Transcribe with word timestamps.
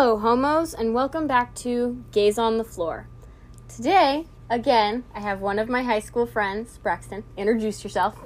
Hello, 0.00 0.16
homos, 0.16 0.72
and 0.72 0.94
welcome 0.94 1.26
back 1.26 1.54
to 1.56 2.02
Gays 2.10 2.38
on 2.38 2.56
the 2.56 2.64
Floor. 2.64 3.06
Today, 3.68 4.24
again, 4.48 5.04
I 5.14 5.20
have 5.20 5.42
one 5.42 5.58
of 5.58 5.68
my 5.68 5.82
high 5.82 5.98
school 6.00 6.24
friends, 6.24 6.78
Braxton. 6.78 7.22
Introduce 7.36 7.84
yourself. 7.84 8.16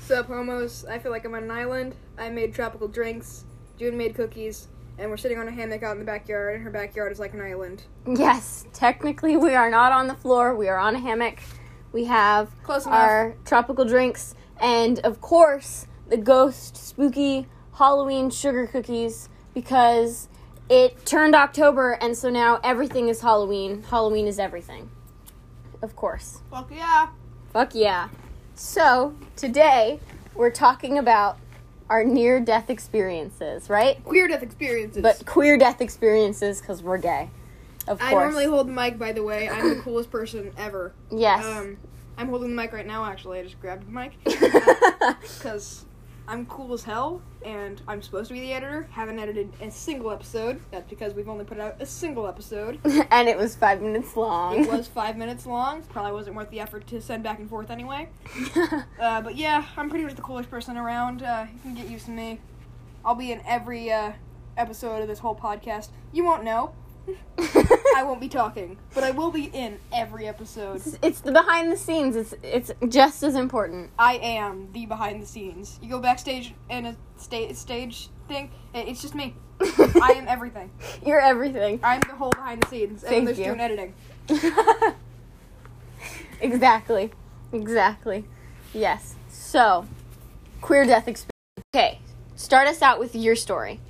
Sup, 0.00 0.26
homos? 0.26 0.84
I 0.84 0.98
feel 0.98 1.10
like 1.10 1.24
I'm 1.24 1.34
on 1.34 1.44
an 1.44 1.50
island. 1.50 1.94
I 2.18 2.28
made 2.28 2.52
tropical 2.52 2.86
drinks. 2.86 3.46
June 3.78 3.96
made 3.96 4.14
cookies. 4.14 4.68
And 4.98 5.08
we're 5.08 5.16
sitting 5.16 5.38
on 5.38 5.48
a 5.48 5.50
hammock 5.50 5.82
out 5.82 5.92
in 5.92 6.00
the 6.00 6.04
backyard, 6.04 6.56
and 6.56 6.64
her 6.64 6.70
backyard 6.70 7.12
is 7.12 7.18
like 7.18 7.32
an 7.32 7.40
island. 7.40 7.84
Yes, 8.06 8.66
technically, 8.74 9.34
we 9.34 9.54
are 9.54 9.70
not 9.70 9.90
on 9.90 10.08
the 10.08 10.14
floor, 10.14 10.54
we 10.54 10.68
are 10.68 10.76
on 10.76 10.96
a 10.96 11.00
hammock. 11.00 11.38
We 11.92 12.04
have 12.04 12.50
Close 12.62 12.84
enough. 12.84 12.94
our 12.94 13.36
tropical 13.46 13.86
drinks, 13.86 14.34
and 14.60 14.98
of 14.98 15.22
course, 15.22 15.86
the 16.10 16.18
ghost 16.18 16.76
spooky 16.76 17.46
Halloween 17.72 18.28
sugar 18.28 18.66
cookies 18.66 19.30
because 19.54 20.28
it 20.72 21.04
turned 21.04 21.34
October, 21.34 21.92
and 22.00 22.16
so 22.16 22.30
now 22.30 22.58
everything 22.64 23.08
is 23.08 23.20
Halloween. 23.20 23.82
Halloween 23.82 24.26
is 24.26 24.38
everything. 24.38 24.88
Of 25.82 25.94
course. 25.94 26.40
Fuck 26.50 26.70
yeah. 26.72 27.08
Fuck 27.52 27.74
yeah. 27.74 28.08
So, 28.54 29.14
today 29.36 30.00
we're 30.34 30.50
talking 30.50 30.96
about 30.96 31.36
our 31.90 32.04
near 32.04 32.40
death 32.40 32.70
experiences, 32.70 33.68
right? 33.68 34.02
Queer 34.04 34.28
death 34.28 34.42
experiences. 34.42 35.02
But 35.02 35.26
queer 35.26 35.58
death 35.58 35.82
experiences 35.82 36.62
because 36.62 36.82
we're 36.82 36.96
gay. 36.96 37.28
Of 37.86 38.00
I 38.00 38.08
course. 38.10 38.22
normally 38.22 38.46
hold 38.46 38.68
the 38.68 38.72
mic, 38.72 38.98
by 38.98 39.12
the 39.12 39.22
way. 39.22 39.50
I'm 39.50 39.68
the 39.68 39.74
coolest 39.82 40.10
person 40.10 40.52
ever. 40.56 40.94
yes. 41.10 41.44
Um, 41.44 41.76
I'm 42.16 42.28
holding 42.28 42.48
the 42.48 42.56
mic 42.56 42.72
right 42.72 42.86
now, 42.86 43.04
actually. 43.04 43.40
I 43.40 43.42
just 43.42 43.60
grabbed 43.60 43.86
the 43.86 43.90
mic. 43.90 44.12
Because 45.38 45.84
I'm 46.28 46.46
cool 46.46 46.72
as 46.72 46.84
hell, 46.84 47.20
and 47.44 47.82
I'm 47.88 48.00
supposed 48.00 48.28
to 48.28 48.34
be 48.34 48.40
the 48.40 48.52
editor. 48.52 48.86
Haven't 48.92 49.18
edited 49.18 49.52
a 49.60 49.70
single 49.70 50.10
episode. 50.10 50.60
That's 50.70 50.88
because 50.88 51.14
we've 51.14 51.28
only 51.28 51.44
put 51.44 51.58
out 51.58 51.76
a 51.80 51.86
single 51.86 52.28
episode. 52.28 52.78
and 53.10 53.28
it 53.28 53.36
was 53.36 53.56
five 53.56 53.82
minutes 53.82 54.16
long. 54.16 54.64
It 54.64 54.70
was 54.70 54.86
five 54.86 55.16
minutes 55.16 55.46
long. 55.46 55.82
Probably 55.82 56.12
wasn't 56.12 56.36
worth 56.36 56.50
the 56.50 56.60
effort 56.60 56.86
to 56.88 57.00
send 57.00 57.22
back 57.22 57.38
and 57.38 57.48
forth 57.48 57.70
anyway. 57.70 58.08
Uh, 59.00 59.20
but 59.20 59.34
yeah, 59.34 59.64
I'm 59.76 59.90
pretty 59.90 60.04
much 60.04 60.14
the 60.14 60.22
coolest 60.22 60.48
person 60.48 60.76
around. 60.76 61.22
Uh, 61.22 61.46
you 61.52 61.58
can 61.60 61.74
get 61.74 61.88
used 61.88 62.04
to 62.04 62.12
me. 62.12 62.38
I'll 63.04 63.16
be 63.16 63.32
in 63.32 63.40
every 63.44 63.90
uh, 63.90 64.12
episode 64.56 65.02
of 65.02 65.08
this 65.08 65.18
whole 65.18 65.34
podcast. 65.34 65.88
You 66.12 66.24
won't 66.24 66.44
know. 66.44 66.72
I 67.96 68.02
won't 68.04 68.20
be 68.20 68.28
talking, 68.28 68.78
but 68.94 69.02
I 69.04 69.10
will 69.10 69.30
be 69.30 69.44
in 69.46 69.78
every 69.92 70.26
episode. 70.26 70.76
It's- 70.76 70.98
it's 71.02 71.20
the 71.20 71.32
behind 71.32 71.70
the 71.72 71.76
scenes. 71.76 72.14
It's 72.16 72.34
it's 72.42 72.70
just 72.88 73.22
as 73.22 73.34
important. 73.34 73.90
I 73.98 74.14
am 74.18 74.68
the 74.72 74.86
behind 74.86 75.22
the 75.22 75.26
scenes. 75.26 75.78
You 75.82 75.88
go 75.90 75.98
backstage 76.00 76.54
in 76.70 76.86
a 76.86 76.96
sta- 77.16 77.52
stage 77.54 78.08
thing, 78.28 78.50
it's 78.74 79.02
just 79.02 79.14
me. 79.14 79.34
I 79.60 80.14
am 80.16 80.26
everything. 80.28 80.70
You're 81.04 81.20
everything. 81.20 81.80
I'm 81.82 82.00
the 82.00 82.14
whole 82.14 82.30
behind 82.30 82.62
the 82.62 82.68
scenes, 82.68 83.02
and 83.02 83.10
Thank 83.10 83.24
there's 83.26 83.38
you. 83.38 83.44
doing 83.46 83.60
editing. 83.60 83.94
exactly. 86.40 87.10
Exactly. 87.52 88.24
Yes. 88.72 89.14
So, 89.28 89.86
queer 90.60 90.84
death 90.86 91.08
experience. 91.08 91.30
Okay. 91.74 92.00
Start 92.36 92.66
us 92.68 92.82
out 92.82 92.98
with 92.98 93.14
your 93.14 93.36
story. 93.36 93.80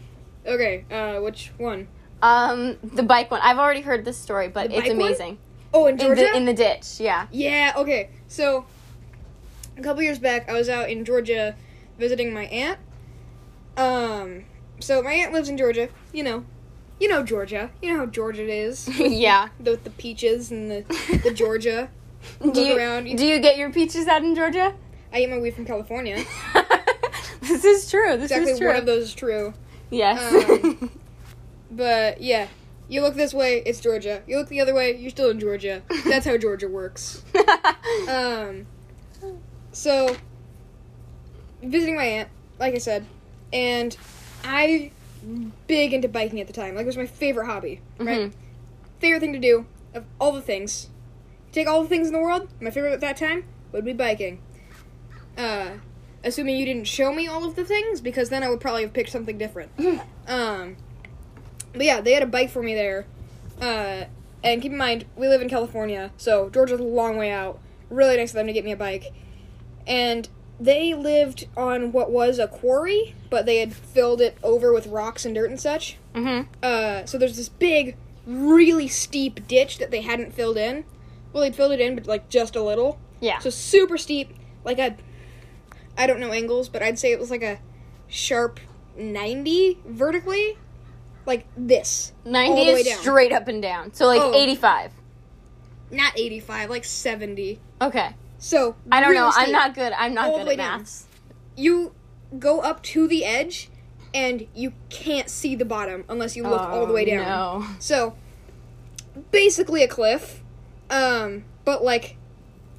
Okay, 0.44 0.84
uh, 0.90 1.20
which 1.20 1.52
one? 1.56 1.88
Um, 2.22 2.76
the 2.82 3.02
bike 3.02 3.30
one. 3.30 3.40
I've 3.42 3.58
already 3.58 3.80
heard 3.82 4.04
this 4.04 4.16
story, 4.16 4.48
but 4.48 4.70
The 4.70 4.76
it's 4.78 4.88
bike 4.88 4.96
one? 4.96 5.06
amazing. 5.08 5.38
Oh, 5.74 5.86
in 5.86 5.94
In 5.94 5.98
Georgia. 6.06 6.20
the 6.22 6.36
in 6.36 6.44
the 6.44 6.54
ditch. 6.54 7.00
Yeah. 7.00 7.26
Yeah, 7.32 7.72
okay. 7.76 8.10
So, 8.28 8.64
a 9.76 9.82
couple 9.82 10.02
years 10.02 10.18
back, 10.18 10.48
I 10.48 10.52
was 10.52 10.68
out 10.68 10.88
in 10.90 11.04
Georgia 11.04 11.56
visiting 11.98 12.32
my 12.32 12.44
aunt. 12.44 12.78
Um, 13.76 14.44
so 14.80 15.02
my 15.02 15.12
aunt 15.12 15.32
lives 15.32 15.48
in 15.48 15.56
Georgia. 15.56 15.88
You 16.12 16.22
know, 16.24 16.44
you 17.00 17.08
know 17.08 17.22
Georgia. 17.22 17.70
You 17.80 17.92
know 17.92 17.98
how 18.00 18.06
Georgia 18.06 18.42
it 18.42 18.50
is. 18.50 18.88
yeah. 19.00 19.48
the, 19.58 19.76
the 19.82 19.90
peaches 19.90 20.50
and 20.50 20.70
the, 20.70 21.20
the 21.24 21.30
Georgia. 21.34 21.88
Do 22.52 22.60
you, 22.62 22.76
around. 22.76 23.04
do 23.16 23.26
you 23.26 23.40
get 23.40 23.56
your 23.56 23.70
peaches 23.72 24.06
out 24.06 24.22
in 24.22 24.34
Georgia? 24.34 24.74
I 25.12 25.20
get 25.20 25.30
my 25.30 25.38
weed 25.38 25.54
from 25.54 25.64
California. 25.66 26.22
this 27.40 27.64
is 27.64 27.90
true. 27.90 28.16
This 28.16 28.30
Exactly 28.30 28.52
is 28.52 28.58
true. 28.58 28.66
Exactly 28.66 28.66
one 28.68 28.76
of 28.76 28.86
those 28.86 29.04
is 29.04 29.14
true. 29.14 29.54
yes. 29.90 30.48
Um, 30.48 30.90
But 31.72 32.20
yeah, 32.20 32.48
you 32.88 33.00
look 33.00 33.14
this 33.14 33.32
way, 33.32 33.62
it's 33.64 33.80
Georgia. 33.80 34.22
You 34.26 34.36
look 34.38 34.48
the 34.48 34.60
other 34.60 34.74
way, 34.74 34.94
you're 34.96 35.10
still 35.10 35.30
in 35.30 35.40
Georgia. 35.40 35.82
That's 36.04 36.26
how 36.26 36.36
Georgia 36.36 36.68
works. 36.68 37.22
Um, 38.08 38.66
so 39.70 40.16
visiting 41.62 41.94
my 41.94 42.04
aunt, 42.04 42.28
like 42.58 42.74
I 42.74 42.78
said, 42.78 43.04
and 43.52 43.96
I 44.44 44.90
big 45.66 45.92
into 45.92 46.08
biking 46.08 46.40
at 46.40 46.46
the 46.46 46.52
time. 46.52 46.74
Like 46.74 46.84
it 46.84 46.86
was 46.86 46.96
my 46.96 47.06
favorite 47.06 47.46
hobby, 47.46 47.80
right? 47.98 48.30
Mhm. 48.30 48.32
Favorite 48.98 49.20
thing 49.20 49.32
to 49.34 49.38
do 49.38 49.66
of 49.94 50.04
all 50.20 50.32
the 50.32 50.40
things. 50.40 50.88
Take 51.52 51.68
all 51.68 51.82
the 51.82 51.88
things 51.88 52.06
in 52.06 52.12
the 52.14 52.18
world. 52.18 52.48
My 52.60 52.70
favorite 52.70 52.92
at 52.94 53.00
that 53.00 53.16
time 53.16 53.44
would 53.72 53.84
be 53.84 53.92
biking. 53.92 54.40
Uh, 55.36 55.72
assuming 56.24 56.56
you 56.56 56.64
didn't 56.64 56.86
show 56.86 57.12
me 57.12 57.26
all 57.28 57.44
of 57.44 57.56
the 57.56 57.64
things, 57.64 58.00
because 58.00 58.30
then 58.30 58.42
I 58.42 58.48
would 58.48 58.60
probably 58.60 58.82
have 58.82 58.92
picked 58.92 59.10
something 59.10 59.36
different. 59.38 59.70
um, 60.26 60.76
but 61.72 61.82
yeah, 61.84 62.00
they 62.00 62.12
had 62.12 62.22
a 62.22 62.26
bike 62.26 62.50
for 62.50 62.62
me 62.62 62.74
there. 62.74 63.06
Uh, 63.60 64.04
and 64.44 64.60
keep 64.60 64.72
in 64.72 64.78
mind, 64.78 65.04
we 65.16 65.28
live 65.28 65.40
in 65.40 65.48
California, 65.48 66.10
so 66.16 66.50
Georgia's 66.50 66.80
a 66.80 66.84
long 66.84 67.16
way 67.16 67.30
out. 67.30 67.58
Really 67.90 68.16
nice 68.16 68.30
of 68.30 68.34
them 68.36 68.46
to 68.46 68.52
get 68.52 68.64
me 68.64 68.72
a 68.72 68.76
bike. 68.76 69.12
And 69.86 70.28
they 70.58 70.94
lived 70.94 71.46
on 71.56 71.92
what 71.92 72.10
was 72.10 72.38
a 72.38 72.48
quarry, 72.48 73.14
but 73.30 73.46
they 73.46 73.58
had 73.58 73.72
filled 73.74 74.20
it 74.20 74.36
over 74.42 74.72
with 74.72 74.86
rocks 74.86 75.24
and 75.24 75.34
dirt 75.34 75.50
and 75.50 75.60
such. 75.60 75.96
Mhm. 76.14 76.46
Uh, 76.62 77.04
so 77.04 77.18
there's 77.18 77.36
this 77.36 77.48
big, 77.48 77.96
really 78.26 78.88
steep 78.88 79.46
ditch 79.48 79.78
that 79.78 79.90
they 79.90 80.00
hadn't 80.02 80.32
filled 80.32 80.56
in. 80.56 80.84
Well, 81.32 81.42
they'd 81.42 81.56
filled 81.56 81.72
it 81.72 81.80
in, 81.80 81.94
but 81.94 82.06
like 82.06 82.28
just 82.28 82.54
a 82.56 82.62
little. 82.62 82.98
Yeah. 83.20 83.38
So 83.38 83.50
super 83.50 83.96
steep, 83.98 84.34
like 84.64 84.78
a, 84.78 84.96
I 85.96 86.06
don't 86.06 86.20
know 86.20 86.32
angles, 86.32 86.68
but 86.68 86.82
I'd 86.82 86.98
say 86.98 87.12
it 87.12 87.18
was 87.20 87.30
like 87.30 87.42
a 87.42 87.58
sharp 88.08 88.60
90 88.96 89.78
vertically, 89.86 90.58
like 91.26 91.46
this. 91.56 92.12
90 92.24 92.50
all 92.50 92.56
the 92.66 92.72
way 92.72 92.80
is 92.80 92.86
down. 92.86 92.98
straight 93.00 93.32
up 93.32 93.48
and 93.48 93.62
down. 93.62 93.92
So 93.94 94.06
like 94.06 94.20
Oh. 94.22 94.34
85. 94.34 94.92
Not 95.90 96.18
85, 96.18 96.70
like 96.70 96.84
70. 96.84 97.60
Okay. 97.80 98.14
So 98.38 98.74
I 98.90 99.00
don't 99.00 99.14
know. 99.14 99.30
I'm 99.34 99.52
not 99.52 99.74
good. 99.74 99.92
I'm 99.92 100.14
not 100.14 100.30
good 100.32 100.48
at 100.48 100.56
down. 100.56 100.84
You 101.56 101.94
go 102.38 102.60
up 102.60 102.82
to 102.84 103.06
the 103.06 103.24
edge, 103.24 103.68
and 104.14 104.46
you 104.54 104.72
can't 104.88 105.28
see 105.28 105.54
the 105.54 105.64
bottom 105.64 106.04
unless 106.08 106.36
you 106.36 106.42
look 106.44 106.60
all 106.60 106.86
the 106.86 106.92
way 106.92 107.04
down. 107.04 107.26
Oh, 107.26 107.58
No. 107.60 107.66
So, 107.78 108.16
basically 109.30 109.82
a 109.82 109.88
cliff, 109.88 110.42
um, 110.90 111.44
but 111.64 111.84
like, 111.84 112.16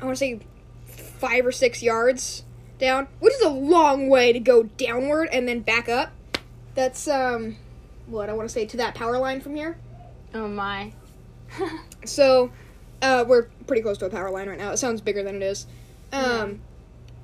I 0.02 0.06
want 0.06 0.18
to 0.18 0.20
say 0.20 0.40
five 0.86 1.46
or 1.46 1.52
six 1.52 1.82
yards 1.82 2.44
down, 2.80 3.08
which 3.20 3.34
is 3.34 3.42
a 3.42 3.50
long 3.50 4.10
way 4.10 4.34
to 4.34 4.40
go 4.40 4.64
downward 4.64 5.30
and 5.32 5.48
then 5.48 5.62
back 5.62 5.88
up. 5.88 6.12
That's, 6.76 7.08
um, 7.08 7.58
what 8.08 8.30
I 8.30 8.34
want 8.34 8.48
to 8.48 8.54
say 8.54 8.66
to 8.66 8.78
that 8.78 8.96
power 8.96 9.18
line 9.18 9.42
from 9.42 9.56
here. 9.56 9.78
Oh 10.34 10.48
my. 10.48 10.94
So, 12.06 12.52
uh, 13.02 13.24
we're 13.26 13.44
pretty 13.66 13.82
close 13.82 13.98
to 14.00 14.06
a 14.06 14.10
power 14.10 14.30
line 14.30 14.50
right 14.50 14.58
now. 14.58 14.72
It 14.72 14.78
sounds 14.78 15.00
bigger 15.00 15.24
than 15.24 15.36
it 15.36 15.42
is. 15.42 15.68
Um, 16.12 16.62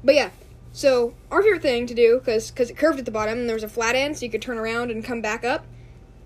but 0.03 0.15
yeah. 0.15 0.29
So 0.71 1.13
our 1.31 1.41
favorite 1.41 1.61
thing 1.61 1.87
to 1.87 1.93
do, 1.93 2.19
because 2.19 2.51
it 2.57 2.77
curved 2.77 2.99
at 2.99 3.05
the 3.05 3.11
bottom 3.11 3.39
and 3.39 3.49
there 3.49 3.55
was 3.55 3.63
a 3.63 3.69
flat 3.69 3.95
end, 3.95 4.17
so 4.17 4.25
you 4.25 4.31
could 4.31 4.41
turn 4.41 4.57
around 4.57 4.91
and 4.91 5.03
come 5.03 5.21
back 5.21 5.43
up, 5.43 5.65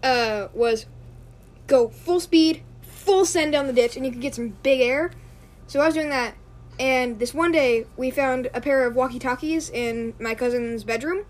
uh, 0.04 0.50
was 0.54 0.86
go 1.68 1.90
full 1.90 2.20
speed, 2.20 2.62
full 2.82 3.26
send 3.26 3.52
down 3.52 3.68
the 3.68 3.74
ditch, 3.74 3.96
and 3.96 4.06
you 4.06 4.12
could 4.12 4.22
get 4.22 4.36
some 4.36 4.50
big 4.64 4.82
air. 4.82 5.12
So 5.68 5.80
I 5.80 5.86
was 5.86 5.94
doing 5.94 6.10
that, 6.10 6.36
and 6.80 7.20
this 7.20 7.34
one 7.34 7.52
day 7.52 7.86
we 7.96 8.12
found 8.12 8.50
a 8.54 8.62
pair 8.62 8.86
of 8.86 8.96
walkie 8.96 9.20
talkies 9.20 9.70
in 9.70 10.14
my 10.20 10.36
cousin's 10.36 10.84
bedroom. 10.84 11.26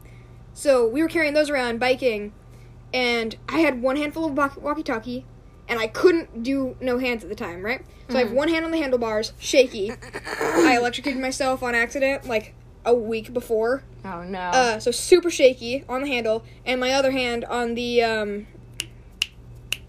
So 0.53 0.87
we 0.87 1.01
were 1.01 1.07
carrying 1.07 1.33
those 1.33 1.49
around 1.49 1.79
biking, 1.79 2.33
and 2.93 3.35
I 3.49 3.59
had 3.59 3.81
one 3.81 3.95
handful 3.95 4.25
of 4.25 4.57
walkie 4.61 4.83
talkie, 4.83 5.25
and 5.67 5.79
I 5.79 5.87
couldn't 5.87 6.43
do 6.43 6.75
no 6.79 6.99
hands 6.99 7.23
at 7.23 7.29
the 7.29 7.35
time, 7.35 7.63
right? 7.63 7.81
So 8.09 8.17
I 8.17 8.23
have 8.23 8.31
one 8.31 8.49
hand 8.49 8.63
on 8.65 8.71
the 8.71 8.77
handlebars, 8.77 9.33
shaky. 9.39 9.91
I 9.91 10.77
electrocuted 10.77 11.21
myself 11.21 11.63
on 11.63 11.73
accident 11.73 12.27
like 12.27 12.53
a 12.85 12.93
week 12.93 13.33
before. 13.33 13.83
Oh 14.05 14.23
no. 14.23 14.39
Uh, 14.39 14.79
so 14.79 14.91
super 14.91 15.29
shaky 15.31 15.83
on 15.89 16.01
the 16.01 16.07
handle, 16.07 16.43
and 16.65 16.79
my 16.79 16.91
other 16.91 17.11
hand 17.11 17.45
on 17.45 17.73
the 17.75 18.03
um, 18.03 18.47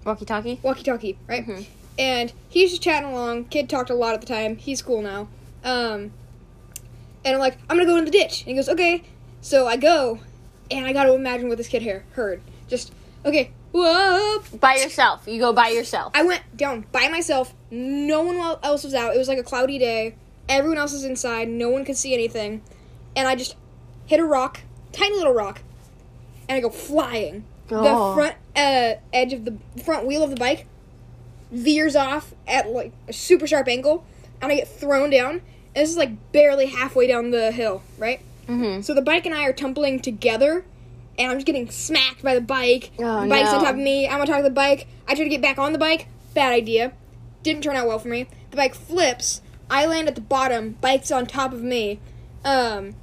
Walkie 0.04 0.24
talkie? 0.24 0.60
walkie-talkie, 0.62 1.18
right? 1.26 1.46
Mhm. 1.46 1.66
And 1.98 2.32
he's 2.48 2.70
just 2.70 2.82
chatting 2.82 3.08
along. 3.10 3.44
Kid 3.46 3.68
talked 3.68 3.90
a 3.90 3.94
lot 3.94 4.14
at 4.14 4.20
the 4.20 4.26
time. 4.26 4.56
He's 4.56 4.82
cool 4.82 5.00
now. 5.02 5.28
Um, 5.64 6.12
and 7.24 7.34
I'm 7.34 7.38
like, 7.38 7.56
I'm 7.68 7.76
gonna 7.76 7.86
go 7.88 7.96
in 7.96 8.04
the 8.04 8.10
ditch. 8.10 8.42
And 8.42 8.48
he 8.50 8.54
goes, 8.54 8.68
okay. 8.68 9.02
So 9.40 9.66
I 9.66 9.76
go, 9.76 10.20
and 10.70 10.86
I 10.86 10.92
got 10.92 11.04
to 11.04 11.14
imagine 11.14 11.48
what 11.48 11.58
this 11.58 11.68
kid 11.68 11.82
here 11.82 12.04
heard. 12.12 12.40
Just 12.68 12.92
okay, 13.24 13.50
whoa. 13.72 14.42
By 14.60 14.76
yourself. 14.76 15.24
You 15.26 15.38
go 15.40 15.52
by 15.52 15.68
yourself. 15.68 16.12
I 16.14 16.22
went 16.22 16.42
down 16.56 16.86
by 16.92 17.08
myself. 17.08 17.54
No 17.70 18.22
one 18.22 18.36
else 18.62 18.84
was 18.84 18.94
out. 18.94 19.14
It 19.14 19.18
was 19.18 19.28
like 19.28 19.38
a 19.38 19.42
cloudy 19.42 19.78
day. 19.78 20.14
Everyone 20.48 20.78
else 20.78 20.92
is 20.92 21.04
inside. 21.04 21.48
No 21.48 21.70
one 21.70 21.84
could 21.84 21.96
see 21.96 22.12
anything. 22.14 22.62
And 23.16 23.26
I 23.28 23.34
just 23.34 23.56
hit 24.06 24.20
a 24.20 24.24
rock, 24.24 24.60
tiny 24.92 25.14
little 25.16 25.32
rock, 25.32 25.62
and 26.48 26.56
I 26.56 26.60
go 26.60 26.70
flying. 26.70 27.44
the 27.68 27.78
Oh. 27.80 28.14
front 28.14 28.34
uh, 28.54 28.94
edge 29.12 29.32
of 29.32 29.44
the 29.46 29.56
front 29.82 30.06
wheel 30.06 30.22
of 30.22 30.30
the 30.30 30.36
bike 30.36 30.66
veers 31.50 31.96
off 31.96 32.34
at 32.46 32.68
like 32.68 32.92
a 33.08 33.12
super 33.12 33.46
sharp 33.46 33.68
angle, 33.68 34.04
and 34.42 34.52
I 34.52 34.56
get 34.56 34.68
thrown 34.68 35.10
down. 35.10 35.40
And 35.74 35.82
this 35.82 35.90
is 35.90 35.96
like 35.96 36.32
barely 36.32 36.66
halfway 36.66 37.06
down 37.06 37.30
the 37.30 37.50
hill, 37.52 37.82
right? 37.98 38.20
Mm-hmm. 38.48 38.82
So 38.82 38.92
the 38.94 39.00
bike 39.02 39.24
and 39.26 39.34
I 39.34 39.44
are 39.44 39.52
tumbling 39.52 40.00
together, 40.00 40.64
and 41.18 41.30
I'm 41.30 41.36
just 41.36 41.46
getting 41.46 41.70
smacked 41.70 42.22
by 42.22 42.34
the 42.34 42.40
bike. 42.40 42.90
Oh, 42.98 43.22
the 43.22 43.28
bike's 43.28 43.52
on 43.52 43.60
top 43.60 43.74
of 43.74 43.80
me. 43.80 44.08
I'm 44.08 44.20
on 44.20 44.26
top 44.26 44.38
of 44.38 44.44
the 44.44 44.50
bike. 44.50 44.86
I 45.08 45.14
try 45.14 45.24
to 45.24 45.30
get 45.30 45.42
back 45.42 45.58
on 45.58 45.72
the 45.72 45.78
bike. 45.78 46.08
Bad 46.34 46.52
idea. 46.52 46.92
Didn't 47.42 47.62
turn 47.62 47.76
out 47.76 47.86
well 47.86 47.98
for 47.98 48.08
me. 48.08 48.26
The 48.50 48.56
bike 48.56 48.74
flips. 48.74 49.40
I 49.70 49.86
land 49.86 50.08
at 50.08 50.14
the 50.14 50.20
bottom. 50.20 50.76
Bike's 50.80 51.10
on 51.10 51.26
top 51.26 51.52
of 51.52 51.62
me. 51.62 52.00
Um, 52.44 52.94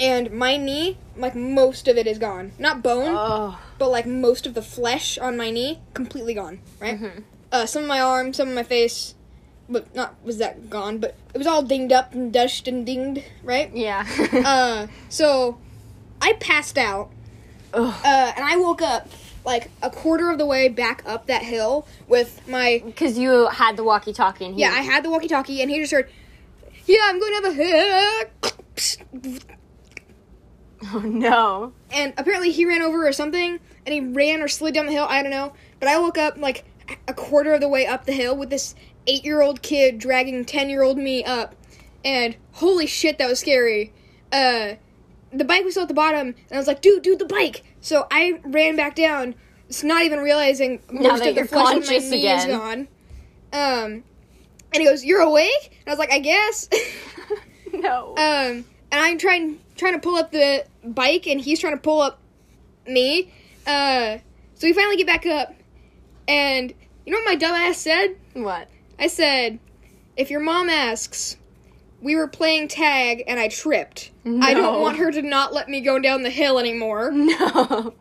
and 0.00 0.30
my 0.32 0.56
knee, 0.56 0.98
like 1.16 1.34
most 1.34 1.88
of 1.88 1.96
it 1.96 2.06
is 2.06 2.18
gone. 2.18 2.52
Not 2.58 2.82
bone, 2.82 3.14
Oh. 3.16 3.58
but 3.78 3.90
like 3.90 4.06
most 4.06 4.46
of 4.46 4.54
the 4.54 4.62
flesh 4.62 5.18
on 5.18 5.36
my 5.36 5.50
knee, 5.50 5.80
completely 5.94 6.34
gone. 6.34 6.60
Right. 6.80 6.98
Uh, 7.50 7.66
some 7.66 7.82
of 7.82 7.88
my 7.88 8.00
arm, 8.00 8.32
some 8.32 8.48
of 8.48 8.54
my 8.54 8.62
face, 8.62 9.14
but 9.68 9.94
not 9.94 10.14
was 10.24 10.38
that 10.38 10.68
gone. 10.70 10.98
But 10.98 11.14
it 11.34 11.38
was 11.38 11.46
all 11.46 11.62
dinged 11.62 11.92
up 11.92 12.12
and 12.14 12.32
dushed 12.32 12.66
and 12.68 12.84
dinged. 12.86 13.22
Right. 13.42 13.70
Yeah. 13.74 14.06
Uh, 14.44 14.86
so 15.08 15.58
I 16.20 16.32
passed 16.34 16.78
out. 16.78 17.10
Uh, 17.74 18.32
and 18.36 18.44
I 18.44 18.56
woke 18.56 18.82
up 18.82 19.08
like 19.44 19.70
a 19.82 19.90
quarter 19.90 20.30
of 20.30 20.38
the 20.38 20.46
way 20.46 20.68
back 20.68 21.02
up 21.04 21.26
that 21.26 21.42
hill 21.42 21.86
with 22.06 22.46
my 22.48 22.82
Because 22.84 23.18
you 23.18 23.48
had 23.48 23.76
the 23.76 23.84
walkie-talkie 23.84 24.44
and 24.44 24.54
he 24.54 24.60
yeah. 24.60 24.70
I 24.70 24.82
had 24.82 25.04
the 25.04 25.10
walkie-talkie, 25.10 25.60
and 25.62 25.70
he 25.70 25.78
just 25.78 25.92
heard, 25.92 26.08
"Yeah, 26.86 27.00
I'm 27.04 27.18
going 27.18 27.42
to 27.42 27.48
have 27.48 27.58
a." 27.58 29.42
Oh 30.94 30.98
no. 30.98 31.72
And 31.92 32.12
apparently 32.16 32.50
he 32.50 32.64
ran 32.64 32.82
over 32.82 33.06
or 33.06 33.12
something, 33.12 33.60
and 33.86 33.92
he 33.92 34.00
ran 34.00 34.42
or 34.42 34.48
slid 34.48 34.74
down 34.74 34.86
the 34.86 34.92
hill. 34.92 35.06
I 35.08 35.22
don't 35.22 35.30
know. 35.30 35.52
But 35.78 35.88
I 35.88 35.98
woke 35.98 36.18
up 36.18 36.36
like 36.36 36.64
a 37.06 37.14
quarter 37.14 37.54
of 37.54 37.60
the 37.60 37.68
way 37.68 37.86
up 37.86 38.04
the 38.04 38.12
hill 38.12 38.36
with 38.36 38.50
this 38.50 38.74
eight-year-old 39.06 39.62
kid 39.62 39.98
dragging 39.98 40.44
ten-year-old 40.44 40.98
me 40.98 41.24
up, 41.24 41.54
and 42.04 42.36
holy 42.52 42.86
shit, 42.86 43.18
that 43.18 43.28
was 43.28 43.38
scary. 43.38 43.92
Uh, 44.32 44.74
the 45.32 45.44
bike 45.44 45.64
was 45.64 45.74
still 45.74 45.82
at 45.82 45.88
the 45.88 45.94
bottom, 45.94 46.28
and 46.28 46.52
I 46.52 46.56
was 46.56 46.66
like, 46.66 46.82
"Dude, 46.82 47.02
dude, 47.02 47.18
the 47.18 47.24
bike!" 47.24 47.64
So 47.80 48.06
I 48.10 48.40
ran 48.44 48.76
back 48.76 48.94
down, 48.94 49.34
just 49.68 49.84
not 49.84 50.02
even 50.02 50.20
realizing 50.20 50.80
Now 50.90 51.10
most 51.10 51.20
that 51.24 51.30
of 51.30 51.34
the 51.36 51.44
flesh 51.46 51.74
on 51.74 51.80
my 51.80 51.98
knee 51.98 52.28
is 52.28 52.46
gone. 52.46 52.88
Um, 53.52 54.04
and 54.72 54.80
he 54.80 54.84
goes, 54.84 55.04
"You're 55.04 55.20
awake?" 55.20 55.78
And 55.80 55.88
I 55.88 55.90
was 55.90 55.98
like, 55.98 56.12
"I 56.12 56.18
guess." 56.18 56.68
no. 57.72 58.10
Um, 58.10 58.16
and 58.16 58.64
I'm 58.92 59.18
trying 59.18 59.58
trying 59.76 59.94
to 59.94 60.00
pull 60.00 60.16
up 60.16 60.30
the 60.30 60.64
bike, 60.84 61.26
and 61.26 61.40
he's 61.40 61.60
trying 61.60 61.74
to 61.74 61.80
pull 61.80 62.00
up 62.00 62.20
me. 62.86 63.32
Uh, 63.66 64.18
so 64.54 64.66
we 64.66 64.72
finally 64.72 64.96
get 64.96 65.06
back 65.06 65.26
up, 65.26 65.54
and 66.28 66.72
you 67.06 67.12
know 67.12 67.18
what 67.18 67.26
my 67.26 67.34
dumb 67.36 67.54
ass 67.54 67.78
said? 67.78 68.16
what? 68.34 68.68
I 68.98 69.06
said, 69.06 69.58
"If 70.16 70.30
your 70.30 70.40
mom 70.40 70.68
asks, 70.68 71.36
we 72.02 72.16
were 72.16 72.26
playing 72.28 72.68
tag, 72.68 73.22
and 73.26 73.38
I 73.38 73.48
tripped. 73.48 74.10
I 74.26 74.54
don't 74.54 74.82
want 74.82 74.98
her 74.98 75.10
to 75.12 75.22
not 75.22 75.52
let 75.54 75.68
me 75.68 75.80
go 75.80 75.98
down 75.98 76.22
the 76.22 76.30
hill 76.30 76.58
anymore." 76.58 77.12
No. 77.22 77.94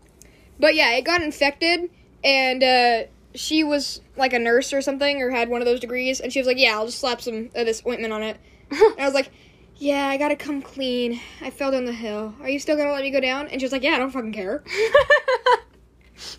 But 0.59 0.75
yeah, 0.75 0.91
it 0.91 1.03
got 1.03 1.21
infected, 1.23 1.89
and 2.23 2.63
uh, 2.63 3.03
she 3.33 3.63
was 3.63 4.01
like 4.15 4.33
a 4.33 4.39
nurse 4.39 4.73
or 4.73 4.81
something, 4.81 5.21
or 5.21 5.31
had 5.31 5.49
one 5.49 5.61
of 5.61 5.65
those 5.65 5.79
degrees, 5.79 6.19
and 6.19 6.31
she 6.31 6.39
was 6.39 6.47
like, 6.47 6.57
"Yeah, 6.59 6.75
I'll 6.75 6.85
just 6.85 6.99
slap 6.99 7.21
some 7.21 7.49
of 7.55 7.65
this 7.65 7.81
ointment 7.87 8.13
on 8.13 8.23
it." 8.23 8.37
And 8.71 8.99
I 8.99 9.05
was 9.05 9.13
like, 9.13 9.31
"Yeah, 9.77 10.07
I 10.07 10.17
gotta 10.17 10.35
come 10.35 10.61
clean. 10.61 11.19
I 11.41 11.49
fell 11.49 11.71
down 11.71 11.85
the 11.85 11.93
hill. 11.93 12.35
Are 12.41 12.49
you 12.49 12.59
still 12.59 12.77
gonna 12.77 12.91
let 12.91 13.01
me 13.01 13.09
go 13.11 13.19
down?" 13.19 13.47
And 13.47 13.59
she 13.59 13.65
was 13.65 13.71
like, 13.71 13.83
"Yeah, 13.83 13.93
I 13.93 13.97
don't 13.97 14.11
fucking 14.11 14.33
care." 14.33 14.63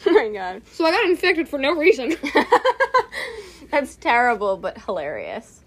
oh 0.07 0.13
my 0.13 0.29
god. 0.29 0.63
So 0.73 0.85
I 0.85 0.93
got 0.93 1.05
infected 1.07 1.49
for 1.49 1.59
no 1.59 1.75
reason. 1.75 2.15
That's 3.71 3.97
terrible 3.97 4.57
but 4.57 4.79
hilarious. 4.79 5.62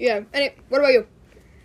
Yeah. 0.00 0.22
And 0.32 0.50
what 0.68 0.78
about 0.78 0.92
you? 0.92 1.06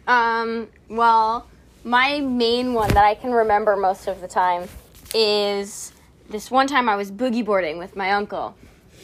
Um, 0.07 0.67
well, 0.89 1.47
my 1.83 2.19
main 2.19 2.73
one 2.73 2.89
that 2.89 3.03
I 3.03 3.15
can 3.15 3.31
remember 3.31 3.75
most 3.75 4.07
of 4.07 4.21
the 4.21 4.27
time 4.27 4.67
is 5.15 5.93
this 6.29 6.51
one 6.51 6.67
time 6.67 6.89
I 6.89 6.95
was 6.95 7.11
boogie 7.11 7.43
boarding 7.43 7.77
with 7.77 7.95
my 7.95 8.11
uncle. 8.11 8.55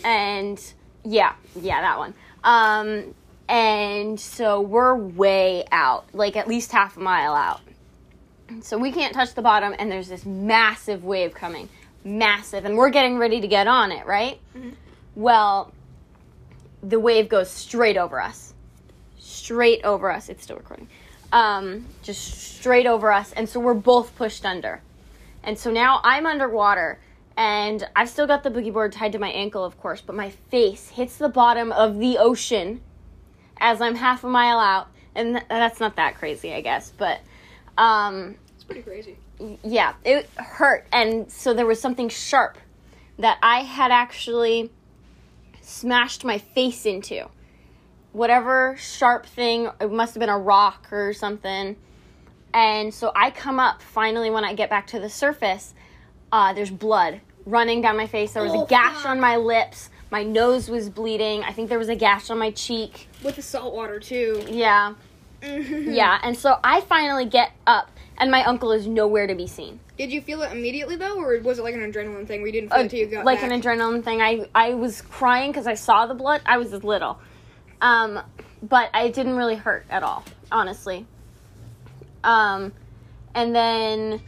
And 0.04 0.62
yeah, 1.04 1.34
yeah, 1.56 1.82
that 1.82 1.98
one. 1.98 2.14
Um, 2.44 3.16
and 3.48 4.20
so 4.20 4.62
we're 4.62 4.96
way 4.96 5.66
out, 5.72 6.06
like 6.14 6.36
at 6.36 6.48
least 6.48 6.72
half 6.72 6.98
a 6.98 7.00
mile 7.00 7.34
out. 7.34 7.62
So 8.62 8.78
we 8.78 8.92
can't 8.92 9.14
touch 9.14 9.34
the 9.34 9.42
bottom, 9.42 9.74
and 9.80 9.90
there's 9.90 10.10
this 10.10 10.26
massive 10.26 11.06
wave 11.06 11.34
coming. 11.34 11.70
Massive. 12.04 12.66
And 12.66 12.76
we're 12.76 12.90
getting 12.90 13.18
ready 13.18 13.40
to 13.40 13.48
get 13.48 13.68
on 13.68 13.94
it, 13.94 14.06
right? 14.06 14.40
Well, 15.16 15.72
the 16.84 17.00
wave 17.00 17.30
goes 17.30 17.50
straight 17.50 17.96
over 17.96 18.20
us 18.20 18.51
straight 19.52 19.84
over 19.84 20.10
us. 20.10 20.30
It's 20.30 20.44
still 20.44 20.56
recording. 20.56 20.88
Um, 21.34 21.86
just 22.04 22.56
straight 22.58 22.86
over 22.86 23.12
us, 23.12 23.34
and 23.34 23.48
so 23.50 23.60
we're 23.60 23.74
both 23.74 24.16
pushed 24.16 24.46
under. 24.46 24.82
And 25.44 25.58
so 25.60 25.72
now 25.72 26.00
I'm 26.04 26.26
underwater, 26.26 27.00
and 27.36 27.86
I've 27.96 28.10
still 28.10 28.28
got 28.28 28.44
the 28.44 28.50
boogie 28.50 28.72
board 28.72 28.94
tied 28.94 29.12
to 29.14 29.20
my 29.20 29.30
ankle, 29.30 29.64
of 29.66 29.78
course, 29.80 30.00
but 30.02 30.16
my 30.16 30.30
face 30.30 30.90
hits 30.90 31.18
the 31.18 31.28
bottom 31.30 31.72
of 31.74 32.00
the 32.00 32.18
ocean 32.18 32.80
as 33.60 33.82
I'm 33.82 33.96
half 33.96 34.24
a 34.24 34.30
mile 34.30 34.60
out, 34.60 34.88
and 35.16 35.36
th- 35.36 35.46
that's 35.50 35.80
not 35.82 35.96
that 35.98 36.16
crazy, 36.18 36.54
I 36.54 36.62
guess, 36.62 36.92
but 36.98 37.20
um, 37.78 38.36
It's 38.56 38.64
pretty 38.64 38.82
crazy. 38.82 39.18
yeah, 39.64 39.94
it 40.06 40.30
hurt. 40.38 40.86
And 40.94 41.30
so 41.32 41.54
there 41.54 41.66
was 41.66 41.80
something 41.82 42.08
sharp 42.10 42.58
that 43.20 43.38
I 43.44 43.64
had 43.64 43.92
actually 43.92 44.72
smashed 45.62 46.24
my 46.24 46.38
face 46.38 46.86
into. 46.86 47.28
Whatever 48.14 48.76
sharp 48.78 49.26
thing, 49.26 49.70
it 49.80 49.92
must 49.92 50.14
have 50.16 50.20
been 50.20 50.30
a 50.30 50.38
rock 50.38 50.88
or 50.92 51.14
something. 51.14 51.78
And 52.54 52.94
so 52.94 53.12
I 53.16 53.32
come 53.32 53.60
up 53.60 53.82
finally 53.82 54.30
when 54.30 54.44
I 54.44 54.54
get 54.54 54.70
back 54.70 54.88
to 54.88 55.00
the 55.00 55.10
surface. 55.10 55.74
Uh, 56.32 56.54
there's 56.54 56.72
blood 56.72 57.22
running 57.46 57.82
down 57.82 57.96
my 57.98 58.08
face. 58.08 58.34
There 58.34 58.44
was 58.44 58.52
Oh, 58.54 58.64
a 58.66 58.68
gash 58.68 59.06
on 59.06 59.20
my 59.20 59.38
lips. 59.38 59.90
My 60.12 60.24
nose 60.24 60.70
was 60.70 60.90
bleeding. 60.90 61.44
I 61.44 61.54
think 61.54 61.70
there 61.70 61.80
was 61.80 61.88
a 61.90 61.96
gash 61.96 62.30
on 62.30 62.38
my 62.38 62.52
cheek. 62.52 63.08
With 63.24 63.38
the 63.38 63.42
salt 63.42 63.74
water 63.74 64.00
too. 64.00 64.44
Yeah. 64.50 64.96
Yeah. 65.42 66.20
And 66.22 66.38
so 66.38 66.60
I 66.64 66.82
finally 66.82 67.26
get 67.26 67.52
up, 67.66 67.90
and 68.18 68.30
my 68.30 68.44
uncle 68.44 68.72
is 68.74 68.86
nowhere 68.88 69.26
to 69.26 69.34
be 69.36 69.48
seen. 69.48 69.80
Did 69.98 70.12
you 70.12 70.22
feel 70.22 70.42
it 70.44 70.52
immediately 70.52 70.98
though, 70.98 71.18
or 71.20 71.40
was 71.40 71.60
it 71.60 71.64
like 71.64 71.74
an 71.74 71.80
adrenaline 71.92 72.28
thing 72.28 72.42
where 72.42 72.48
you 72.48 72.52
didn't 72.54 72.70
feel 72.70 72.78
Uh, 72.78 72.82
it 72.82 72.84
until 72.84 73.00
you 73.00 73.06
got 73.08 73.26
like 73.26 73.42
back? 73.42 73.52
an 73.52 73.62
adrenaline 73.62 74.04
thing. 74.04 74.22
I 74.22 74.46
I 74.54 74.74
was 74.74 75.02
crying 75.02 75.52
because 75.52 75.66
I 75.68 75.74
saw 75.76 76.06
the 76.06 76.14
blood. 76.14 76.42
I 76.46 76.58
was 76.58 76.72
little, 76.84 77.20
um, 77.82 78.20
but 78.64 78.90
I 78.94 79.10
didn't 79.10 79.36
really 79.36 79.56
hurt 79.56 79.86
at 79.90 80.04
all, 80.04 80.24
honestly. 80.52 81.06
Um, 82.24 82.72
and 83.34 83.56
then 83.56 84.22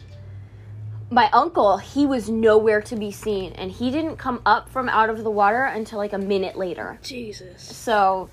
my 1.12 1.30
uncle, 1.32 1.78
he 1.78 2.06
was 2.06 2.30
nowhere 2.30 2.82
to 2.82 2.96
be 2.96 3.12
seen, 3.12 3.54
and 3.54 3.72
he 3.72 3.92
didn't 3.92 4.18
come 4.18 4.42
up 4.46 4.70
from 4.70 4.90
out 4.90 5.10
of 5.10 5.24
the 5.24 5.30
water 5.30 5.64
until 5.64 6.00
like 6.00 6.14
a 6.14 6.18
minute 6.18 6.58
later. 6.58 7.00
Jesus. 7.04 7.62
So 7.62 8.30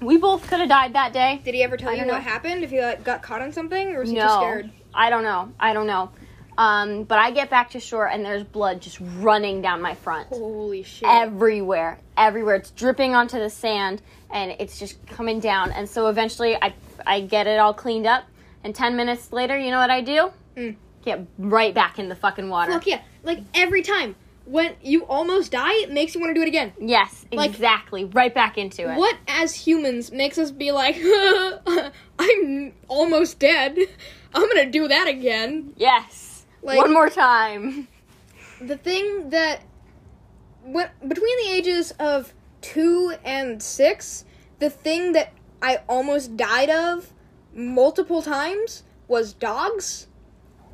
we 0.00 0.16
both 0.16 0.48
could 0.48 0.60
have 0.60 0.68
died 0.68 0.94
that 0.94 1.12
day. 1.12 1.40
Did 1.44 1.54
he 1.54 1.62
ever 1.62 1.76
tell 1.76 1.90
I 1.90 1.94
you 1.94 1.98
what 2.00 2.08
know. 2.08 2.20
happened? 2.20 2.64
If 2.64 2.70
he 2.70 2.80
like, 2.80 3.04
got 3.04 3.22
caught 3.22 3.40
on 3.40 3.52
something, 3.52 3.94
or 3.94 4.00
was 4.00 4.10
he 4.10 4.16
too 4.16 4.22
No, 4.22 4.36
scared? 4.38 4.70
I 4.92 5.10
don't 5.10 5.22
know. 5.22 5.52
I 5.60 5.72
don't 5.72 5.86
know. 5.86 6.10
Um, 6.58 7.04
but 7.04 7.18
I 7.20 7.30
get 7.30 7.50
back 7.50 7.70
to 7.70 7.80
shore, 7.80 8.06
and 8.08 8.24
there's 8.24 8.42
blood 8.42 8.80
just 8.82 8.98
running 9.18 9.62
down 9.62 9.80
my 9.80 9.94
front. 9.94 10.26
Holy 10.28 10.82
shit. 10.82 11.08
everywhere 11.08 12.00
everywhere 12.16 12.56
it's 12.56 12.72
dripping 12.72 13.14
onto 13.14 13.38
the 13.38 13.48
sand 13.48 14.02
and 14.32 14.50
it's 14.58 14.76
just 14.78 14.94
coming 15.06 15.38
down 15.38 15.70
and 15.70 15.88
so 15.88 16.08
eventually 16.08 16.56
i 16.60 16.74
i 17.06 17.20
get 17.20 17.46
it 17.46 17.60
all 17.60 17.72
cleaned 17.72 18.06
up 18.06 18.24
and 18.64 18.74
10 18.74 18.96
minutes 18.96 19.32
later 19.32 19.56
you 19.56 19.70
know 19.70 19.78
what 19.78 19.88
i 19.90 20.00
do 20.00 20.32
Mm. 20.56 20.74
get 21.04 21.20
right 21.38 21.72
back 21.72 22.00
in 22.00 22.08
the 22.08 22.16
fucking 22.16 22.48
water 22.48 22.72
Fuck 22.72 22.88
yeah. 22.88 23.02
Like 23.22 23.38
every 23.54 23.82
time 23.82 24.16
when 24.46 24.74
you 24.82 25.04
almost 25.04 25.52
die, 25.52 25.74
it 25.74 25.92
makes 25.92 26.14
you 26.14 26.20
want 26.20 26.30
to 26.30 26.34
do 26.34 26.42
it 26.42 26.48
again. 26.48 26.72
yes 26.80 27.24
Like- 27.30 27.50
exactly 27.50 28.04
right 28.06 28.34
back 28.34 28.58
into 28.58 28.90
it 28.90 28.96
What 28.96 29.16
as 29.28 29.54
humans 29.54 30.10
makes 30.10 30.38
us 30.38 30.50
be 30.50 30.72
like, 30.72 30.96
I'm 32.18 32.72
almost 32.88 33.38
dead. 33.38 33.78
I'm 34.34 34.48
gonna 34.48 34.70
do 34.70 34.88
that 34.88 35.06
again. 35.06 35.72
yes 35.76 36.27
Like- 36.62 36.78
one 36.78 36.92
more 36.92 37.08
time 37.08 37.88
The 38.60 38.76
thing 38.76 39.30
that 39.30 39.60
when, 40.62 40.88
between 41.06 41.36
the 41.44 41.52
ages 41.52 41.92
of 41.98 42.34
two 42.60 43.14
and 43.24 43.62
six, 43.62 44.24
the 44.58 44.68
thing 44.68 45.12
that 45.12 45.32
I 45.62 45.80
almost 45.88 46.36
died 46.36 46.68
of 46.68 47.12
multiple 47.54 48.22
times 48.22 48.82
was 49.06 49.32
dogs. 49.32 50.08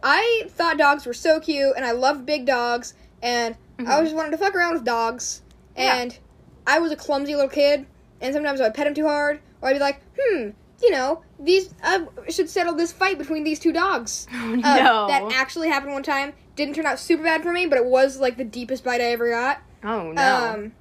I 0.03 0.45
thought 0.49 0.79
dogs 0.79 1.07
were 1.07 1.15
so 1.15 1.41
cute, 1.41 1.75
and 1.77 1.85
I 1.85 1.93
loved 1.93 2.27
big 2.27 2.45
dogs, 2.47 2.95
and 3.23 3.57
I 3.79 3.95
always 3.95 4.13
wanted 4.13 4.31
to 4.33 4.39
fuck 4.39 4.55
around 4.55 4.75
with 4.75 4.85
dogs. 4.85 5.43
Yeah. 5.77 5.97
And 5.97 6.19
I 6.67 6.79
was 6.79 6.93
a 6.93 6.97
clumsy 6.97 7.35
little 7.35 7.51
kid, 7.51 7.87
and 8.21 8.35
sometimes 8.35 8.61
I 8.61 8.65
would 8.65 8.75
pet 8.75 8.87
him 8.87 8.95
too 8.95 9.07
hard, 9.07 9.41
or 9.61 9.69
I'd 9.69 9.75
be 9.75 9.79
like, 9.79 10.01
hmm, 10.19 10.51
you 10.83 10.91
know, 10.91 11.23
these 11.45 11.73
I 11.83 12.07
should 12.29 12.49
settle 12.51 12.75
this 12.75 12.93
fight 12.93 13.19
between 13.19 13.45
these 13.45 13.59
two 13.59 13.73
dogs. 13.73 14.27
oh, 14.35 14.53
Uh, 14.53 14.57
no 14.57 15.07
That 15.09 15.31
actually 15.35 15.69
happened 15.69 15.93
one 15.93 16.03
time, 16.03 16.33
didn't 16.57 16.75
turn 16.75 16.87
out 16.87 16.99
super 16.99 17.23
bad 17.23 17.43
for 17.43 17.53
me, 17.53 17.67
but 17.67 17.79
it 17.79 17.85
was 17.85 18.19
like 18.19 18.37
the 18.37 18.45
deepest 18.45 18.85
bite 18.85 19.01
I 19.01 19.13
ever 19.13 19.31
got. 19.31 19.61
Oh 19.83 20.13
no. 20.13 20.23
Um, 20.55 20.73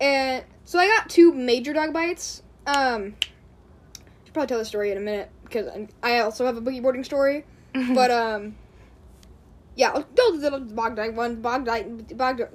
and 0.00 0.44
so 0.64 0.78
I 0.78 0.86
got 0.86 1.08
two 1.08 1.32
major 1.32 1.72
dog 1.72 1.92
bites. 1.92 2.42
Um, 2.66 3.14
should 4.24 4.34
probably 4.34 4.48
tell 4.48 4.58
the 4.58 4.64
story 4.64 4.90
in 4.90 4.98
a 4.98 5.00
minute 5.00 5.30
because 5.44 5.68
I- 5.68 5.88
I 6.02 6.18
also 6.20 6.44
have 6.46 6.56
a 6.56 6.60
boogie 6.60 6.82
boarding 6.82 7.04
story. 7.04 7.44
but 7.94 8.10
um, 8.10 8.56
yeah, 9.76 9.90
I'll 9.90 10.02
do 10.02 10.38
the 10.38 10.58
bog 10.60 10.96
dog 10.96 11.14
one, 11.16 11.36
bog 11.42 11.64
dog, 11.66 12.16
bog 12.16 12.38
dog. 12.38 12.48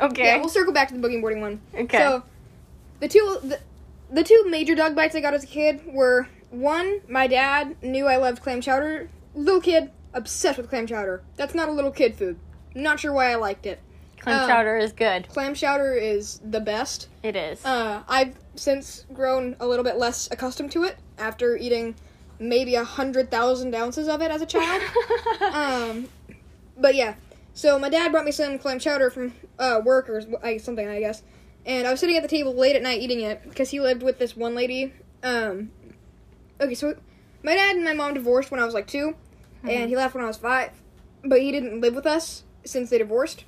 okay. 0.00 0.24
Yeah, 0.24 0.36
we'll 0.38 0.48
circle 0.48 0.72
back 0.72 0.88
to 0.88 0.94
the 0.96 1.00
boogie 1.06 1.20
boarding 1.20 1.40
one. 1.40 1.60
okay. 1.74 1.98
So, 1.98 2.22
the 3.00 3.08
two 3.08 3.38
the, 3.42 3.60
the 4.10 4.22
two 4.22 4.44
major 4.48 4.74
dog 4.74 4.94
bites 4.94 5.14
I 5.14 5.20
got 5.20 5.34
as 5.34 5.44
a 5.44 5.48
kid 5.48 5.82
were 5.86 6.28
one, 6.50 7.00
my 7.08 7.26
dad 7.26 7.76
knew 7.82 8.06
I 8.06 8.16
loved 8.16 8.42
clam 8.42 8.60
chowder. 8.60 9.08
Little 9.34 9.60
kid, 9.60 9.90
obsessed 10.12 10.58
with 10.58 10.68
clam 10.68 10.86
chowder. 10.86 11.22
That's 11.36 11.54
not 11.54 11.68
a 11.68 11.72
little 11.72 11.92
kid 11.92 12.16
food. 12.16 12.38
Not 12.74 13.00
sure 13.00 13.12
why 13.12 13.30
I 13.30 13.36
liked 13.36 13.66
it. 13.66 13.80
Clam 14.18 14.42
um, 14.42 14.48
chowder 14.48 14.76
is 14.76 14.92
good. 14.92 15.28
Clam 15.28 15.54
chowder 15.54 15.94
is 15.94 16.40
the 16.44 16.60
best. 16.60 17.08
It 17.22 17.36
is. 17.36 17.64
Uh, 17.64 18.02
I've 18.08 18.36
since 18.54 19.06
grown 19.12 19.56
a 19.60 19.66
little 19.66 19.84
bit 19.84 19.96
less 19.96 20.28
accustomed 20.30 20.72
to 20.72 20.82
it 20.84 20.98
after 21.18 21.56
eating 21.56 21.94
maybe 22.38 22.74
a 22.74 22.84
hundred 22.84 23.30
thousand 23.30 23.74
ounces 23.74 24.08
of 24.08 24.20
it 24.20 24.30
as 24.30 24.42
a 24.42 24.46
child. 24.46 24.82
um, 25.52 26.08
but 26.76 26.94
yeah, 26.94 27.14
so 27.54 27.78
my 27.78 27.88
dad 27.88 28.12
brought 28.12 28.24
me 28.24 28.32
some 28.32 28.58
clam 28.58 28.78
chowder 28.78 29.10
from 29.10 29.34
uh, 29.58 29.80
work 29.84 30.08
or 30.10 30.20
something, 30.58 30.88
I 30.88 31.00
guess. 31.00 31.22
And 31.66 31.86
I 31.86 31.90
was 31.90 32.00
sitting 32.00 32.16
at 32.16 32.22
the 32.22 32.28
table 32.28 32.54
late 32.54 32.76
at 32.76 32.82
night 32.82 33.00
eating 33.00 33.20
it 33.20 33.42
because 33.48 33.70
he 33.70 33.80
lived 33.80 34.02
with 34.02 34.18
this 34.18 34.36
one 34.36 34.54
lady. 34.54 34.92
Um, 35.22 35.70
okay, 36.60 36.74
so 36.74 36.96
my 37.42 37.54
dad 37.54 37.76
and 37.76 37.84
my 37.84 37.92
mom 37.92 38.14
divorced 38.14 38.50
when 38.50 38.60
I 38.60 38.64
was 38.64 38.74
like 38.74 38.86
2 38.86 39.14
and 39.64 39.90
he 39.90 39.96
left 39.96 40.14
when 40.14 40.24
I 40.24 40.26
was 40.26 40.38
five. 40.38 40.70
But 41.22 41.42
he 41.42 41.52
didn't 41.52 41.80
live 41.80 41.94
with 41.94 42.06
us 42.06 42.44
since 42.64 42.90
they 42.90 42.98
divorced. 42.98 43.44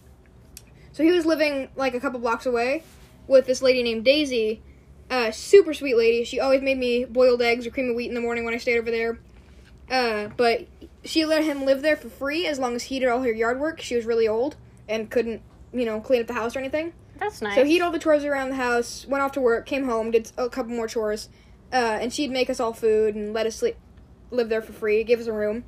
So 0.93 1.03
he 1.03 1.11
was 1.11 1.25
living 1.25 1.69
like 1.75 1.95
a 1.95 2.01
couple 2.01 2.21
blocks 2.21 2.45
away 2.45 2.85
with 3.27 3.47
this 3.47 3.63
lady 3.63 3.83
named 3.83 4.05
Daisy. 4.05 4.63
Uh, 5.11 5.31
super 5.31 5.75
sweet 5.75 5.97
lady. 5.97 6.25
She 6.25 6.39
always 6.39 6.63
made 6.63 6.79
me 6.79 7.05
boiled 7.05 7.43
eggs 7.43 7.67
or 7.67 7.71
cream 7.71 7.91
of 7.91 7.97
wheat 7.97 8.09
in 8.09 8.15
the 8.15 8.21
morning 8.21 8.45
when 8.45 8.55
I 8.55 8.59
stayed 8.59 8.79
over 8.79 8.91
there. 8.91 9.19
Uh, 9.91 10.29
but 10.37 10.67
she 11.05 11.25
let 11.25 11.45
him 11.45 11.65
live 11.65 11.83
there 11.83 11.97
for 11.97 12.09
free 12.09 12.47
as 12.47 12.59
long 12.59 12.75
as 12.75 12.85
he 12.85 12.99
did 12.99 13.09
all 13.09 13.23
her 13.23 13.33
yard 13.33 13.59
work. 13.59 13.81
She 13.81 13.97
was 13.97 14.05
really 14.05 14.29
old 14.29 14.57
and 14.89 15.11
couldn't, 15.11 15.43
you 15.73 15.85
know, 15.85 16.01
clean 16.01 16.21
up 16.21 16.27
the 16.27 16.35
house 16.35 16.57
or 16.57 16.61
anything. 16.61 16.93
That's 17.23 17.41
nice. 17.41 17.55
So 17.55 17.65
he 17.65 17.75
did 17.75 17.83
all 17.83 17.91
the 17.93 17.99
chores 18.01 18.25
around 18.25 18.51
the 18.51 18.57
house, 18.57 19.07
went 19.09 19.23
off 19.23 19.33
to 19.33 19.41
work, 19.41 19.65
came 19.65 19.85
home, 19.85 20.11
did 20.11 20.33
a 20.37 20.49
couple 20.49 20.73
more 20.73 20.89
chores, 20.89 21.29
uh, 21.73 21.77
and 22.01 22.13
she'd 22.13 22.31
make 22.31 22.51
us 22.51 22.59
all 22.59 22.73
food 22.73 23.15
and 23.15 23.33
let 23.33 23.47
us 23.47 23.57
sleep, 23.57 23.77
live 24.31 24.49
there 24.49 24.61
for 24.61 24.73
free, 24.73 25.05
give 25.05 25.21
us 25.21 25.27
a 25.27 25.33
room. 25.33 25.65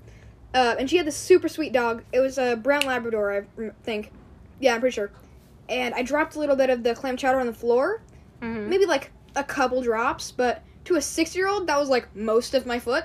Uh, 0.53 0.75
and 0.79 0.91
she 0.91 0.97
had 0.97 1.07
this 1.07 1.17
super 1.17 1.49
sweet 1.49 1.73
dog. 1.73 2.03
It 2.13 2.21
was 2.21 2.39
a 2.39 2.57
brown 2.57 2.83
Labrador, 2.83 3.33
I 3.59 3.71
think. 3.85 4.11
Yeah, 4.61 4.75
I'm 4.75 4.81
pretty 4.81 4.95
sure. 4.95 5.11
And 5.69 5.95
I 5.95 6.03
dropped 6.03 6.35
a 6.35 6.39
little 6.41 6.57
bit 6.57 6.71
of 6.71 6.83
the 6.83 6.95
clam 6.95 7.17
chowder 7.17 7.39
on 7.41 7.47
the 7.47 7.53
floor, 7.55 8.03
Mhm. 8.43 8.67
maybe 8.69 8.85
like 8.87 9.11
a 9.37 9.45
couple 9.45 9.81
drops, 9.83 10.33
but 10.33 10.63
to 10.85 10.97
a 10.97 11.01
six-year-old, 11.03 11.67
that 11.69 11.79
was 11.79 11.89
like 11.89 12.15
most 12.17 12.55
of 12.55 12.67
my 12.67 12.79
foot. 12.79 13.05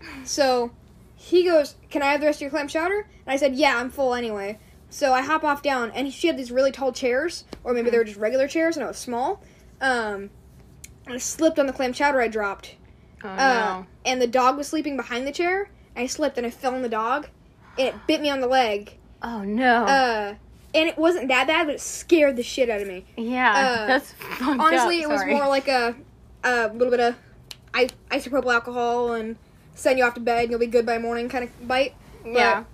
So 0.24 0.70
he 1.16 1.44
goes, 1.44 1.74
"Can 1.90 2.02
I 2.02 2.12
have 2.12 2.20
the 2.20 2.26
rest 2.26 2.38
of 2.38 2.42
your 2.42 2.50
clam 2.50 2.68
chowder?" 2.68 3.00
And 3.26 3.32
I 3.32 3.36
said, 3.36 3.56
"Yeah, 3.56 3.76
I'm 3.78 3.90
full 3.90 4.14
anyway." 4.14 4.58
So 4.90 5.12
I 5.12 5.22
hop 5.22 5.44
off 5.44 5.62
down, 5.62 5.90
and 5.92 6.12
she 6.12 6.26
had 6.28 6.36
these 6.38 6.50
really 6.50 6.72
tall 6.72 6.92
chairs, 6.92 7.44
or 7.64 7.74
maybe 7.74 7.90
they 7.90 7.98
were 7.98 8.04
just 8.04 8.18
regular 8.18 8.48
chairs, 8.48 8.76
and 8.76 8.84
it 8.84 8.88
was 8.88 8.96
small. 8.96 9.42
Um, 9.80 10.30
and 11.06 11.14
I 11.14 11.18
slipped 11.18 11.58
on 11.58 11.66
the 11.66 11.72
clam 11.72 11.92
chowder 11.92 12.20
I 12.20 12.28
dropped, 12.28 12.74
Oh 13.22 13.28
uh, 13.28 13.36
no. 13.36 13.86
and 14.04 14.20
the 14.22 14.26
dog 14.26 14.56
was 14.56 14.68
sleeping 14.68 14.96
behind 14.96 15.26
the 15.26 15.32
chair. 15.32 15.70
And 15.94 16.04
I 16.04 16.06
slipped, 16.06 16.38
and 16.38 16.46
I 16.46 16.50
fell 16.50 16.74
on 16.74 16.82
the 16.82 16.88
dog, 16.88 17.28
and 17.78 17.88
it 17.88 17.94
bit 18.06 18.20
me 18.20 18.30
on 18.30 18.40
the 18.40 18.46
leg. 18.46 18.96
Oh 19.22 19.42
no. 19.42 19.84
Uh, 19.84 20.34
and 20.74 20.88
it 20.88 20.96
wasn't 20.98 21.28
that 21.28 21.46
bad, 21.46 21.66
but 21.66 21.74
it 21.76 21.80
scared 21.80 22.36
the 22.36 22.42
shit 22.42 22.70
out 22.70 22.80
of 22.80 22.88
me. 22.88 23.04
yeah. 23.16 23.50
uh, 23.52 23.86
that's 23.86 24.14
Honestly, 24.40 24.98
up. 24.98 25.04
it 25.04 25.08
was 25.08 25.24
more 25.26 25.48
like 25.48 25.68
a 25.68 25.94
a 26.44 26.68
little 26.68 26.90
bit 26.90 27.00
of 27.00 27.16
isopropyl 28.10 28.52
alcohol 28.54 29.12
and 29.12 29.36
send 29.74 29.98
you 29.98 30.04
off 30.04 30.14
to 30.14 30.20
bed 30.20 30.42
and 30.42 30.50
you'll 30.50 30.60
be 30.60 30.66
good 30.66 30.86
by 30.86 30.98
morning 30.98 31.28
kind 31.28 31.44
of 31.44 31.68
bite. 31.68 31.94
Yeah. 32.24 32.64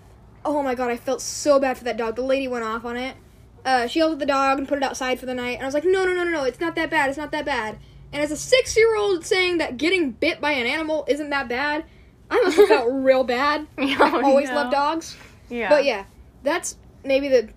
Oh 0.45 0.63
my 0.63 0.75
god, 0.75 0.91
I 0.91 0.97
felt 0.97 1.21
so 1.23 1.59
bad 1.59 1.79
for 1.79 1.85
that 1.85 1.97
dog. 1.97 2.17
The 2.17 2.23
lady 2.23 2.49
went 2.49 2.65
off 2.65 2.85
on 2.85 2.97
it. 2.97 3.17
Uh, 3.65 3.87
she 3.87 3.99
yelled 3.99 4.13
at 4.15 4.19
the 4.19 4.27
dog 4.27 4.59
and 4.59 4.69
put 4.69 4.77
it 4.77 4.85
outside 4.85 5.19
for 5.19 5.25
the 5.27 5.35
night. 5.35 5.55
And 5.55 5.63
I 5.63 5.65
was 5.65 5.73
like, 5.75 5.85
no, 5.85 6.05
no, 6.05 6.13
no, 6.13 6.25
no, 6.25 6.31
no, 6.31 6.45
it's 6.45 6.61
not 6.61 6.75
that 6.77 6.91
bad. 6.91 7.09
It's 7.09 7.17
not 7.17 7.33
that 7.33 7.47
bad. 7.47 7.79
And 8.13 8.23
as 8.23 8.31
a 8.31 8.37
six 8.37 8.77
year 8.77 8.95
old 8.95 9.25
saying 9.25 9.59
that 9.59 9.77
getting 9.79 10.11
bit 10.13 10.41
by 10.41 10.53
an 10.53 10.67
animal 10.67 11.05
isn't 11.09 11.31
that 11.31 11.49
bad, 11.49 11.85
I 12.31 12.41
must 12.43 12.57
have 12.57 12.69
felt 12.69 12.89
real 12.93 13.25
bad. 13.25 13.67
Oh, 13.79 13.85
I've 13.85 14.25
always 14.25 14.49
no. 14.51 14.57
loved 14.57 14.73
dogs. 14.73 15.17
Yeah. 15.49 15.69
But 15.69 15.85
yeah, 15.85 16.05
that's 16.43 16.77
maybe 17.05 17.29
the. 17.29 17.49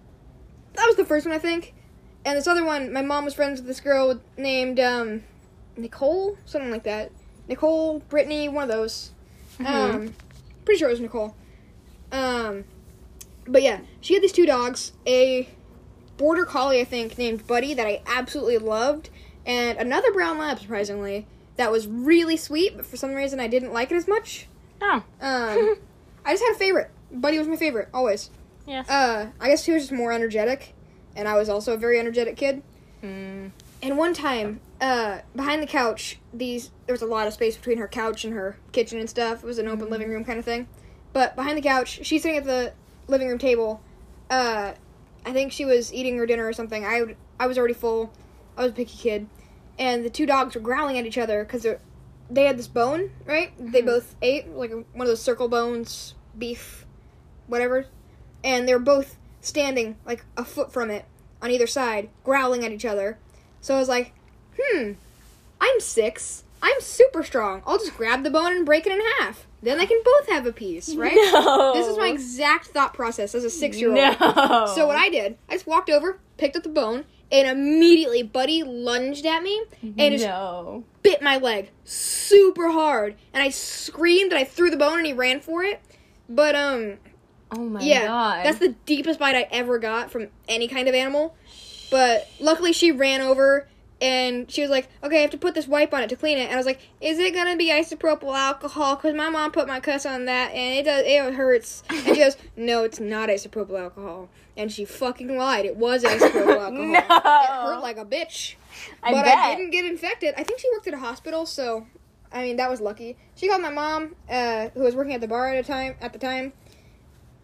That 0.74 0.86
was 0.88 0.96
the 0.96 1.06
first 1.06 1.25
one, 1.25 1.36
I 1.36 1.39
think. 1.39 1.74
And 2.25 2.38
this 2.38 2.48
other 2.48 2.63
one, 2.65 2.91
my 2.94 3.01
mom 3.01 3.25
was 3.25 3.34
friends 3.34 3.60
with 3.60 3.67
this 3.67 3.79
girl 3.79 4.20
named 4.38 4.79
um, 4.79 5.24
Nicole, 5.75 6.38
something 6.46 6.72
like 6.72 6.84
that. 6.84 7.12
Nicole, 7.48 8.00
Brittany, 8.00 8.50
one 8.50 8.63
of 8.63 8.70
those. 8.70 9.12
Mhm. 9.60 9.65
Um, 9.65 10.13
pretty 10.65 10.79
sure 10.79 10.89
it 10.89 10.91
was 10.91 11.00
Nicole. 11.00 11.36
Um, 12.12 12.65
but 13.47 13.63
yeah, 13.63 13.79
she 14.01 14.13
had 14.13 14.23
these 14.23 14.31
two 14.31 14.45
dogs, 14.45 14.93
a 15.05 15.47
border 16.17 16.45
collie, 16.45 16.81
I 16.81 16.83
think, 16.83 17.17
named 17.17 17.47
Buddy 17.47 17.73
that 17.73 17.85
I 17.85 18.01
absolutely 18.05 18.57
loved, 18.57 19.09
and 19.45 19.77
another 19.77 20.11
brown 20.11 20.37
lab, 20.37 20.59
surprisingly, 20.59 21.27
that 21.55 21.71
was 21.71 21.87
really 21.87 22.37
sweet, 22.37 22.75
but 22.75 22.85
for 22.85 22.97
some 22.97 23.13
reason 23.13 23.39
I 23.39 23.47
didn't 23.47 23.73
like 23.73 23.91
it 23.91 23.95
as 23.95 24.07
much. 24.07 24.47
Oh. 24.81 25.03
Um, 25.21 25.77
I 26.25 26.33
just 26.33 26.43
had 26.43 26.53
a 26.53 26.57
favorite. 26.57 26.91
Buddy 27.11 27.37
was 27.37 27.47
my 27.47 27.55
favorite, 27.55 27.89
always. 27.93 28.29
Yes. 28.65 28.89
Uh, 28.89 29.31
I 29.39 29.47
guess 29.47 29.65
he 29.65 29.71
was 29.71 29.83
just 29.83 29.93
more 29.93 30.11
energetic, 30.11 30.73
and 31.15 31.27
I 31.27 31.35
was 31.35 31.49
also 31.49 31.73
a 31.73 31.77
very 31.77 31.99
energetic 31.99 32.35
kid. 32.35 32.61
Mm. 33.01 33.51
And 33.81 33.97
one 33.97 34.13
time, 34.13 34.59
uh, 34.81 35.19
behind 35.35 35.61
the 35.61 35.67
couch, 35.67 36.19
these 36.33 36.71
there 36.85 36.93
was 36.93 37.01
a 37.01 37.05
lot 37.05 37.27
of 37.27 37.33
space 37.33 37.55
between 37.55 37.77
her 37.77 37.87
couch 37.87 38.25
and 38.25 38.33
her 38.33 38.57
kitchen 38.71 38.99
and 38.99 39.09
stuff. 39.09 39.43
It 39.43 39.45
was 39.45 39.59
an 39.59 39.67
open 39.67 39.89
living 39.89 40.09
room 40.09 40.25
kind 40.25 40.39
of 40.39 40.45
thing. 40.45 40.67
But 41.13 41.35
behind 41.35 41.57
the 41.57 41.61
couch, 41.61 41.99
she's 42.03 42.21
sitting 42.21 42.37
at 42.37 42.45
the 42.45 42.73
living 43.07 43.27
room 43.27 43.37
table. 43.37 43.81
Uh, 44.29 44.73
I 45.25 45.33
think 45.33 45.51
she 45.51 45.65
was 45.65 45.93
eating 45.93 46.17
her 46.17 46.25
dinner 46.25 46.47
or 46.47 46.53
something. 46.53 46.85
I 46.85 47.01
would- 47.01 47.17
I 47.39 47.47
was 47.47 47.57
already 47.57 47.73
full. 47.73 48.11
I 48.57 48.63
was 48.63 48.71
a 48.71 48.75
picky 48.75 48.97
kid, 48.97 49.27
and 49.77 50.03
the 50.03 50.09
two 50.09 50.25
dogs 50.25 50.55
were 50.55 50.61
growling 50.61 50.97
at 50.97 51.05
each 51.05 51.17
other 51.17 51.43
because 51.43 51.65
they 52.29 52.43
had 52.45 52.57
this 52.57 52.67
bone, 52.67 53.11
right? 53.25 53.51
They 53.59 53.81
Mhm. 53.81 53.85
both 53.85 54.15
ate 54.21 54.49
like 54.49 54.71
one 54.71 54.85
of 55.01 55.07
those 55.07 55.21
circle 55.21 55.47
bones, 55.47 56.15
beef, 56.37 56.85
whatever, 57.47 57.85
and 58.43 58.67
they 58.67 58.73
were 58.73 58.79
both 58.79 59.17
standing 59.41 59.95
like 60.05 60.25
a 60.35 60.43
foot 60.43 60.73
from 60.73 60.89
it 60.89 61.05
on 61.41 61.51
either 61.51 61.67
side, 61.67 62.09
growling 62.23 62.65
at 62.65 62.71
each 62.71 62.85
other. 62.85 63.17
So 63.61 63.75
I 63.75 63.79
was 63.79 63.87
like, 63.89 64.13
hmm, 64.59 64.93
I'm 65.61 65.79
six. 65.79 66.43
I'm 66.61 66.81
super 66.81 67.23
strong. 67.23 67.61
I'll 67.65 67.77
just 67.77 67.95
grab 67.95 68.23
the 68.23 68.31
bone 68.31 68.51
and 68.51 68.65
break 68.65 68.87
it 68.87 68.91
in 68.91 68.99
half. 69.19 69.45
Then 69.67 69.77
they 69.77 69.86
can 69.86 70.01
both 70.03 70.29
have 70.29 70.45
a 70.45 70.53
piece, 70.53 70.95
right? 70.95 71.13
No. 71.33 71.74
This 71.74 71.88
is 71.88 71.97
my 71.97 72.07
exact 72.07 72.67
thought 72.67 72.93
process 72.93 73.36
as 73.36 73.43
a 73.43 73.50
six 73.50 73.77
year 73.79 73.89
old. 73.89 73.97
No. 73.97 74.71
So 74.74 74.88
what 74.88 74.95
I 74.95 75.09
did, 75.09 75.38
I 75.50 75.53
just 75.53 75.67
walked 75.67 75.89
over, 75.89 76.19
picked 76.38 76.55
up 76.55 76.63
the 76.63 76.69
bone, 76.69 77.03
and 77.31 77.47
immediately 77.47 78.24
Buddy 78.24 78.63
lunged 78.63 79.25
at 79.25 79.43
me 79.43 79.62
and 79.83 80.13
just 80.13 80.25
no. 80.25 80.86
bit 81.03 81.21
my 81.21 81.38
leg 81.38 81.71
super 81.83 82.71
hard. 82.71 83.15
And 83.33 83.43
I 83.43 83.50
screamed 83.50 84.31
and 84.31 84.39
I 84.39 84.45
threw 84.45 84.69
the 84.69 84.77
bone 84.77 85.00
and 85.00 85.05
he 85.05 85.13
ran 85.13 85.41
for 85.41 85.63
it. 85.63 85.81
But 86.29 86.55
um 86.55 86.97
Oh 87.51 87.63
my 87.63 87.81
yeah, 87.81 88.07
god. 88.07 88.45
that's 88.45 88.59
the 88.59 88.75
deepest 88.86 89.19
bite 89.19 89.36
I 89.36 89.47
ever 89.51 89.79
got 89.79 90.12
from 90.12 90.27
any 90.47 90.67
kind 90.67 90.88
of 90.88 90.95
animal. 90.95 91.36
But 91.91 92.27
luckily, 92.39 92.74
she 92.74 92.91
ran 92.91 93.21
over 93.21 93.67
and 93.99 94.49
she 94.51 94.61
was 94.61 94.69
like, 94.69 94.89
"Okay, 95.03 95.17
I 95.17 95.21
have 95.21 95.31
to 95.31 95.37
put 95.37 95.55
this 95.55 95.67
wipe 95.67 95.93
on 95.93 96.01
it 96.01 96.09
to 96.09 96.15
clean 96.15 96.37
it." 96.37 96.45
And 96.45 96.53
I 96.53 96.57
was 96.57 96.65
like, 96.65 96.79
"Is 97.01 97.17
it 97.19 97.33
gonna 97.33 97.55
be 97.55 97.69
isopropyl 97.69 98.35
alcohol? 98.35 98.95
Because 98.95 99.15
my 99.15 99.29
mom 99.29 99.51
put 99.51 99.67
my 99.67 99.79
cuss 99.79 100.05
on 100.05 100.25
that, 100.25 100.51
and 100.53 100.79
it 100.79 100.83
does 100.83 101.03
it 101.05 101.33
hurts." 101.33 101.83
And 101.89 101.99
she 102.03 102.15
goes, 102.17 102.37
"No, 102.55 102.83
it's 102.83 102.99
not 102.99 103.29
isopropyl 103.29 103.79
alcohol." 103.79 104.29
And 104.55 104.71
she 104.71 104.85
fucking 104.85 105.35
lied. 105.35 105.65
It 105.65 105.77
was 105.77 106.03
isopropyl 106.03 106.59
alcohol. 106.59 106.71
No. 106.71 106.99
It 106.99 107.03
hurt 107.05 107.81
like 107.81 107.97
a 107.97 108.05
bitch. 108.05 108.55
I 109.01 109.11
but 109.11 109.23
bet. 109.23 109.37
I 109.37 109.55
didn't 109.55 109.71
get 109.71 109.85
infected. 109.85 110.35
I 110.37 110.43
think 110.43 110.59
she 110.59 110.69
worked 110.71 110.87
at 110.87 110.93
a 110.93 110.99
hospital, 110.99 111.45
so 111.45 111.87
I 112.31 112.43
mean 112.43 112.57
that 112.57 112.69
was 112.69 112.81
lucky. 112.81 113.17
She 113.35 113.47
called 113.47 113.61
my 113.61 113.71
mom, 113.71 114.15
uh, 114.29 114.69
who 114.73 114.81
was 114.81 114.95
working 114.95 115.13
at 115.13 115.21
the 115.21 115.27
bar 115.27 115.53
at 115.53 115.63
a 115.63 115.67
time 115.67 115.95
at 116.01 116.13
the 116.13 116.19
time. 116.19 116.53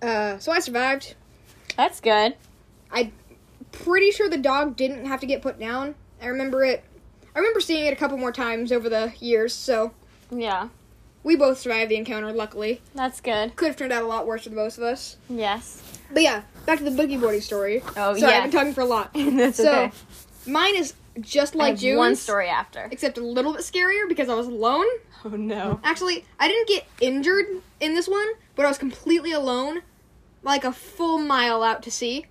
Uh, 0.01 0.38
so 0.38 0.51
I 0.51 0.60
survived. 0.60 1.15
That's 1.77 2.00
good. 2.00 2.36
I 2.91 3.12
pretty 3.72 4.12
sure 4.12 4.29
the 4.29 4.38
dog 4.38 4.75
didn't 4.75 5.05
have 5.05 5.19
to 5.22 5.25
get 5.25 5.41
put 5.41 5.60
down. 5.60 5.95
I 6.24 6.27
remember 6.27 6.63
it. 6.63 6.84
I 7.36 7.39
remember 7.39 7.60
seeing 7.60 7.86
it 7.86 7.94
a 7.94 7.96
couple 7.96 8.18
more 8.18 8.32
times 8.32 8.72
over 8.72 8.89
the 8.89 9.13
years. 9.20 9.53
So 9.53 9.94
Yeah. 10.32 10.70
we 11.24 11.36
both 11.36 11.60
survived 11.60 11.92
the 11.92 11.96
encounter. 11.98 12.32
Luckily, 12.32 12.82
That's 12.96 13.20
good. 13.22 13.56
could 13.56 13.68
have 13.68 13.75
turned 13.77 13.92
out 13.92 14.03
a 14.03 14.08
lot 14.08 14.25
worse 14.25 14.44
for 14.44 14.50
the 14.50 14.56
both 14.56 14.77
of 14.77 14.84
us. 14.84 15.18
Yes. 15.30 15.82
But 16.12 16.24
yeah, 16.24 16.44
back 16.65 16.77
to 16.80 16.84
the 16.84 16.92
boogie 16.92 17.20
boarding 17.20 17.42
story. 17.42 17.82
Oh 17.98 18.15
Sorry, 18.15 18.22
yeah. 18.22 18.38
I've 18.38 18.44
been 18.44 18.51
talking 18.51 18.74
for 18.74 18.82
a 18.82 18.86
lot. 18.86 19.12
That's 19.15 19.58
So, 19.58 19.72
okay. 19.72 19.92
mine 20.48 20.75
is 20.75 20.94
just 21.20 21.53
like 21.56 21.77
June's, 21.77 21.98
one 21.98 22.15
story 22.15 22.48
after. 22.48 22.88
except 22.92 23.18
a 23.18 23.22
little 23.22 23.51
bit 23.53 23.62
scarier 23.62 24.08
because 24.08 24.30
I 24.30 24.36
was 24.36 24.48
alone. 24.48 24.86
Oh 25.25 25.30
no. 25.30 25.80
Actually, 25.84 26.25
I 26.39 26.48
didn't 26.48 26.68
get 26.68 26.86
injured 27.01 27.46
in 27.80 27.94
this 27.96 28.08
one, 28.08 28.27
but 28.56 28.65
I 28.65 28.70
was 28.70 28.77
completely 28.77 29.32
alone, 29.32 29.82
like 30.44 30.63
a 30.63 30.72
full 30.72 31.18
mile 31.18 31.63
out 31.63 31.82
to 31.84 31.92
sea, 31.92 32.25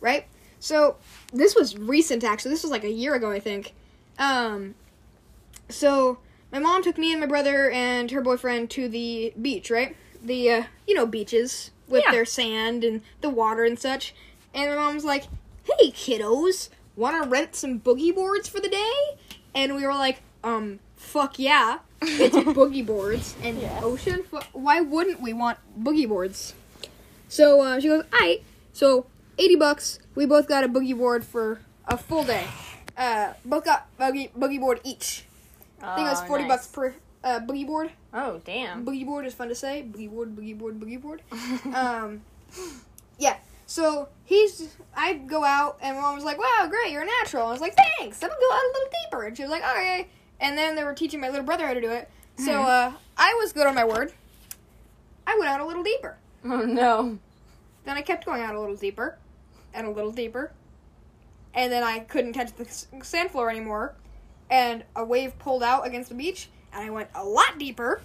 right? 0.00 0.26
So 0.60 0.96
this 1.32 1.54
was 1.54 1.76
recent, 1.76 2.24
actually. 2.24 2.50
This 2.52 2.62
was 2.62 2.70
like 2.70 2.84
a 2.84 2.90
year 2.90 3.14
ago, 3.14 3.30
I 3.30 3.40
think. 3.40 3.72
Um, 4.18 4.74
so 5.68 6.18
my 6.52 6.58
mom 6.58 6.82
took 6.82 6.98
me 6.98 7.12
and 7.12 7.20
my 7.20 7.26
brother 7.26 7.70
and 7.70 8.10
her 8.10 8.20
boyfriend 8.20 8.70
to 8.70 8.88
the 8.88 9.32
beach, 9.40 9.70
right? 9.70 9.96
The 10.22 10.50
uh, 10.50 10.62
you 10.86 10.94
know 10.94 11.06
beaches 11.06 11.70
with 11.86 12.02
Yeah. 12.06 12.10
their 12.12 12.24
sand 12.24 12.84
and 12.84 13.02
the 13.20 13.30
water 13.30 13.64
and 13.64 13.78
such. 13.78 14.14
And 14.54 14.70
my 14.70 14.76
mom 14.76 14.94
was 14.94 15.04
like, 15.04 15.24
"Hey 15.64 15.90
kiddos, 15.90 16.70
want 16.96 17.22
to 17.22 17.28
rent 17.28 17.54
some 17.54 17.78
boogie 17.80 18.14
boards 18.14 18.48
for 18.48 18.60
the 18.60 18.68
day?" 18.68 18.92
And 19.54 19.74
we 19.76 19.86
were 19.86 19.94
like, 19.94 20.22
"Um, 20.42 20.80
fuck 20.96 21.38
yeah." 21.38 21.78
It's 22.02 22.36
boogie 22.36 22.84
boards 22.84 23.36
and 23.42 23.60
Yeah. 23.60 23.80
ocean. 23.82 24.24
Why 24.52 24.80
wouldn't 24.80 25.20
we 25.20 25.32
want 25.32 25.58
boogie 25.80 26.08
boards? 26.08 26.54
So 27.28 27.60
uh, 27.62 27.78
she 27.80 27.88
goes, 27.88 28.04
"I." 28.12 28.40
So 28.72 29.06
eighty 29.38 29.56
bucks. 29.56 29.98
We 30.14 30.26
both 30.26 30.48
got 30.48 30.64
a 30.64 30.68
boogie 30.68 30.96
board 30.96 31.24
for 31.24 31.60
a 31.86 31.96
full 31.96 32.24
day. 32.24 32.46
Uh, 32.96 33.32
both 33.44 33.64
got 33.64 33.86
boogie 33.98 34.30
boogie 34.36 34.60
board 34.60 34.80
each. 34.84 35.24
I 35.80 35.94
think 35.94 36.08
it 36.08 36.10
was 36.10 36.22
40 36.24 36.42
nice. 36.44 36.48
bucks 36.52 36.66
per 36.66 36.94
uh, 37.22 37.38
boogie 37.40 37.66
board. 37.66 37.92
Oh 38.12 38.40
damn. 38.44 38.84
Boogie 38.84 39.06
board 39.06 39.24
is 39.26 39.34
fun 39.34 39.48
to 39.48 39.54
say. 39.54 39.86
Boogie 39.88 40.10
board, 40.10 40.34
boogie 40.34 40.58
board, 40.58 40.80
boogie 40.80 41.00
board. 41.00 41.22
um, 41.74 42.22
yeah. 43.18 43.36
So 43.66 44.08
he's. 44.24 44.74
I 44.96 45.14
go 45.14 45.44
out 45.44 45.78
and 45.82 45.96
mom 45.96 46.14
was 46.16 46.24
like, 46.24 46.38
"Wow, 46.38 46.66
great, 46.68 46.90
you're 46.90 47.02
a 47.02 47.06
natural." 47.06 47.46
I 47.46 47.52
was 47.52 47.60
like, 47.60 47.76
"Thanks." 47.98 48.22
I'm 48.22 48.28
gonna 48.30 48.40
go 48.40 48.52
out 48.52 48.60
a 48.64 48.72
little 48.72 48.88
deeper, 49.04 49.22
and 49.24 49.36
she 49.36 49.42
was 49.42 49.50
like, 49.52 49.62
"Okay." 49.62 50.08
And 50.40 50.56
then 50.58 50.74
they 50.74 50.84
were 50.84 50.94
teaching 50.94 51.20
my 51.20 51.28
little 51.28 51.44
brother 51.44 51.66
how 51.66 51.74
to 51.74 51.80
do 51.80 51.90
it. 51.90 52.08
So 52.38 52.50
Mhm. 52.52 52.64
uh, 52.64 52.92
I 53.16 53.34
was 53.40 53.52
good 53.52 53.66
on 53.66 53.74
my 53.74 53.84
word. 53.84 54.12
I 55.26 55.36
went 55.38 55.50
out 55.50 55.60
a 55.60 55.66
little 55.66 55.82
deeper. 55.82 56.16
Oh 56.44 56.62
no. 56.62 57.18
Then 57.84 57.96
I 57.96 58.02
kept 58.02 58.24
going 58.24 58.42
out 58.42 58.54
a 58.54 58.60
little 58.60 58.76
deeper, 58.76 59.18
and 59.74 59.86
a 59.86 59.90
little 59.90 60.12
deeper, 60.12 60.52
and 61.54 61.72
then 61.72 61.82
I 61.82 62.00
couldn't 62.00 62.32
touch 62.34 62.52
the 62.54 62.66
sand 63.04 63.30
floor 63.30 63.50
anymore, 63.50 63.94
and 64.50 64.84
a 64.96 65.04
wave 65.04 65.38
pulled 65.38 65.62
out 65.62 65.86
against 65.86 66.08
the 66.08 66.14
beach, 66.14 66.48
and 66.72 66.84
I 66.84 66.90
went 66.90 67.08
a 67.14 67.24
lot 67.24 67.58
deeper. 67.58 68.00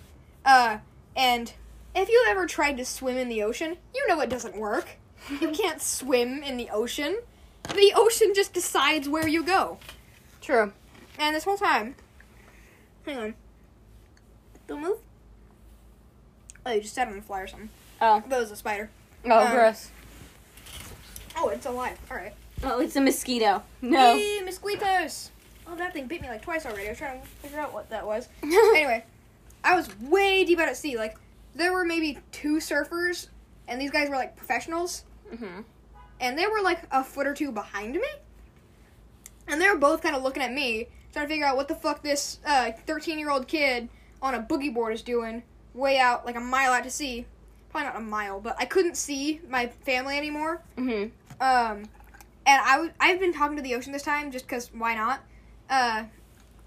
Uh, 0.45 0.79
and 1.15 1.53
if 1.95 2.09
you 2.09 2.23
ever 2.27 2.45
tried 2.45 2.77
to 2.77 2.85
swim 2.85 3.17
in 3.17 3.29
the 3.29 3.43
ocean, 3.43 3.77
you 3.95 4.05
know 4.07 4.19
it 4.21 4.29
doesn't 4.29 4.55
work. 4.57 4.97
You 5.39 5.51
can't 5.53 5.81
swim 5.81 6.43
in 6.43 6.57
the 6.57 6.69
ocean. 6.69 7.19
The 7.73 7.93
ocean 7.95 8.33
just 8.35 8.53
decides 8.53 9.07
where 9.07 9.27
you 9.27 9.43
go. 9.43 9.77
True. 10.41 10.73
And 11.17 11.35
this 11.35 11.45
whole 11.45 11.57
time, 11.57 11.95
hang 13.05 13.17
on, 13.17 13.33
don't 14.67 14.81
move. 14.81 14.97
Oh, 16.65 16.71
you 16.71 16.81
just 16.81 16.93
sat 16.95 17.07
on 17.07 17.15
the 17.15 17.21
fly 17.21 17.41
or 17.41 17.47
something. 17.47 17.69
Oh. 18.01 18.23
That 18.27 18.39
was 18.39 18.51
a 18.51 18.55
spider. 18.55 18.89
Oh, 19.25 19.45
Um, 19.45 19.51
gross. 19.53 19.91
Oh, 21.43 21.49
it's 21.49 21.65
alive. 21.65 21.99
All 22.09 22.15
right. 22.15 22.33
Oh, 22.63 22.79
it's 22.79 22.95
a 22.95 23.01
mosquito. 23.01 23.61
No. 23.81 24.15
Hey, 24.15 24.39
mosquitoes! 24.45 25.29
Oh, 25.67 25.75
that 25.75 25.91
thing 25.91 26.07
bit 26.07 26.21
me 26.21 26.29
like 26.29 26.41
twice 26.41 26.65
already. 26.65 26.87
I 26.87 26.91
was 26.91 26.97
trying 26.97 27.19
to 27.19 27.27
figure 27.27 27.59
out 27.59 27.73
what 27.73 27.89
that 27.89 28.05
was. 28.05 28.29
anyway, 28.43 29.03
I 29.61 29.75
was 29.75 29.89
way 29.99 30.45
deep 30.45 30.59
out 30.59 30.69
at 30.69 30.77
sea. 30.77 30.95
Like, 30.97 31.17
there 31.53 31.73
were 31.73 31.83
maybe 31.83 32.19
two 32.31 32.57
surfers, 32.57 33.27
and 33.67 33.81
these 33.81 33.91
guys 33.91 34.09
were 34.09 34.15
like 34.15 34.37
professionals, 34.37 35.03
hmm 35.37 35.61
and 36.21 36.39
they 36.39 36.47
were 36.47 36.61
like 36.61 36.83
a 36.91 37.03
foot 37.03 37.27
or 37.27 37.33
two 37.33 37.51
behind 37.51 37.95
me. 37.95 38.07
And 39.49 39.59
they 39.59 39.67
were 39.69 39.75
both 39.77 40.01
kind 40.01 40.15
of 40.15 40.23
looking 40.23 40.41
at 40.41 40.53
me, 40.53 40.87
trying 41.11 41.25
to 41.25 41.29
figure 41.29 41.45
out 41.45 41.57
what 41.57 41.67
the 41.67 41.75
fuck 41.75 42.01
this 42.01 42.39
13 42.45 43.19
year 43.19 43.29
old 43.29 43.49
kid 43.49 43.89
on 44.21 44.33
a 44.33 44.39
boogie 44.39 44.73
board 44.73 44.93
is 44.93 45.01
doing 45.01 45.43
way 45.73 45.97
out, 45.97 46.25
like 46.25 46.37
a 46.37 46.39
mile 46.39 46.71
out 46.71 46.83
to 46.85 46.89
sea. 46.89 47.25
Probably 47.71 47.87
not 47.89 47.97
a 47.97 48.01
mile, 48.01 48.39
but 48.39 48.55
I 48.59 48.65
couldn't 48.65 48.95
see 48.95 49.41
my 49.49 49.67
family 49.67 50.17
anymore. 50.17 50.61
hmm 50.77 51.05
Um, 51.43 51.83
and 52.45 52.61
I 52.61 52.71
w- 52.73 52.91
I've 52.99 53.19
been 53.19 53.33
talking 53.33 53.57
to 53.57 53.63
the 53.63 53.75
ocean 53.75 53.91
this 53.91 54.03
time 54.03 54.31
just 54.31 54.45
because 54.47 54.69
why 54.73 54.95
not? 54.95 55.21
Uh, 55.69 56.03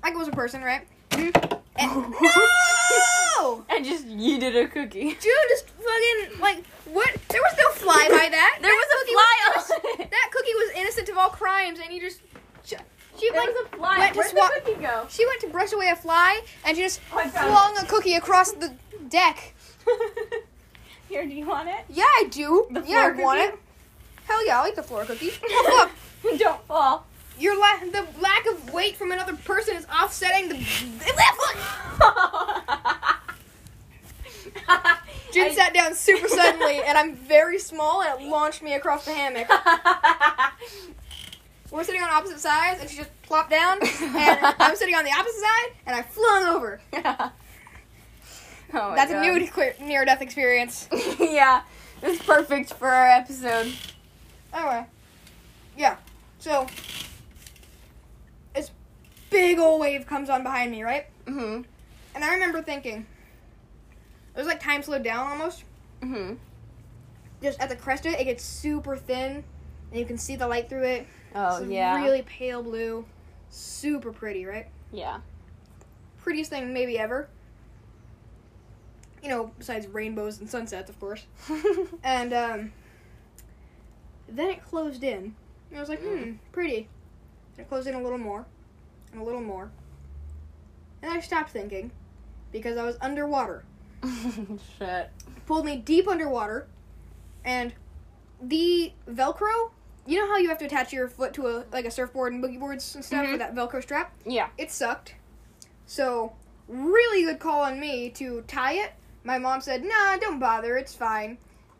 like 0.02 0.12
it 0.14 0.18
was 0.18 0.28
a 0.28 0.32
person, 0.32 0.62
right? 0.62 0.86
Mhm. 1.10 1.60
And 1.78 1.90
no, 2.10 3.64
I 3.70 3.80
just 3.82 4.06
yeeted 4.06 4.54
a 4.62 4.66
cookie. 4.68 5.10
dude, 5.14 5.48
just 5.48 5.68
fucking 5.70 6.40
like 6.40 6.64
what? 6.92 7.10
There 7.28 7.40
was 7.42 7.54
no 7.58 7.70
fly 7.72 8.06
by 8.10 8.28
that. 8.30 8.58
There 8.62 8.70
That 8.70 8.84
was 8.84 8.88
a 8.92 8.98
cookie 8.98 9.12
fly 9.12 10.02
it. 10.04 10.10
That 10.10 10.30
cookie 10.32 10.54
was 10.54 10.70
innocent 10.76 11.08
of 11.08 11.18
all 11.18 11.28
crimes, 11.30 11.78
and 11.82 11.92
you 11.94 12.00
just 12.00 12.20
sh- 12.64 12.74
she 13.18 13.30
There 13.30 13.40
like 13.40 13.48
was 13.50 13.66
a 13.72 13.76
fly. 13.76 13.98
went 13.98 14.12
to 14.14 14.18
Where'd 14.18 14.30
swat- 14.30 14.52
the 14.54 14.60
cookie 14.72 14.82
go? 14.82 15.06
she 15.08 15.26
went 15.26 15.40
to 15.42 15.48
brush 15.48 15.72
away 15.72 15.88
a 15.88 15.96
fly, 15.96 16.40
and 16.64 16.76
she 16.76 16.82
just 16.82 17.00
Oh, 17.12 17.26
flung 17.28 17.76
a 17.78 17.84
cookie 17.86 18.14
across 18.14 18.52
the 18.52 18.74
deck. 19.08 19.54
Here, 21.08 21.24
do 21.24 21.32
you 21.32 21.46
want 21.46 21.68
it? 21.68 21.84
Yeah, 21.88 22.04
I 22.04 22.24
do. 22.30 22.66
The 22.70 22.82
yeah, 22.86 23.12
I 23.16 23.22
want 23.22 23.40
it. 23.40 23.58
Hell 24.26 24.46
yeah, 24.46 24.60
I'll 24.60 24.68
eat 24.68 24.76
the 24.76 24.82
floor 24.82 25.04
cookie. 25.04 25.30
Oh 25.44 25.88
fuck. 26.22 26.38
Don't 26.38 26.60
fall. 26.66 27.06
Your 27.38 27.58
la- 27.58 27.78
the 27.80 28.06
lack 28.20 28.46
of 28.46 28.72
weight 28.72 28.96
from 28.96 29.12
another 29.12 29.36
person 29.36 29.76
is 29.76 29.86
offsetting 29.86 30.48
the. 30.48 30.56
Jin 35.32 35.48
I- 35.48 35.54
sat 35.54 35.74
down 35.74 35.94
super 35.94 36.28
suddenly, 36.28 36.80
and 36.82 36.96
I'm 36.96 37.14
very 37.14 37.58
small, 37.58 38.02
and 38.02 38.20
it 38.20 38.26
launched 38.28 38.62
me 38.62 38.72
across 38.74 39.04
the 39.04 39.12
hammock. 39.12 39.48
We're 41.70 41.84
sitting 41.84 42.00
on 42.02 42.08
opposite 42.08 42.40
sides, 42.40 42.80
and 42.80 42.88
she 42.88 42.96
just 42.98 43.10
plopped 43.22 43.50
down, 43.50 43.78
and 43.82 44.54
I'm 44.58 44.76
sitting 44.76 44.94
on 44.94 45.04
the 45.04 45.10
opposite 45.10 45.40
side, 45.40 45.72
and 45.86 45.96
I 45.96 46.02
flung 46.02 46.44
over. 46.46 46.80
oh 46.94 47.30
That's 48.72 49.12
God. 49.12 49.26
a 49.26 49.30
new 49.38 49.48
near 49.86 50.04
death 50.04 50.22
experience. 50.22 50.88
yeah, 51.20 51.62
it's 52.02 52.24
perfect 52.24 52.72
for 52.74 52.88
our 52.88 53.08
episode. 53.10 53.72
Anyway, 54.56 54.86
yeah. 55.76 55.96
So 56.38 56.66
this 58.54 58.70
big 59.28 59.58
old 59.58 59.80
wave 59.80 60.06
comes 60.06 60.30
on 60.30 60.42
behind 60.42 60.70
me, 60.70 60.82
right? 60.82 61.06
hmm 61.26 61.60
And 62.14 62.24
I 62.24 62.32
remember 62.32 62.62
thinking, 62.62 63.04
it 64.34 64.38
was 64.38 64.46
like 64.46 64.60
time 64.60 64.82
slowed 64.82 65.02
down 65.02 65.26
almost. 65.26 65.64
hmm 66.02 66.34
Just 67.42 67.60
at 67.60 67.68
the 67.68 67.76
crest 67.76 68.06
of 68.06 68.14
it, 68.14 68.20
it 68.20 68.24
gets 68.24 68.42
super 68.42 68.96
thin, 68.96 69.44
and 69.90 70.00
you 70.00 70.06
can 70.06 70.16
see 70.16 70.36
the 70.36 70.48
light 70.48 70.68
through 70.70 70.84
it. 70.84 71.06
Oh 71.34 71.58
It's 71.58 71.66
yeah. 71.66 71.96
really 71.96 72.22
pale 72.22 72.62
blue, 72.62 73.04
super 73.50 74.10
pretty, 74.10 74.46
right? 74.46 74.66
Yeah. 74.90 75.18
Prettiest 76.22 76.48
thing 76.50 76.72
maybe 76.72 76.98
ever. 76.98 77.28
You 79.22 79.28
know, 79.28 79.50
besides 79.58 79.86
rainbows 79.86 80.40
and 80.40 80.48
sunsets, 80.48 80.88
of 80.88 80.98
course. 80.98 81.26
And 82.02 82.32
um, 82.32 82.72
then 84.28 84.48
it 84.50 84.64
closed 84.64 85.02
in. 85.04 85.34
And 85.70 85.76
I 85.76 85.80
was 85.80 85.88
like, 85.88 86.00
hmm, 86.00 86.08
Mm. 86.16 86.38
pretty. 86.52 86.88
And 87.56 87.66
it 87.66 87.68
closed 87.68 87.86
in 87.86 87.94
a 87.94 88.02
little 88.02 88.18
more, 88.18 88.46
and 89.12 89.20
a 89.20 89.24
little 89.24 89.40
more. 89.40 89.70
And 91.02 91.12
I 91.12 91.20
stopped 91.20 91.50
thinking 91.50 91.90
because 92.52 92.76
I 92.76 92.84
was 92.84 92.96
underwater. 93.00 93.64
Shit. 94.78 95.10
pulled 95.46 95.64
me 95.64 95.76
deep 95.76 96.06
underwater, 96.08 96.66
and 97.44 97.72
the 98.42 98.92
Velcro. 99.08 99.70
You 100.06 100.20
know 100.20 100.28
how 100.28 100.36
you 100.36 100.48
have 100.48 100.58
to 100.58 100.64
attach 100.66 100.92
your 100.92 101.08
foot 101.08 101.32
to 101.34 101.46
a 101.48 101.64
like 101.72 101.84
a 101.84 101.90
surfboard 101.90 102.32
and 102.32 102.42
boogie 102.42 102.60
boards 102.60 102.94
and 102.94 103.04
stuff 103.04 103.24
Mhm. 103.26 103.30
with 103.32 103.40
that 103.40 103.54
Velcro 103.54 103.82
strap? 103.82 104.12
Yeah. 104.24 104.48
It 104.58 104.70
sucked. 104.70 105.14
So 105.86 106.34
really 106.68 107.24
good 107.24 107.38
call 107.40 107.62
on 107.62 107.80
me 107.80 108.10
to 108.10 108.42
tie 108.46 108.74
it. 108.74 108.92
My 109.24 109.38
mom 109.38 109.60
said, 109.60 109.84
"Nah, 109.84 110.16
don't 110.18 110.38
bother. 110.38 110.76
It's 110.76 110.94
fine." 110.94 111.38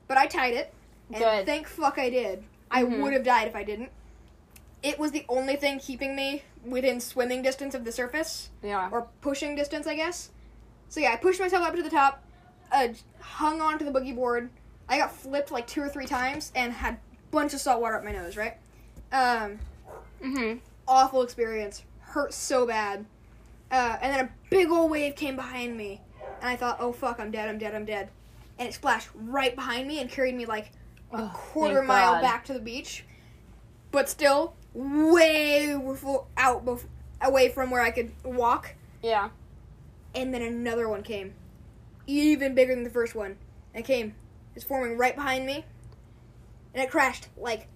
But 0.08 0.16
I 0.18 0.26
tied 0.26 0.54
it, 0.54 0.72
and 1.08 1.18
Good. 1.18 1.46
thank 1.46 1.66
fuck 1.68 1.98
I 1.98 2.10
did. 2.10 2.44
I 2.70 2.82
Mhm. 2.82 3.02
would 3.02 3.12
have 3.12 3.22
died 3.22 3.48
if 3.48 3.54
I 3.56 3.62
didn't. 3.62 3.90
It 4.82 4.98
was 4.98 5.12
the 5.12 5.24
only 5.28 5.56
thing 5.56 5.78
keeping 5.78 6.14
me 6.14 6.42
within 6.64 7.00
swimming 7.00 7.42
distance 7.42 7.74
of 7.74 7.84
the 7.84 7.92
surface 7.92 8.50
Yeah. 8.62 8.88
or 8.90 9.08
pushing 9.20 9.54
distance, 9.54 9.86
I 9.86 9.94
guess. 9.94 10.30
So 10.88 11.00
yeah, 11.00 11.12
I 11.12 11.16
pushed 11.16 11.40
myself 11.40 11.66
up 11.66 11.74
to 11.74 11.82
the 11.82 11.90
top, 11.90 12.22
uh, 12.72 12.88
hung 13.20 13.60
onto 13.60 13.84
the 13.84 13.90
boogie 13.92 14.14
board. 14.14 14.50
I 14.88 14.98
got 14.98 15.12
flipped 15.12 15.50
like 15.50 15.66
two 15.66 15.82
or 15.82 15.88
three 15.88 16.06
times 16.06 16.52
and 16.54 16.72
had 16.72 16.94
a 16.94 16.98
bunch 17.30 17.54
of 17.54 17.60
salt 17.60 17.80
water 17.80 17.96
up 17.96 18.04
my 18.04 18.12
nose. 18.12 18.36
Right, 18.36 18.56
um, 19.12 19.58
Mhm. 20.22 20.60
awful 20.86 21.22
experience. 21.22 21.82
Hurt 22.00 22.32
so 22.32 22.66
bad. 22.66 23.06
Uh, 23.70 23.96
and 24.00 24.12
then 24.14 24.24
a 24.26 24.30
big 24.48 24.70
old 24.70 24.90
wave 24.92 25.16
came 25.16 25.34
behind 25.34 25.76
me, 25.76 26.00
and 26.40 26.48
I 26.48 26.54
thought, 26.56 26.76
oh 26.78 26.92
fuck, 26.92 27.18
I'm 27.18 27.32
dead, 27.32 27.48
I'm 27.48 27.58
dead, 27.58 27.74
I'm 27.74 27.84
dead. 27.84 28.10
And 28.58 28.68
it 28.68 28.74
splashed 28.74 29.08
right 29.14 29.54
behind 29.56 29.88
me 29.88 30.00
and 30.00 30.08
carried 30.08 30.36
me 30.36 30.46
like 30.46 30.70
a 31.12 31.16
Oh, 31.22 31.30
quarter 31.34 31.82
mile 31.82 32.14
God. 32.14 32.22
back 32.22 32.44
to 32.46 32.52
the 32.52 32.60
beach, 32.60 33.04
but 33.90 34.08
still 34.08 34.54
way 34.74 35.74
befo- 35.76 36.26
out 36.36 36.64
bef- 36.64 36.84
away 37.20 37.48
from 37.48 37.70
where 37.70 37.80
I 37.82 37.90
could 37.90 38.12
walk 38.24 38.74
Yeah. 39.02 39.30
and 40.14 40.32
then 40.34 40.42
another 40.42 40.88
one 40.88 41.02
came, 41.02 41.34
even 42.06 42.54
bigger 42.54 42.74
than 42.74 42.84
the 42.84 42.90
first 42.90 43.14
one. 43.14 43.36
It 43.74 43.84
came, 43.84 44.14
it's 44.54 44.64
forming 44.64 44.96
right 44.98 45.14
behind 45.14 45.46
me, 45.46 45.64
and 46.74 46.82
it 46.82 46.90
crashed 46.90 47.28
like 47.36 47.68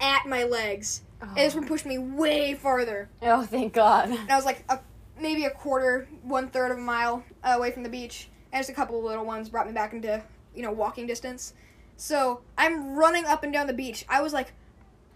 at 0.00 0.26
my 0.26 0.44
legs, 0.44 1.02
And 1.20 1.36
this 1.36 1.54
one 1.54 1.64
oh. 1.64 1.68
pushed 1.68 1.86
me 1.86 1.98
way 1.98 2.54
farther. 2.54 3.08
Oh, 3.22 3.44
thank 3.44 3.72
God. 3.74 4.10
And 4.10 4.30
I 4.30 4.34
was 4.34 4.44
like 4.44 4.64
a, 4.68 4.80
maybe 5.20 5.44
a 5.44 5.50
quarter, 5.50 6.08
one 6.22 6.48
third 6.48 6.72
of 6.72 6.78
a 6.78 6.80
mile 6.80 7.22
away 7.44 7.70
from 7.70 7.84
the 7.84 7.88
beach. 7.88 8.28
And 8.52 8.58
just 8.60 8.70
a 8.70 8.74
couple 8.74 8.98
of 8.98 9.04
little 9.04 9.24
ones 9.24 9.48
brought 9.48 9.66
me 9.68 9.72
back 9.72 9.92
into, 9.92 10.20
you 10.54 10.62
know, 10.62 10.72
walking 10.72 11.06
distance. 11.06 11.54
So 12.02 12.40
I'm 12.58 12.96
running 12.96 13.26
up 13.26 13.44
and 13.44 13.52
down 13.52 13.68
the 13.68 13.72
beach. 13.72 14.04
I 14.08 14.22
was 14.22 14.32
like 14.32 14.52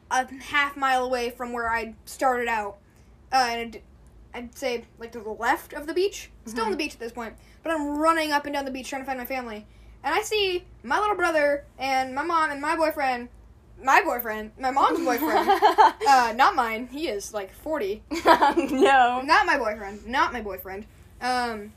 a 0.08 0.32
half 0.40 0.76
mile 0.76 1.02
away 1.04 1.30
from 1.30 1.52
where 1.52 1.68
I 1.68 1.96
started 2.04 2.46
out. 2.46 2.78
Uh, 3.32 3.48
and 3.50 3.80
I'd, 4.32 4.56
say 4.56 4.84
like 4.96 5.10
to 5.12 5.18
the 5.18 5.30
left 5.30 5.72
of 5.72 5.88
the 5.88 5.94
beach. 5.94 6.30
Still 6.44 6.66
on 6.66 6.70
the 6.70 6.76
beach 6.76 6.94
at 6.94 7.00
this 7.00 7.10
point. 7.10 7.34
But 7.64 7.72
I'm 7.72 7.98
running 7.98 8.30
up 8.30 8.46
and 8.46 8.54
down 8.54 8.64
the 8.64 8.70
beach 8.70 8.88
trying 8.88 9.02
to 9.02 9.06
find 9.06 9.18
my 9.18 9.24
family. 9.24 9.66
And 10.04 10.14
I 10.14 10.22
see 10.22 10.64
my 10.84 11.00
little 11.00 11.16
brother 11.16 11.64
and 11.76 12.14
my 12.14 12.22
mom 12.22 12.52
and 12.52 12.60
my 12.60 12.76
boyfriend. 12.76 13.30
My 13.82 14.00
boyfriend, 14.02 14.52
my 14.56 14.70
mom's 14.70 15.04
boyfriend. 15.04 15.48
uh, 16.08 16.34
not 16.36 16.54
mine. 16.54 16.86
He 16.92 17.08
is 17.08 17.34
like 17.34 17.52
40. 17.52 18.04
no. 18.12 19.22
Not 19.24 19.44
my 19.44 19.58
boyfriend. 19.58 20.06
Not 20.06 20.32
my 20.32 20.40
boyfriend. 20.40 20.86
Um, 21.20 21.72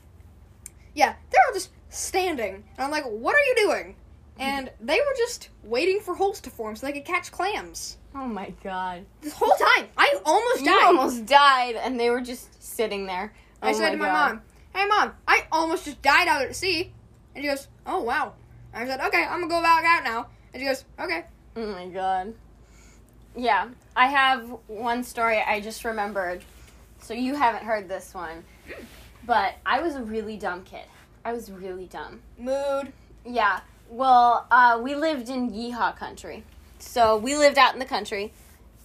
yeah, 0.94 1.16
they're 1.30 1.40
all 1.48 1.52
just 1.52 1.70
standing. 1.88 2.54
And 2.54 2.78
I'm 2.78 2.92
like, 2.92 3.04
what 3.06 3.34
are 3.34 3.42
you 3.42 3.54
doing? 3.56 3.96
And 4.40 4.70
they 4.80 4.96
were 4.96 5.14
just 5.18 5.50
waiting 5.62 6.00
for 6.00 6.14
holes 6.14 6.40
to 6.42 6.50
form 6.50 6.74
so 6.76 6.86
they 6.86 6.92
could 6.92 7.04
catch 7.04 7.30
clams. 7.30 7.98
Oh 8.14 8.26
my 8.26 8.52
God. 8.64 9.04
This 9.20 9.34
whole 9.34 9.50
time, 9.50 9.86
I 9.96 10.18
almost 10.24 10.60
You 10.60 10.66
died. 10.66 10.84
almost 10.84 11.26
died, 11.26 11.74
and 11.76 12.00
they 12.00 12.10
were 12.10 12.20
just 12.22 12.62
sitting 12.62 13.06
there. 13.06 13.32
I 13.62 13.70
Oh 13.70 13.72
said 13.74 13.90
to 13.90 13.96
my 13.98 14.06
God. 14.06 14.32
mom, 14.32 14.42
"Hey 14.74 14.86
mom, 14.86 15.12
I 15.28 15.46
almost 15.52 15.84
just 15.84 16.00
died 16.02 16.26
out 16.26 16.42
at 16.42 16.56
sea." 16.56 16.92
And 17.34 17.44
she 17.44 17.48
goes, 17.50 17.68
"Oh 17.86 18.00
wow." 18.00 18.32
I 18.74 18.86
said, 18.86 19.00
"Okay, 19.00 19.22
I'm 19.22 19.40
gonna 19.40 19.48
go 19.48 19.60
back 19.62 19.84
out 19.84 20.04
now." 20.04 20.26
And 20.52 20.60
she 20.60 20.66
goes, 20.66 20.84
"Okay." 20.98 21.24
Oh 21.56 21.66
my 21.66 21.86
god. 21.88 22.34
Yeah, 23.36 23.68
I 23.94 24.06
have 24.08 24.56
one 24.66 25.04
story 25.04 25.38
I 25.40 25.60
just 25.60 25.84
remembered. 25.84 26.42
So 27.02 27.14
you 27.14 27.34
haven't 27.34 27.64
heard 27.64 27.88
this 27.88 28.12
one. 28.14 28.44
But 29.24 29.54
I 29.64 29.80
was 29.82 29.94
a 29.94 30.02
really 30.02 30.36
dumb 30.36 30.64
kid. 30.64 30.84
I 31.24 31.32
was 31.32 31.50
really 31.50 31.86
dumb. 31.86 32.22
Mood. 32.38 32.92
Yeah. 33.24 33.60
Well, 33.90 34.46
uh, 34.52 34.78
we 34.80 34.94
lived 34.94 35.28
in 35.28 35.50
Yeehaw 35.50 35.96
country. 35.96 36.44
So 36.78 37.16
we 37.16 37.36
lived 37.36 37.58
out 37.58 37.72
in 37.74 37.80
the 37.80 37.84
country. 37.84 38.32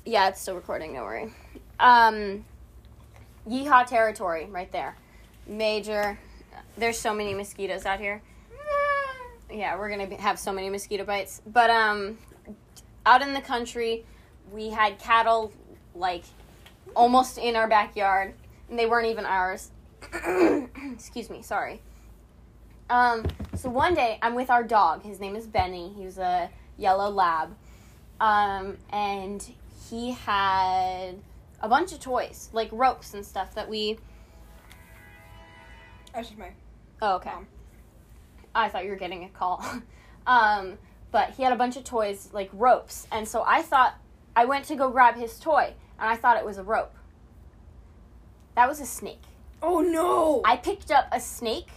Yeah, 0.03 0.29
it's 0.29 0.41
still 0.41 0.55
recording, 0.55 0.93
don't 0.93 1.03
worry. 1.03 1.33
Um, 1.79 2.43
Yeehaw 3.47 3.85
territory, 3.85 4.47
right 4.49 4.71
there. 4.71 4.97
Major. 5.45 6.17
There's 6.75 6.97
so 6.97 7.13
many 7.13 7.35
mosquitoes 7.35 7.85
out 7.85 7.99
here. 7.99 8.23
Yeah, 9.51 9.77
we're 9.77 9.89
gonna 9.89 10.15
have 10.15 10.39
so 10.39 10.51
many 10.51 10.71
mosquito 10.71 11.03
bites. 11.03 11.39
But 11.45 11.69
um, 11.69 12.17
out 13.05 13.21
in 13.21 13.35
the 13.35 13.41
country, 13.41 14.05
we 14.51 14.71
had 14.71 14.97
cattle 14.97 15.53
like 15.93 16.23
almost 16.95 17.37
in 17.37 17.55
our 17.55 17.67
backyard, 17.67 18.33
and 18.71 18.79
they 18.79 18.87
weren't 18.87 19.07
even 19.07 19.23
ours. 19.23 19.69
Excuse 20.93 21.29
me, 21.29 21.43
sorry. 21.43 21.79
Um, 22.89 23.25
so 23.55 23.69
one 23.69 23.93
day 23.95 24.19
I'm 24.21 24.35
with 24.35 24.49
our 24.49 24.63
dog. 24.63 25.03
His 25.03 25.19
name 25.19 25.35
is 25.35 25.47
Benny. 25.47 25.93
He's 25.97 26.17
a 26.17 26.49
yellow 26.77 27.09
lab. 27.09 27.55
Um, 28.19 28.77
and 28.91 29.47
he 29.89 30.11
had 30.11 31.15
a 31.61 31.67
bunch 31.67 31.93
of 31.93 31.99
toys, 31.99 32.49
like 32.53 32.69
ropes 32.71 33.13
and 33.13 33.25
stuff 33.25 33.55
that 33.55 33.69
we. 33.69 33.97
That's 36.13 36.29
just 36.29 36.39
my. 36.39 36.51
Oh, 37.01 37.15
okay. 37.15 37.31
Mom. 37.31 37.47
I 38.53 38.69
thought 38.69 38.85
you 38.85 38.91
were 38.91 38.95
getting 38.95 39.25
a 39.25 39.29
call. 39.29 39.63
um, 40.27 40.77
but 41.11 41.31
he 41.31 41.43
had 41.43 41.51
a 41.51 41.57
bunch 41.57 41.75
of 41.75 41.83
toys, 41.83 42.29
like 42.31 42.49
ropes. 42.53 43.07
And 43.11 43.27
so 43.27 43.43
I 43.45 43.61
thought, 43.61 43.95
I 44.35 44.45
went 44.45 44.65
to 44.65 44.75
go 44.75 44.89
grab 44.89 45.15
his 45.15 45.39
toy, 45.39 45.73
and 45.99 46.09
I 46.09 46.15
thought 46.15 46.37
it 46.37 46.45
was 46.45 46.57
a 46.57 46.63
rope. 46.63 46.93
That 48.55 48.69
was 48.69 48.79
a 48.79 48.85
snake. 48.85 49.23
Oh 49.61 49.81
no! 49.81 50.41
I 50.45 50.57
picked 50.57 50.91
up 50.91 51.07
a 51.11 51.19
snake 51.19 51.69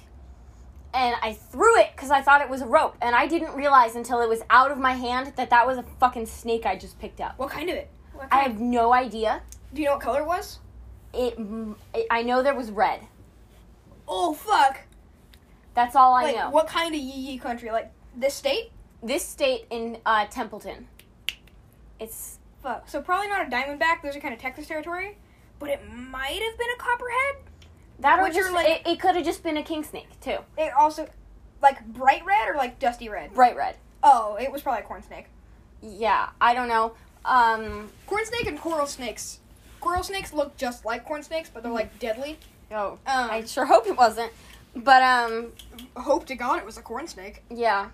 and 0.95 1.17
I 1.23 1.33
threw 1.33 1.79
it 1.79 1.91
because 1.95 2.11
I 2.11 2.23
thought 2.23 2.41
it 2.41 2.49
was 2.49 2.63
a 2.63 2.67
rope. 2.67 2.97
And 3.01 3.15
I 3.15 3.27
didn't 3.27 3.55
realize 3.55 3.95
until 3.95 4.21
it 4.21 4.29
was 4.29 4.43
out 4.51 4.71
of 4.71 4.79
my 4.79 4.93
hand 4.93 5.33
that 5.37 5.51
that 5.51 5.67
was 5.67 5.79
a 5.79 5.85
fucking 6.01 6.27
snake 6.27 6.67
I 6.67 6.77
just 6.77 6.99
picked 6.99 7.21
up. 7.21 7.39
what 7.39 7.51
kind 7.51 7.69
of 7.71 7.77
it? 7.77 7.91
What 8.15 8.29
I 8.31 8.39
have 8.41 8.61
no 8.61 8.93
idea. 8.93 9.43
Do 9.73 9.81
you 9.81 9.87
know 9.87 9.95
what 9.95 10.03
color 10.03 10.21
it 10.21 10.27
was? 10.27 10.59
It, 11.13 11.39
it 11.95 12.07
I 12.11 12.23
know 12.23 12.43
there 12.43 12.55
was 12.55 12.71
red. 12.71 13.01
Oh 14.07 14.33
fuck! 14.33 14.81
That's 15.75 15.95
all 15.95 16.15
I 16.15 16.25
like 16.25 16.37
know. 16.37 16.51
what 16.51 16.67
kind 16.67 16.95
of 16.95 17.01
yee 17.01 17.31
yee 17.33 17.39
country? 17.39 17.71
Like 17.71 17.93
this 18.17 18.35
state? 18.35 18.73
This 19.03 19.25
state 19.25 19.67
in 19.71 19.99
uh, 20.05 20.27
Templeton. 20.27 20.89
It's 22.01 22.39
Fuck. 22.63 22.89
So 22.89 23.01
probably 23.01 23.29
not 23.29 23.47
a 23.47 23.51
diamondback. 23.51 24.03
Those 24.03 24.17
are 24.17 24.21
kind 24.21 24.35
of 24.35 24.41
Texas 24.41 24.67
territory. 24.67 25.17
But 25.59 25.71
it 25.71 25.81
might 25.93 26.41
have 26.43 26.59
been 26.59 26.69
a 26.75 26.79
copperhead. 26.79 27.37
That 28.01 28.19
or 28.21 28.29
just, 28.31 28.53
like- 28.53 28.69
it, 28.69 28.87
it 28.87 29.01
could 29.01 29.17
have 29.17 29.25
just 29.25 29.43
been 29.43 29.57
a 29.57 29.63
king 29.63 29.83
snake 29.85 30.09
too. 30.21 30.39
It 30.57 30.73
also, 30.79 31.09
like 31.63 31.85
bright 31.87 32.25
red 32.25 32.49
or 32.49 32.55
like 32.55 32.79
dusty 32.79 33.09
red. 33.09 33.35
Bright 33.35 33.57
red. 33.57 33.77
Oh, 34.03 34.37
it 34.41 34.51
was 34.53 34.63
probably 34.63 34.83
a 34.83 34.85
corn 34.85 35.03
snake. 35.03 35.27
Yeah, 35.83 36.29
I 36.41 36.55
don't 36.55 36.69
know. 36.69 36.93
Um, 37.25 37.91
Corn 38.07 38.25
snake 38.25 38.47
and 38.47 38.59
coral 38.59 38.87
snakes. 38.87 39.41
Coral 39.81 40.03
snakes 40.03 40.33
look 40.33 40.57
just 40.57 40.85
like 40.85 41.05
corn 41.05 41.23
snakes, 41.23 41.51
but 41.53 41.63
they're 41.63 41.73
like 41.73 41.99
deadly. 41.99 42.39
oh, 42.73 42.93
Um, 43.07 43.31
I 43.31 43.45
sure 43.45 43.65
hope 43.67 43.87
it 43.87 43.97
wasn't. 43.97 44.33
But 44.75 45.03
um, 45.03 45.53
hope 45.97 46.27
to 46.27 46.35
God 46.37 46.59
it 46.59 46.65
was 46.65 46.79
a 46.79 46.83
corn 46.83 47.07
snake. 47.09 47.43
Yeah. 47.51 47.89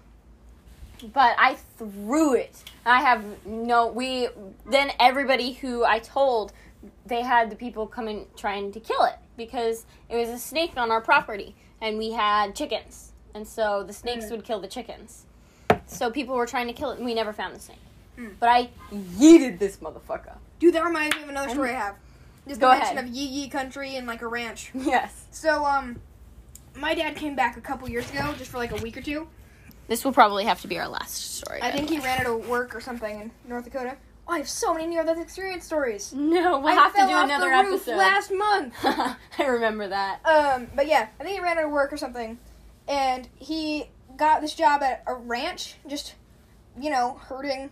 But 1.13 1.35
I 1.39 1.57
threw 1.79 2.35
it. 2.35 2.63
I 2.87 3.01
have 3.01 3.25
no 3.47 3.89
we 3.89 4.29
then 4.71 4.93
everybody 5.01 5.53
who 5.53 5.85
I 5.85 5.99
told 5.99 6.53
they 7.07 7.23
had 7.23 7.51
the 7.51 7.57
people 7.57 7.87
coming 7.87 8.27
trying 8.37 8.73
to 8.73 8.81
kill 8.81 9.05
it 9.05 9.15
because 9.37 9.85
it 10.09 10.17
was 10.17 10.29
a 10.29 10.39
snake 10.39 10.73
on 10.77 10.91
our 10.91 11.01
property 11.01 11.55
and 11.81 11.99
we 11.99 12.13
had 12.13 12.55
chickens. 12.55 13.13
And 13.35 13.47
so 13.47 13.83
the 13.83 13.93
snakes 13.93 14.27
Mm. 14.27 14.31
would 14.33 14.45
kill 14.45 14.61
the 14.61 14.69
chickens. 14.69 15.27
So 15.87 16.11
people 16.11 16.35
were 16.37 16.47
trying 16.47 16.67
to 16.69 16.73
kill 16.73 16.91
it 16.93 16.97
and 16.99 17.05
we 17.05 17.15
never 17.15 17.33
found 17.33 17.55
the 17.55 17.61
snake. 17.61 17.79
Mm. 18.19 18.35
But 18.39 18.49
I 18.49 18.71
yeeted 18.93 19.59
this 19.59 19.79
motherfucker. 19.79 20.37
Dude, 20.61 20.75
that 20.75 20.85
reminds 20.85 21.17
me 21.17 21.23
of 21.25 21.29
another 21.29 21.51
story 21.51 21.71
I 21.71 21.79
have. 21.79 21.97
Just 22.47 22.61
Go 22.61 22.69
the 22.71 22.77
mention 22.79 22.99
ahead. 22.99 23.09
of 23.11 23.15
yee 23.15 23.25
yee 23.27 23.49
country 23.49 23.97
and 23.97 24.07
like 24.07 24.23
a 24.23 24.29
ranch. 24.29 24.71
Yes. 24.75 25.27
So 25.31 25.65
um, 25.65 26.01
my 26.77 26.95
dad 26.95 27.17
came 27.17 27.35
back 27.35 27.57
a 27.57 27.61
couple 27.61 27.89
years 27.89 28.09
ago, 28.11 28.35
just 28.39 28.51
for 28.51 28.59
like 28.59 28.71
a 28.73 28.83
week 28.83 28.97
or 28.97 29.01
two. 29.03 29.27
This 29.89 30.05
will 30.05 30.13
probably 30.13 30.45
have 30.45 30.61
to 30.63 30.69
be 30.69 30.79
our 30.79 30.89
last 30.89 31.37
story. 31.37 31.61
I 31.61 31.71
think 31.71 31.91
he 31.91 31.99
ran 31.99 32.21
out 32.21 32.27
of 32.27 32.49
work 32.49 32.75
or 32.75 32.81
something 32.81 33.21
in 33.21 33.31
North 33.47 33.65
Dakota. 33.65 33.97
Oh, 34.27 34.33
I 34.33 34.39
have 34.39 34.49
so 34.49 34.73
many 34.73 34.87
near-death 34.87 35.21
experience 35.21 35.67
stories. 35.67 36.13
No, 36.15 36.59
we'll 36.59 36.69
I 36.69 36.73
have 36.73 36.93
to 36.93 36.99
fell 36.99 37.09
do 37.09 37.15
off 37.15 37.25
another 37.25 37.51
the 37.51 37.71
roof 37.71 37.89
episode. 37.89 37.97
last 37.97 38.33
month. 38.33 38.75
I 39.39 39.45
remember 39.47 39.89
that. 39.89 40.21
Um, 40.25 40.69
but 40.75 40.87
yeah, 40.87 41.09
I 41.21 41.23
think 41.25 41.37
he 41.37 41.43
ran 41.43 41.59
out 41.59 41.65
of 41.65 41.71
work 41.71 41.93
or 41.93 41.97
something, 41.99 42.39
and 42.89 43.29
he 43.37 43.91
got 44.17 44.41
this 44.41 44.55
job 44.55 44.83
at 44.83 45.03
a 45.07 45.15
ranch, 45.15 45.75
just 45.87 46.15
you 46.81 46.89
know, 46.91 47.21
herding 47.29 47.71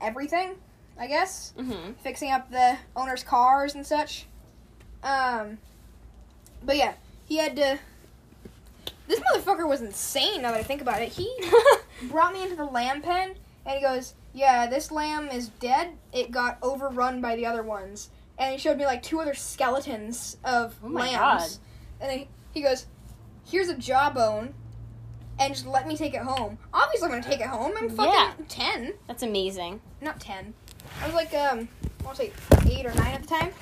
everything, 0.00 0.56
I 0.98 1.06
guess, 1.06 1.52
hmm 1.58 1.92
fixing 2.02 2.30
up 2.32 2.50
the 2.50 2.76
owner's 2.94 3.22
cars 3.22 3.74
and 3.74 3.86
such. 3.86 4.26
Um, 5.02 5.58
but 6.62 6.76
yeah, 6.76 6.94
he 7.26 7.38
had 7.38 7.56
to. 7.56 7.78
This 9.06 9.20
motherfucker 9.20 9.66
was 9.66 9.80
insane. 9.80 10.42
Now 10.42 10.50
that 10.50 10.60
I 10.60 10.62
think 10.62 10.82
about 10.82 11.00
it, 11.00 11.08
he 11.12 11.34
brought 12.10 12.34
me 12.34 12.42
into 12.42 12.56
the 12.56 12.66
lamb 12.66 13.00
pen, 13.00 13.36
and 13.64 13.74
he 13.76 13.80
goes, 13.80 14.12
"Yeah, 14.32 14.66
this 14.66 14.90
lamb 14.90 15.28
is 15.28 15.48
dead. 15.48 15.90
It 16.12 16.30
got 16.30 16.58
overrun 16.62 17.20
by 17.20 17.36
the 17.36 17.46
other 17.46 17.62
ones." 17.62 18.10
And 18.38 18.52
he 18.52 18.58
showed 18.58 18.76
me 18.78 18.86
like 18.86 19.02
two 19.02 19.20
other 19.20 19.34
skeletons 19.34 20.36
of 20.44 20.76
Oh 20.82 20.88
my 20.88 21.10
lambs. 21.12 21.60
And 22.00 22.10
then 22.10 22.26
he 22.52 22.62
goes, 22.62 22.86
"Here's 23.44 23.68
a 23.68 23.76
jawbone." 23.76 24.54
And 25.40 25.54
just 25.54 25.66
let 25.66 25.86
me 25.86 25.96
take 25.96 26.14
it 26.14 26.22
home. 26.22 26.58
Obviously, 26.74 27.06
I'm 27.06 27.12
gonna 27.12 27.22
take 27.22 27.40
it 27.40 27.46
home. 27.46 27.72
I'm 27.78 27.88
fucking 27.88 28.12
Yeah. 28.12 28.32
ten, 28.48 28.94
That's 29.06 29.22
amazing. 29.22 29.80
not 30.00 30.18
ten. 30.20 30.54
I 31.00 31.06
was 31.06 31.14
like, 31.14 31.32
um, 31.34 31.68
I 32.00 32.04
want 32.04 32.16
to 32.16 32.24
say 32.24 32.32
eight 32.68 32.84
or 32.86 32.92
nine 32.94 33.14
at 33.14 33.22
the 33.22 33.28
time. 33.28 33.52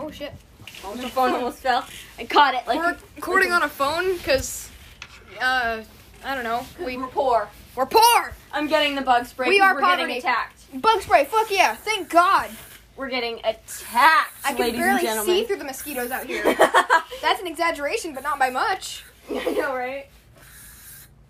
Oh 0.00 0.10
shit! 0.10 0.32
The 0.64 1.08
phone 1.08 1.32
almost 1.34 1.58
fell. 1.58 1.84
I 2.18 2.24
caught 2.24 2.54
it 2.54 2.66
like 2.66 2.78
We're 2.78 2.96
recording 3.16 3.52
on 3.52 3.62
a 3.62 3.68
phone 3.68 4.16
because, 4.16 4.70
uh, 5.40 5.82
I 6.24 6.34
don't 6.34 6.44
know. 6.44 6.64
We 6.84 6.96
we're 6.96 7.08
poor. 7.08 7.48
We're 7.76 7.86
poor. 7.86 8.32
I'm 8.52 8.66
getting 8.68 8.94
the 8.94 9.02
bug 9.02 9.26
spray. 9.26 9.48
We 9.48 9.60
are 9.60 9.74
we're 9.74 9.80
poverty. 9.80 10.02
getting 10.02 10.18
attacked. 10.18 10.80
Bug 10.82 11.00
spray. 11.02 11.24
Fuck 11.24 11.50
yeah! 11.50 11.74
Thank 11.74 12.08
God. 12.10 12.50
We're 12.96 13.08
getting 13.08 13.38
attacked, 13.38 14.34
I 14.44 14.52
can 14.54 14.72
barely 14.72 15.06
see 15.24 15.44
through 15.44 15.56
the 15.56 15.64
mosquitoes 15.64 16.10
out 16.10 16.26
here. 16.26 16.44
That's 17.22 17.40
an 17.40 17.46
exaggeration, 17.46 18.12
but 18.14 18.22
not 18.22 18.38
by 18.38 18.50
much. 18.50 19.02
I 19.30 19.50
know, 19.52 19.74
right? 19.74 20.06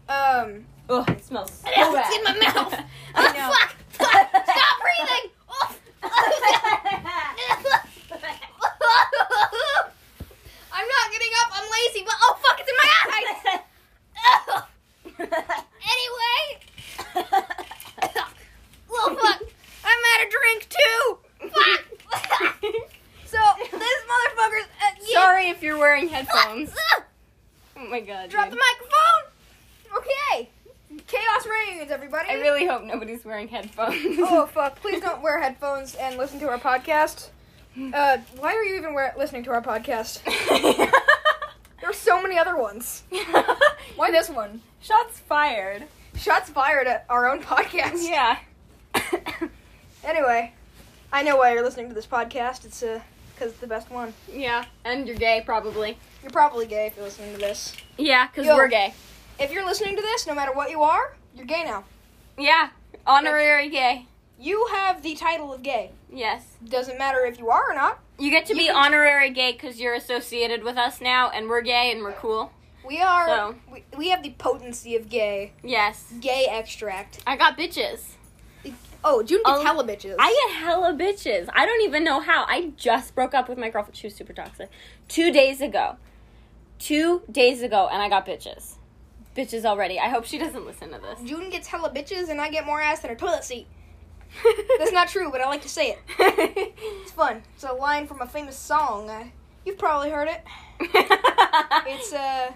Um. 0.09 0.65
Ugh, 0.91 1.09
it 1.09 1.25
smells 1.25 1.53
so 1.53 1.69
It's 1.69 1.95
bad. 1.95 2.13
in 2.13 2.25
my 2.25 2.33
mouth. 2.53 2.75
I 3.15 3.17
Oh, 3.17 3.33
know. 3.33 3.53
fuck! 3.55 3.77
Fuck! 3.91 4.45
Stop 4.45 4.81
breathing! 4.83 5.31
I'm 10.75 10.89
not 10.89 11.13
getting 11.13 11.33
up. 11.41 11.49
I'm 11.55 11.69
lazy, 11.71 12.03
but 12.05 12.15
oh 12.21 12.37
fuck! 12.43 12.59
It's 12.61 12.71
in 12.71 12.77
my 12.77 12.89
eyes. 15.29 15.63
Anyway, 15.85 17.23
well, 18.91 19.15
fuck, 19.17 19.43
I'm 19.85 20.01
at 20.15 20.27
a 20.27 20.31
drink 20.31 20.69
too. 20.69 21.19
Fuck. 21.49 21.85
so 23.27 23.39
this 23.71 24.01
motherfucker's. 24.05 24.67
Uh, 24.81 24.95
yeah. 25.07 25.21
Sorry 25.21 25.49
if 25.49 25.63
you're 25.63 25.79
wearing 25.79 26.09
headphones. 26.09 26.71
oh 27.77 27.87
my 27.89 28.01
god. 28.01 28.31
Drop 28.31 28.51
dude. 28.51 28.59
the 28.59 28.63
microphone. 28.63 29.99
Okay. 29.99 30.49
Chaos 31.07 31.47
reigns, 31.47 31.91
everybody. 31.91 32.29
I 32.31 32.35
really 32.35 32.67
hope 32.67 32.85
nobody's 32.85 33.25
wearing 33.25 33.49
headphones. 33.49 33.97
oh 34.21 34.47
fuck! 34.53 34.77
Please 34.81 35.01
don't 35.01 35.23
wear 35.23 35.39
headphones 35.41 35.95
and 35.95 36.17
listen 36.19 36.39
to 36.41 36.49
our 36.49 36.59
podcast. 36.59 37.29
Uh, 37.77 38.19
why 38.39 38.55
are 38.55 38.63
you 38.63 38.77
even 38.77 38.93
wear- 38.93 39.15
listening 39.17 39.43
to 39.45 39.51
our 39.51 39.63
podcast? 39.63 40.21
There's 41.93 42.01
so 42.01 42.23
many 42.23 42.39
other 42.39 42.57
ones. 42.57 43.03
Why 43.97 44.11
this 44.11 44.31
one? 44.31 44.63
Shots 44.81 45.19
fired. 45.19 45.85
Shots 46.17 46.49
fired 46.49 46.87
at 46.87 47.05
our 47.11 47.31
own 47.31 47.43
podcast. 47.43 48.09
Yeah. 48.09 48.39
Anyway, 50.05 50.53
I 51.13 51.23
know 51.23 51.37
why 51.37 51.53
you're 51.53 51.63
listening 51.63 51.89
to 51.89 51.95
this 51.95 52.09
podcast. 52.09 52.65
It's 52.65 52.83
uh, 52.83 53.01
because 53.33 53.53
it's 53.53 53.61
the 53.61 53.69
best 53.69 53.89
one. 53.89 54.13
yeah, 54.29 54.65
and 54.85 55.07
you're 55.07 55.15
gay 55.15 55.41
probably. 55.47 55.97
You're 56.23 56.33
probably 56.33 56.67
gay 56.67 56.87
if 56.87 56.97
you're 56.97 57.05
listening 57.05 57.35
to 57.35 57.39
this. 57.39 57.73
Yeah, 57.99 58.27
because 58.27 58.47
Yo. 58.47 58.57
we're 58.57 58.67
gay. 58.67 58.95
If 59.39 59.53
you're 59.53 59.65
listening 59.65 59.95
to 59.95 60.03
this, 60.03 60.27
no 60.27 60.35
matter 60.35 60.53
what 60.53 60.73
you 60.73 60.83
are, 60.83 61.15
you're 61.37 61.47
gay 61.47 61.63
now. 61.63 61.85
Yeah, 62.37 62.71
honorary 63.07 63.69
gay. 63.69 64.07
You 64.43 64.67
have 64.73 65.03
the 65.03 65.15
title 65.15 65.53
of 65.53 65.63
gay. 65.63 65.93
Yes. 66.13 66.57
Doesn't 66.69 66.99
matter 66.99 67.25
if 67.25 67.39
you 67.39 67.49
are 67.51 67.71
or 67.71 67.75
not. 67.75 68.01
You 68.19 68.29
get 68.31 68.45
to 68.47 68.55
You 68.55 68.59
be 68.59 68.71
honorary 68.71 69.31
gay 69.31 69.53
because 69.53 69.79
you're 69.79 69.95
associated 69.95 70.65
with 70.65 70.77
us 70.77 71.01
now, 71.01 71.31
and 71.31 71.49
we're 71.49 71.63
gay 71.63 71.93
and 71.93 72.03
we're 72.03 72.13
cool. 72.13 72.51
We 72.85 73.01
are. 73.01 73.29
So. 73.29 73.55
We, 73.73 73.85
we 73.97 74.09
have 74.09 74.25
the 74.25 74.31
potency 74.31 74.97
of 74.97 75.09
gay. 75.09 75.53
Yes. 75.63 76.13
Gay 76.21 76.49
extract. 76.51 77.21
I 77.25 77.37
got 77.37 77.57
bitches. 77.57 78.15
Oh, 79.05 79.23
June 79.23 79.43
gets 79.45 79.61
Oh, 79.61 79.65
hella 79.65 79.85
bitches. 79.85 80.17
I 80.19 80.49
get 80.49 80.57
hella 80.57 80.93
bitches. 80.93 81.49
I 81.55 81.65
don't 81.65 81.83
even 81.83 82.03
know 82.03 82.19
how. 82.21 82.45
I 82.49 82.73
just 82.77 83.15
broke 83.15 83.35
up 83.35 83.49
with 83.49 83.59
my 83.59 83.71
girlfriend. 83.71 83.97
She 83.97 84.09
was 84.09 84.17
super 84.17 84.33
toxic. 84.33 84.71
Two 85.07 85.31
days 85.31 85.61
ago. 85.61 85.97
Two 86.81 87.23
days 87.31 87.63
ago, 87.63 87.89
and 87.93 88.03
I 88.03 88.09
got 88.09 88.27
bitches. 88.27 88.75
Bitches 89.37 89.65
already. 89.65 90.01
I 90.01 90.09
hope 90.09 90.25
she 90.25 90.37
doesn't 90.37 90.67
listen 90.67 90.91
to 90.91 90.99
this. 90.99 91.29
June 91.29 91.49
gets 91.49 91.69
hella 91.69 91.91
bitches, 91.95 92.29
and 92.29 92.41
I 92.41 92.51
get 92.51 92.67
more 92.67 92.81
ass 92.81 93.01
than 93.01 93.11
her 93.11 93.17
toilet 93.17 93.45
seat. 93.45 93.69
That's 94.79 94.93
not 94.93 95.09
true, 95.09 95.31
but 95.31 95.41
I 95.41 95.47
like 95.47 95.63
to 95.63 95.69
say 95.69 95.91
it. 95.91 95.99
It's 96.79 97.13
fun. 97.13 97.43
It's 97.55 97.65
a 97.65 97.73
line 97.73 98.07
from 98.07 98.21
a 98.21 98.27
famous 98.27 98.57
song. 98.57 99.11
Uh, 99.11 99.25
you've 99.65 99.79
probably 99.79 100.11
heard 100.11 100.29
it. 100.29 100.43
It's 101.87 102.13
uh. 102.13 102.53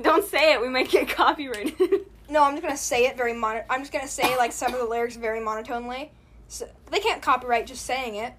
Don't 0.00 0.24
say 0.24 0.52
it. 0.54 0.60
We 0.60 0.68
might 0.68 0.90
get 0.90 1.08
copyrighted. 1.08 2.06
No, 2.30 2.42
I'm 2.44 2.52
just 2.52 2.62
gonna 2.62 2.76
say 2.76 3.06
it 3.06 3.16
very 3.16 3.34
mono. 3.34 3.62
I'm 3.68 3.80
just 3.80 3.92
gonna 3.92 4.08
say 4.08 4.36
like 4.38 4.52
some 4.52 4.72
of 4.72 4.80
the 4.80 4.86
lyrics 4.86 5.16
very 5.16 5.40
monotonely. 5.40 6.12
So 6.48 6.66
they 6.90 7.00
can't 7.00 7.20
copyright 7.20 7.66
just 7.66 7.84
saying 7.84 8.14
it. 8.14 8.32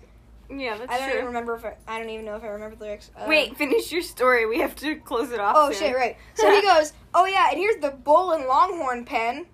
yeah, 0.49 0.77
that's 0.77 0.87
true. 0.87 0.95
I 0.95 0.99
don't 0.99 1.09
true. 1.09 1.13
even 1.15 1.25
remember 1.27 1.55
if 1.55 1.65
I, 1.65 1.75
I 1.87 1.99
don't 1.99 2.09
even 2.09 2.25
know 2.25 2.35
if 2.35 2.43
I 2.43 2.47
remember 2.47 2.75
the 2.75 2.85
lyrics. 2.85 3.11
Um, 3.15 3.29
Wait, 3.29 3.55
finish 3.57 3.91
your 3.91 4.01
story. 4.01 4.47
We 4.47 4.59
have 4.59 4.75
to 4.77 4.95
close 4.95 5.31
it 5.31 5.39
off. 5.39 5.55
Oh 5.57 5.71
soon. 5.71 5.79
shit! 5.79 5.95
Right. 5.95 6.17
So 6.35 6.49
he 6.51 6.61
goes. 6.61 6.93
Oh 7.13 7.25
yeah, 7.25 7.49
and 7.51 7.59
here's 7.59 7.77
the 7.81 7.91
bull 7.91 8.31
and 8.31 8.45
longhorn 8.45 9.05
pen. 9.05 9.45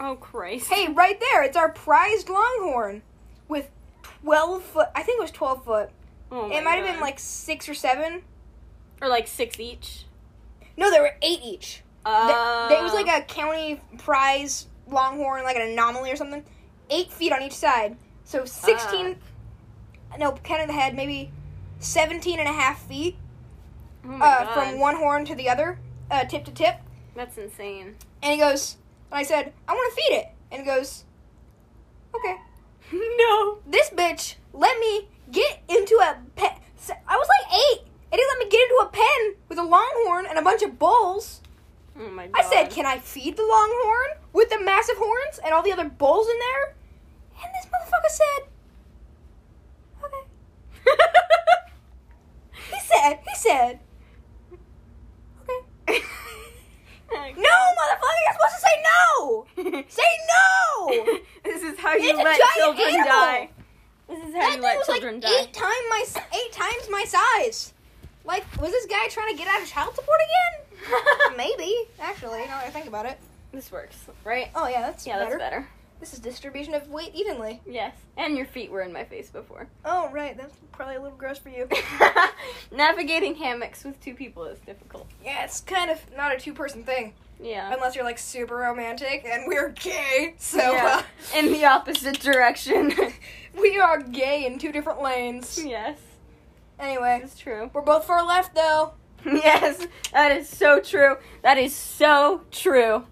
Oh 0.00 0.16
Christ. 0.16 0.70
Hey, 0.70 0.88
right 0.88 1.20
there, 1.20 1.42
it's 1.44 1.56
our 1.56 1.70
prized 1.70 2.28
longhorn 2.28 3.02
with 3.48 3.68
twelve 4.02 4.62
foot. 4.64 4.88
I 4.94 5.02
think 5.02 5.18
it 5.18 5.22
was 5.22 5.30
twelve 5.30 5.64
foot. 5.64 5.90
Oh 6.32 6.50
It 6.50 6.64
might 6.64 6.76
have 6.76 6.86
been 6.86 7.00
like 7.00 7.18
six 7.18 7.68
or 7.68 7.74
seven. 7.74 8.22
or 9.02 9.08
like 9.08 9.28
six 9.28 9.60
each. 9.60 10.06
No, 10.76 10.90
there 10.90 11.02
were 11.02 11.16
eight 11.22 11.40
each. 11.44 11.82
Uh, 12.04 12.68
was 12.82 12.94
like 12.94 13.08
a 13.08 13.22
county 13.26 13.80
prize 13.98 14.66
longhorn, 14.86 15.44
like 15.44 15.56
an 15.56 15.62
anomaly 15.62 16.10
or 16.10 16.16
something. 16.16 16.44
Eight 16.88 17.12
feet 17.12 17.32
on 17.32 17.42
each 17.42 17.54
side. 17.54 17.96
So 18.24 18.44
16, 18.44 19.16
no, 20.18 20.32
counting 20.32 20.68
the 20.68 20.72
head, 20.72 20.94
maybe 20.94 21.32
17 21.80 22.38
and 22.38 22.48
a 22.48 22.52
half 22.52 22.82
feet 22.86 23.16
oh 24.04 24.08
my 24.08 24.26
uh, 24.26 24.54
from 24.54 24.78
one 24.78 24.96
horn 24.96 25.24
to 25.26 25.34
the 25.34 25.48
other, 25.48 25.78
uh, 26.10 26.24
tip 26.24 26.44
to 26.44 26.50
tip. 26.52 26.76
That's 27.14 27.36
insane. 27.38 27.96
And 28.22 28.32
he 28.32 28.38
goes, 28.38 28.76
and 29.10 29.18
I 29.18 29.22
said, 29.22 29.52
I 29.66 29.72
want 29.72 29.94
to 29.94 30.02
feed 30.02 30.16
it. 30.16 30.26
And 30.50 30.62
it 30.62 30.64
goes, 30.64 31.04
okay. 32.14 32.36
no. 32.92 33.58
This 33.66 33.90
bitch 33.90 34.36
let 34.52 34.78
me 34.78 35.08
get 35.30 35.62
into 35.68 35.94
a 35.96 36.18
pen. 36.36 36.52
I 37.08 37.16
was 37.16 37.28
like 37.28 37.54
eight. 37.54 37.86
And 38.12 38.18
he 38.18 38.26
let 38.26 38.38
me 38.38 38.48
get 38.50 38.60
into 38.62 38.82
a 38.82 38.88
pen 38.88 39.36
with 39.48 39.58
a 39.58 39.62
longhorn 39.62 40.26
and 40.26 40.38
a 40.38 40.42
bunch 40.42 40.62
of 40.62 40.78
bulls. 40.78 41.40
Oh 41.98 42.08
my 42.08 42.26
God. 42.26 42.34
I 42.34 42.42
said, 42.42 42.70
"Can 42.70 42.86
I 42.86 42.98
feed 42.98 43.36
the 43.36 43.42
longhorn 43.42 44.18
with 44.32 44.50
the 44.50 44.60
massive 44.60 44.96
horns 44.96 45.38
and 45.44 45.52
all 45.52 45.62
the 45.62 45.72
other 45.72 45.88
bulls 45.88 46.28
in 46.28 46.36
there?" 46.38 46.74
And 47.42 47.52
this 47.54 47.66
motherfucker 47.70 48.10
said, 48.10 48.48
"Okay." 50.04 50.24
He 52.72 52.80
said, 52.80 53.18
"He 53.28 53.34
said, 53.36 53.80
okay." 55.42 56.02
No, 57.12 57.50
motherfucker, 57.78 58.20
you're 58.24 58.34
supposed 58.34 58.54
to 58.54 58.60
say 58.60 58.84
no. 58.84 59.46
Say 59.88 60.02
no. 60.28 61.18
this 61.44 61.62
is 61.62 61.78
how 61.78 61.94
you 61.94 62.10
It's 62.10 62.18
let 62.18 62.40
children 62.56 62.88
animal. 62.88 63.06
die. 63.06 63.50
This 64.08 64.18
is 64.28 64.34
how 64.34 64.40
That 64.40 64.56
you 64.56 64.62
let 64.62 64.76
was 64.78 64.86
children 64.86 65.14
like 65.14 65.22
die. 65.22 65.40
eight 65.40 65.52
times 65.52 65.86
my 65.90 66.04
eight 66.34 66.52
times 66.52 66.88
my 66.90 67.04
size. 67.04 67.72
Like, 68.24 68.44
was 68.60 68.70
this 68.72 68.86
guy 68.86 69.08
trying 69.08 69.30
to 69.30 69.36
get 69.36 69.48
out 69.48 69.62
of 69.62 69.68
child 69.68 69.94
support 69.94 70.20
again? 70.20 71.36
Maybe, 71.36 71.74
actually. 72.00 72.40
Now 72.40 72.58
that 72.58 72.66
I 72.66 72.70
think 72.70 72.86
about 72.86 73.06
it. 73.06 73.18
This 73.52 73.70
works, 73.72 73.96
right? 74.24 74.50
Oh 74.54 74.68
yeah, 74.68 74.80
that's 74.82 75.06
Yeah, 75.06 75.18
better. 75.18 75.30
that's 75.38 75.42
better. 75.50 75.68
This 76.00 76.14
is 76.14 76.18
distribution 76.18 76.72
of 76.74 76.88
weight 76.88 77.12
evenly. 77.14 77.60
Yes. 77.66 77.94
And 78.16 78.34
your 78.36 78.46
feet 78.46 78.70
were 78.70 78.80
in 78.80 78.92
my 78.92 79.04
face 79.04 79.28
before. 79.28 79.68
Oh 79.84 80.08
right, 80.10 80.34
that's 80.36 80.54
probably 80.72 80.96
a 80.96 81.00
little 81.02 81.16
gross 81.16 81.38
for 81.38 81.50
you. 81.50 81.68
Navigating 82.72 83.34
hammocks 83.34 83.84
with 83.84 84.00
two 84.02 84.14
people 84.14 84.44
is 84.44 84.58
difficult. 84.60 85.06
Yeah, 85.24 85.44
it's 85.44 85.60
kind 85.60 85.90
of 85.90 86.00
not 86.16 86.34
a 86.34 86.38
two 86.38 86.54
person 86.54 86.84
thing. 86.84 87.12
Yeah. 87.42 87.72
Unless 87.72 87.94
you're 87.96 88.04
like 88.04 88.18
super 88.18 88.56
romantic 88.56 89.24
and 89.26 89.44
we're 89.46 89.70
gay. 89.70 90.34
So 90.38 90.58
yeah. 90.58 91.02
In 91.36 91.46
the 91.52 91.64
opposite 91.64 92.20
direction. 92.20 92.92
uh, 92.98 93.10
we 93.60 93.78
are 93.78 94.00
gay 94.00 94.46
in 94.46 94.58
two 94.58 94.72
different 94.72 95.02
lanes. 95.02 95.62
yes. 95.62 95.98
Anyway, 96.78 97.20
It's 97.22 97.38
true. 97.38 97.70
we're 97.74 97.82
both 97.82 98.06
far 98.06 98.24
left 98.26 98.54
though. 98.54 98.92
Yes. 99.26 99.86
That 100.12 100.32
is 100.32 100.48
so 100.48 100.80
true. 100.80 101.16
That 101.42 101.58
is 101.58 101.74
so 101.74 102.40
true. 102.50 103.04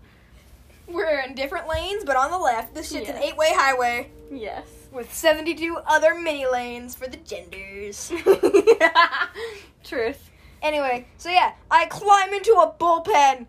We're 0.89 1.21
in 1.21 1.35
different 1.35 1.69
lanes, 1.69 2.05
but 2.05 2.17
on 2.17 2.31
the 2.31 2.39
left. 2.39 2.75
This 2.75 2.91
shit's 2.91 3.09
an 3.09 3.17
Yes. 3.17 3.25
eight 3.25 3.37
way 3.37 3.53
highway 3.55 4.11
Yes. 4.31 4.67
with 4.91 5.13
72 5.13 5.79
other 5.87 6.15
mini 6.15 6.47
lanes 6.47 6.95
for 6.95 7.07
the 7.07 7.19
genders. 7.19 8.11
Truth. 9.85 10.31
Anyway, 10.63 11.07
so 11.19 11.29
yeah, 11.31 11.53
I 11.71 11.87
climb 11.87 12.33
into 12.35 12.53
a 12.53 12.73
bullpen 12.73 13.47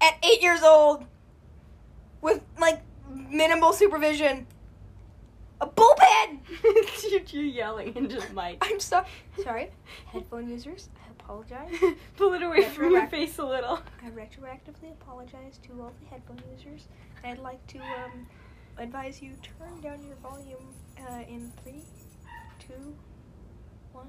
at 0.00 0.14
eight 0.24 0.40
years 0.42 0.62
old 0.62 1.04
with 2.22 2.40
like 2.58 2.80
minimal 3.08 3.72
supervision. 3.72 4.46
A 5.60 5.66
bullpen! 5.66 6.40
You're 7.32 7.42
yelling 7.42 7.94
into 7.94 8.16
the 8.20 8.32
mic. 8.34 8.58
I'm 8.62 8.80
so 8.80 9.04
sorry. 9.42 9.70
Headphone 10.06 10.48
users, 10.48 10.88
I 10.96 11.10
apologize. 11.10 11.74
Pull 12.16 12.32
it 12.34 12.42
away 12.42 12.64
from 12.64 12.92
your 12.92 13.06
face 13.08 13.38
a 13.38 13.44
little. 13.44 13.78
I 14.02 14.10
retroactively 14.10 14.92
apologize 14.92 15.58
to 15.64 15.80
all 15.80 15.92
the 16.00 16.06
headphone 16.08 16.40
users. 16.56 16.86
I'd 17.24 17.38
like 17.38 17.64
to 17.68 17.78
um, 17.78 18.26
advise 18.78 19.20
you 19.22 19.32
turn 19.58 19.80
down 19.80 20.04
your 20.06 20.16
volume 20.16 20.74
uh, 21.08 21.22
in 21.28 21.52
three, 21.62 21.82
two, 22.58 22.94
one. 23.92 24.08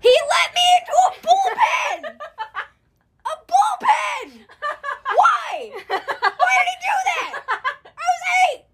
He 0.00 0.12
let 0.30 0.54
me 0.54 0.60
into 0.80 0.92
a 1.06 1.10
bullpen! 1.26 2.16
a 3.26 3.34
bullpen! 3.46 4.46
Why? 5.14 5.70
Why 5.88 6.54
did 6.58 6.68
he 6.72 6.76
do 6.80 6.96
that? 7.04 7.42
I 7.84 8.04
was 8.12 8.22
eight! 8.50 8.64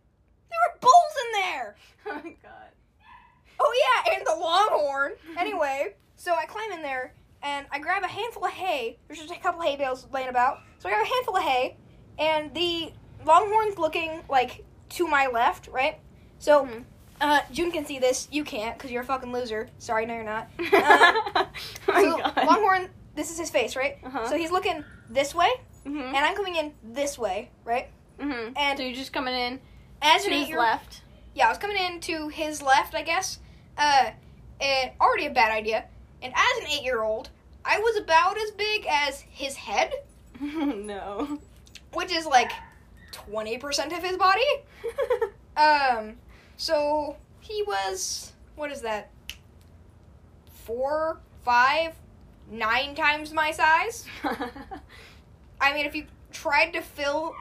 There 0.51 0.61
were 0.63 0.79
bulls 0.81 1.15
in 1.25 1.33
there! 1.41 1.77
Oh 2.07 2.15
my 2.25 2.35
god. 2.43 2.71
Oh 3.61 3.73
yeah, 3.85 4.15
and 4.15 4.27
the 4.27 4.42
longhorn. 4.53 5.13
Anyway, 5.39 5.95
so 6.17 6.35
I 6.35 6.45
climb 6.47 6.71
in 6.73 6.83
there 6.83 7.15
and 7.43 7.67
I 7.73 7.79
grab 7.79 8.03
a 8.05 8.09
handful 8.09 8.45
of 8.45 8.53
hay. 8.53 8.99
There's 9.09 9.19
just 9.21 9.33
a 9.33 9.39
couple 9.39 9.63
hay 9.63 9.77
bales 9.77 10.07
laying 10.13 10.29
about. 10.29 10.59
So 10.79 10.89
I 10.89 10.93
grab 10.93 11.05
a 11.05 11.09
handful 11.09 11.37
of 11.37 11.43
hay, 11.43 11.77
and 12.19 12.55
the 12.55 12.93
longhorn's 13.25 13.79
looking 13.79 14.21
like 14.29 14.65
to 14.91 15.07
my 15.09 15.27
left, 15.27 15.69
right? 15.69 15.99
So 16.39 16.65
Mhm. 16.67 16.85
uh, 17.21 17.41
June 17.53 17.71
can 17.73 17.85
see 17.87 17.99
this. 17.99 18.29
You 18.31 18.45
can't 18.45 18.77
because 18.77 18.91
you're 18.91 19.03
a 19.03 19.07
fucking 19.07 19.33
loser. 19.33 19.69
Sorry, 19.79 20.07
no, 20.07 20.15
you're 20.15 20.25
not. 20.25 20.49
Uh, 20.73 21.47
oh 21.89 22.19
my 22.19 22.35
so 22.35 22.47
longhorn, 22.47 22.89
this 23.15 23.31
is 23.31 23.39
his 23.39 23.51
face, 23.51 23.75
right? 23.77 23.99
Uh-huh. 24.05 24.29
So 24.29 24.37
he's 24.37 24.51
looking 24.51 24.85
this 25.11 25.35
way, 25.35 25.51
Mhm. 25.85 26.09
and 26.15 26.17
I'm 26.17 26.35
coming 26.37 26.57
in 26.57 26.75
this 26.83 27.19
way, 27.19 27.51
right? 27.65 27.89
Mhm. 28.21 28.53
and- 28.57 28.79
so 28.79 28.85
you're 28.85 28.95
just 28.95 29.13
coming 29.13 29.35
in 29.35 29.61
As 30.01 30.25
to 30.25 30.31
his 30.31 30.51
left. 30.51 31.03
Yeah, 31.35 31.47
I 31.47 31.49
was 31.49 31.59
coming 31.59 31.77
in 31.77 32.01
to 32.03 32.29
his 32.29 32.63
left, 32.63 32.95
I 32.95 33.03
guess. 33.03 33.39
Uh, 33.77 34.11
and 34.61 34.91
already 35.01 35.27
a 35.27 35.31
bad 35.31 35.53
idea. 35.53 35.85
And 36.23 36.33
as 36.35 36.59
an 36.63 36.71
eight-year-old, 36.71 37.31
I 37.65 37.79
was 37.79 37.97
about 37.97 38.37
as 38.39 38.51
big 38.53 38.87
as 38.89 39.21
his 39.21 39.57
head, 39.57 39.93
no. 40.41 41.39
which 41.93 42.13
is 42.13 42.27
like 42.27 42.53
twenty 43.11 43.59
percent 43.59 43.93
of 43.93 44.03
his 44.03 44.17
body. 44.17 44.43
Um, 45.55 46.15
so 46.57 47.17
he 47.41 47.63
was 47.67 48.33
what 48.57 48.71
is 48.71 48.83
that? 48.83 49.11
Four, 50.65 51.19
five, 51.45 51.95
nine 52.51 52.95
times 52.95 53.33
my 53.33 53.51
size. 53.51 54.07
I 55.61 55.75
mean, 55.75 55.87
if 55.87 55.95
you 55.95 56.07
tried 56.33 56.73
to 56.73 56.81
fill, 56.81 57.35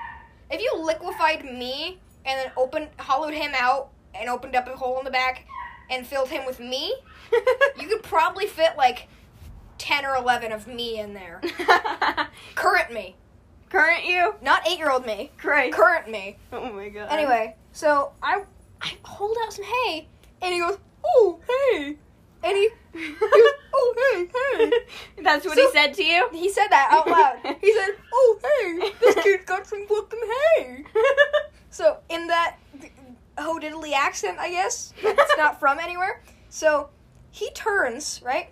if 0.49 0.61
you 0.61 0.75
liquefied 0.83 1.45
me 1.45 1.99
and 2.25 2.39
then 2.39 2.51
opened, 2.57 2.89
hollowed 2.97 3.33
him 3.33 3.51
out 3.55 3.89
and 4.13 4.29
opened 4.29 4.55
up 4.55 4.67
a 4.67 4.75
hole 4.75 4.99
in 4.99 5.05
the 5.05 5.11
back 5.11 5.45
and 5.91 6.07
filled 6.07 6.29
him 6.29 6.45
with 6.45 6.59
me, 6.59 6.95
you 7.79 7.87
could 7.87 8.01
probably 8.01 8.47
fit 8.47 8.75
like 8.77 9.07
10 9.77 10.05
or 10.05 10.15
11 10.15 10.51
of 10.51 10.65
me 10.67 10.99
in 10.99 11.13
there. 11.13 11.41
Current 12.55 12.91
me. 12.91 13.15
Current 13.69 14.05
you? 14.05 14.35
Not 14.41 14.67
eight 14.67 14.77
year 14.77 14.89
old 14.91 15.05
me. 15.05 15.31
Great. 15.37 15.73
Current 15.73 16.09
me. 16.09 16.37
Oh 16.51 16.71
my 16.73 16.89
god. 16.89 17.07
Anyway, 17.11 17.55
so 17.71 18.11
I, 18.21 18.43
I 18.81 18.93
hold 19.03 19.37
out 19.43 19.53
some 19.53 19.65
hay 19.65 20.07
and 20.41 20.53
he 20.53 20.59
goes, 20.59 20.77
Oh, 21.05 21.39
hey. 21.47 21.97
And 22.43 22.57
he, 22.57 22.69
he 22.93 23.09
goes, 23.13 23.19
Oh, 23.73 23.93
hey, 24.13 24.67
hey. 24.67 24.71
That's 25.23 25.45
what 25.45 25.55
So- 25.57 25.65
he 25.67 25.71
said 25.71 25.93
to 25.95 26.03
you? 26.03 26.27
He 26.31 26.49
said 26.49 26.67
that 26.69 26.89
out 26.91 27.07
loud. 27.07 27.55
He 27.61 27.73
said, 27.73 27.95
"Oh 28.13 28.39
hey, 28.43 28.91
this 28.99 29.23
kid 29.23 29.45
got 29.45 29.65
some 29.65 29.87
fucking 29.87 30.19
hay." 30.57 30.83
So 31.69 31.97
in 32.09 32.27
that 32.27 32.57
ho 33.37 33.59
diddly 33.59 33.93
accent, 33.93 34.37
I 34.39 34.49
guess 34.49 34.93
it's 35.01 35.37
not 35.37 35.59
from 35.59 35.79
anywhere. 35.81 36.23
So 36.49 36.89
he 37.31 37.49
turns 37.51 38.21
right 38.23 38.49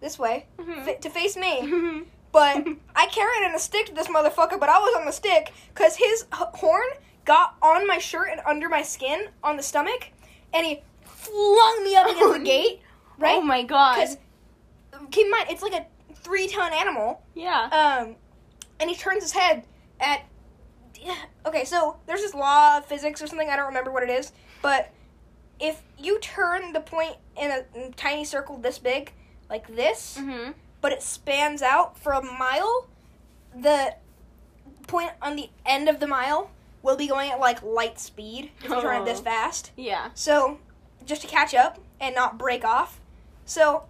this 0.00 0.18
way 0.18 0.46
Mhm. 0.58 0.84
fa- 0.84 0.98
to 1.00 1.10
face 1.10 1.36
me, 1.36 2.04
but 2.32 2.64
I 2.96 3.06
carried 3.06 3.46
in 3.48 3.54
a 3.54 3.58
stick 3.58 3.86
to 3.86 3.94
this 3.94 4.08
motherfucker. 4.08 4.58
But 4.60 4.68
I 4.68 4.78
was 4.78 4.94
on 4.96 5.04
the 5.06 5.12
stick 5.12 5.52
because 5.72 5.96
his 5.96 6.22
h- 6.32 6.48
horn 6.54 6.86
got 7.24 7.56
on 7.62 7.86
my 7.86 7.98
shirt 7.98 8.28
and 8.30 8.40
under 8.46 8.68
my 8.68 8.82
skin 8.82 9.28
on 9.42 9.56
the 9.56 9.62
stomach, 9.62 10.08
and 10.52 10.64
he 10.66 10.82
flung 11.04 11.82
me 11.84 11.96
up 11.96 12.06
against 12.06 12.32
the 12.38 12.44
gate. 12.44 12.80
Right? 13.16 13.36
Oh 13.36 13.40
my 13.40 13.62
god. 13.62 13.94
Because 13.94 14.16
keep 15.12 15.26
in 15.26 15.30
mind, 15.30 15.46
it's 15.48 15.62
like 15.62 15.72
a 15.72 15.86
three 16.16 16.48
ton 16.48 16.72
animal. 16.72 17.22
Yeah. 17.36 17.68
Um, 17.70 18.16
and 18.80 18.90
he 18.90 18.96
turns 18.96 19.22
his 19.22 19.30
head 19.32 19.64
at. 20.00 20.22
Yeah, 21.04 21.16
okay, 21.46 21.64
so 21.64 21.96
there's 22.06 22.20
this 22.22 22.34
law 22.34 22.78
of 22.78 22.86
physics 22.86 23.22
or 23.22 23.26
something. 23.26 23.48
I 23.48 23.56
don't 23.56 23.66
remember 23.66 23.92
what 23.92 24.02
it 24.02 24.10
is, 24.10 24.32
but 24.62 24.90
if 25.60 25.82
you 25.98 26.18
turn 26.20 26.72
the 26.72 26.80
point 26.80 27.16
in 27.36 27.50
a, 27.50 27.64
in 27.78 27.82
a 27.88 27.90
tiny 27.92 28.24
circle 28.24 28.56
this 28.58 28.78
big, 28.78 29.12
like 29.48 29.74
this, 29.76 30.18
Mm-hmm. 30.18 30.52
but 30.80 30.90
it 30.92 31.02
spans 31.02 31.62
out 31.62 31.98
for 31.98 32.12
a 32.12 32.22
mile, 32.22 32.88
the 33.54 33.94
point 34.86 35.10
on 35.22 35.36
the 35.36 35.48
end 35.64 35.88
of 35.88 36.00
the 36.00 36.06
mile 36.06 36.50
will 36.82 36.96
be 36.96 37.06
going 37.06 37.30
at 37.30 37.38
like 37.40 37.62
light 37.62 37.98
speed 38.00 38.50
if 38.62 38.70
you 38.70 38.80
turn 38.80 39.02
it 39.02 39.04
this 39.04 39.20
Oh. 39.20 39.24
fast. 39.24 39.70
Yeah. 39.76 40.10
So, 40.14 40.58
just 41.06 41.22
to 41.22 41.28
catch 41.28 41.54
up 41.54 41.78
and 42.00 42.14
not 42.14 42.36
break 42.38 42.64
off. 42.64 42.98
So, 43.46 43.84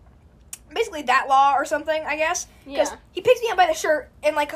basically 0.72 1.02
that 1.02 1.26
law 1.28 1.54
or 1.54 1.64
something, 1.64 2.04
I 2.04 2.16
guess. 2.16 2.46
Because 2.64 2.90
Yeah. 2.92 2.96
he 3.12 3.20
picks 3.20 3.40
me 3.40 3.48
up 3.50 3.56
by 3.56 3.66
the 3.66 3.74
shirt 3.74 4.10
and 4.22 4.36
like 4.36 4.52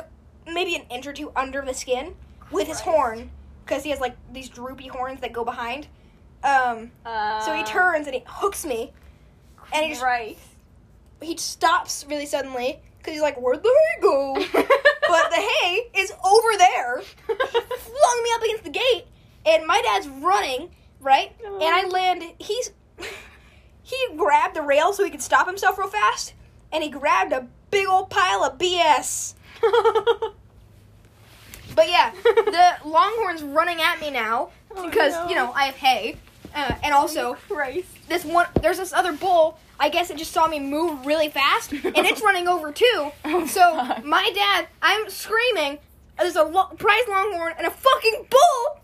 maybe 0.46 0.76
an 0.76 0.82
inch 0.90 1.06
or 1.06 1.12
two 1.12 1.32
under 1.34 1.62
the 1.62 1.74
skin 1.74 2.14
with 2.50 2.66
his 2.66 2.80
horn, 2.80 3.30
because 3.64 3.82
he 3.82 3.90
has 3.90 4.00
like 4.00 4.16
these 4.32 4.48
droopy 4.48 4.88
horns 4.88 5.20
that 5.20 5.32
go 5.32 5.44
behind. 5.44 5.86
Um, 6.44 6.92
Uh, 7.04 7.40
so 7.40 7.52
he 7.54 7.64
turns 7.64 8.06
and 8.06 8.14
he 8.14 8.22
hooks 8.26 8.64
me, 8.64 8.92
and 9.72 9.84
he 9.84 9.90
just 9.90 10.02
Right. 10.02 10.38
he 11.20 11.36
stops 11.36 12.04
really 12.08 12.26
suddenly 12.26 12.80
because 12.98 13.12
he's 13.14 13.22
like, 13.22 13.36
"Where'd 13.40 13.62
the 13.62 13.68
hay 13.68 14.00
go?" 14.00 14.34
but 14.54 15.30
the 15.30 15.36
hay 15.60 15.90
is 15.94 16.12
over 16.24 16.56
there. 16.58 17.02
flung 17.26 18.22
me 18.22 18.30
up 18.36 18.42
against 18.42 18.64
the 18.64 18.70
gate, 18.70 19.06
and 19.46 19.66
my 19.66 19.80
dad's 19.82 20.06
running, 20.08 20.70
right? 21.00 21.32
And 21.44 21.62
I 21.62 21.84
land. 21.86 22.22
He's 22.38 22.70
he 23.82 23.96
grabbed 24.16 24.54
the 24.54 24.62
rail 24.62 24.92
so 24.92 25.02
he 25.04 25.10
could 25.10 25.22
stop 25.22 25.46
himself 25.46 25.78
real 25.78 25.88
fast, 25.88 26.34
and 26.72 26.82
he 26.84 26.90
grabbed 26.90 27.32
a 27.32 27.48
big 27.70 27.86
old 27.88 28.10
pile 28.10 28.44
of 28.44 28.58
BS. 28.58 29.34
But 31.78 31.88
yeah, 31.90 32.10
the 32.24 32.88
Longhorn's 32.88 33.40
running 33.44 33.80
at 33.80 34.00
me 34.00 34.10
now 34.10 34.50
Oh, 34.74 34.84
because 34.88 35.12
no. 35.12 35.28
you 35.28 35.36
know 35.36 35.52
I 35.52 35.66
have 35.66 35.76
hay, 35.76 36.16
uh, 36.52 36.74
and 36.82 36.92
also 36.92 37.34
Christ. 37.34 37.86
this 38.08 38.24
one. 38.24 38.46
There's 38.60 38.78
this 38.78 38.92
other 38.92 39.12
bull. 39.12 39.60
I 39.78 39.88
guess 39.88 40.10
it 40.10 40.16
just 40.16 40.32
saw 40.32 40.48
me 40.48 40.58
move 40.58 41.06
really 41.06 41.28
fast, 41.28 41.70
and 41.70 41.80
it's 41.84 42.20
running 42.28 42.48
over 42.48 42.72
too. 42.72 43.12
Oh, 43.24 43.46
So 43.46 43.74
my 44.04 44.28
dad, 44.34 44.66
I'm 44.82 45.08
screaming. 45.08 45.78
There's 46.18 46.34
a 46.34 46.42
lo- 46.42 46.66
prize 46.76 47.06
longhorn 47.08 47.52
and 47.58 47.66
a 47.68 47.70
fucking 47.70 48.26
bull. 48.28 48.80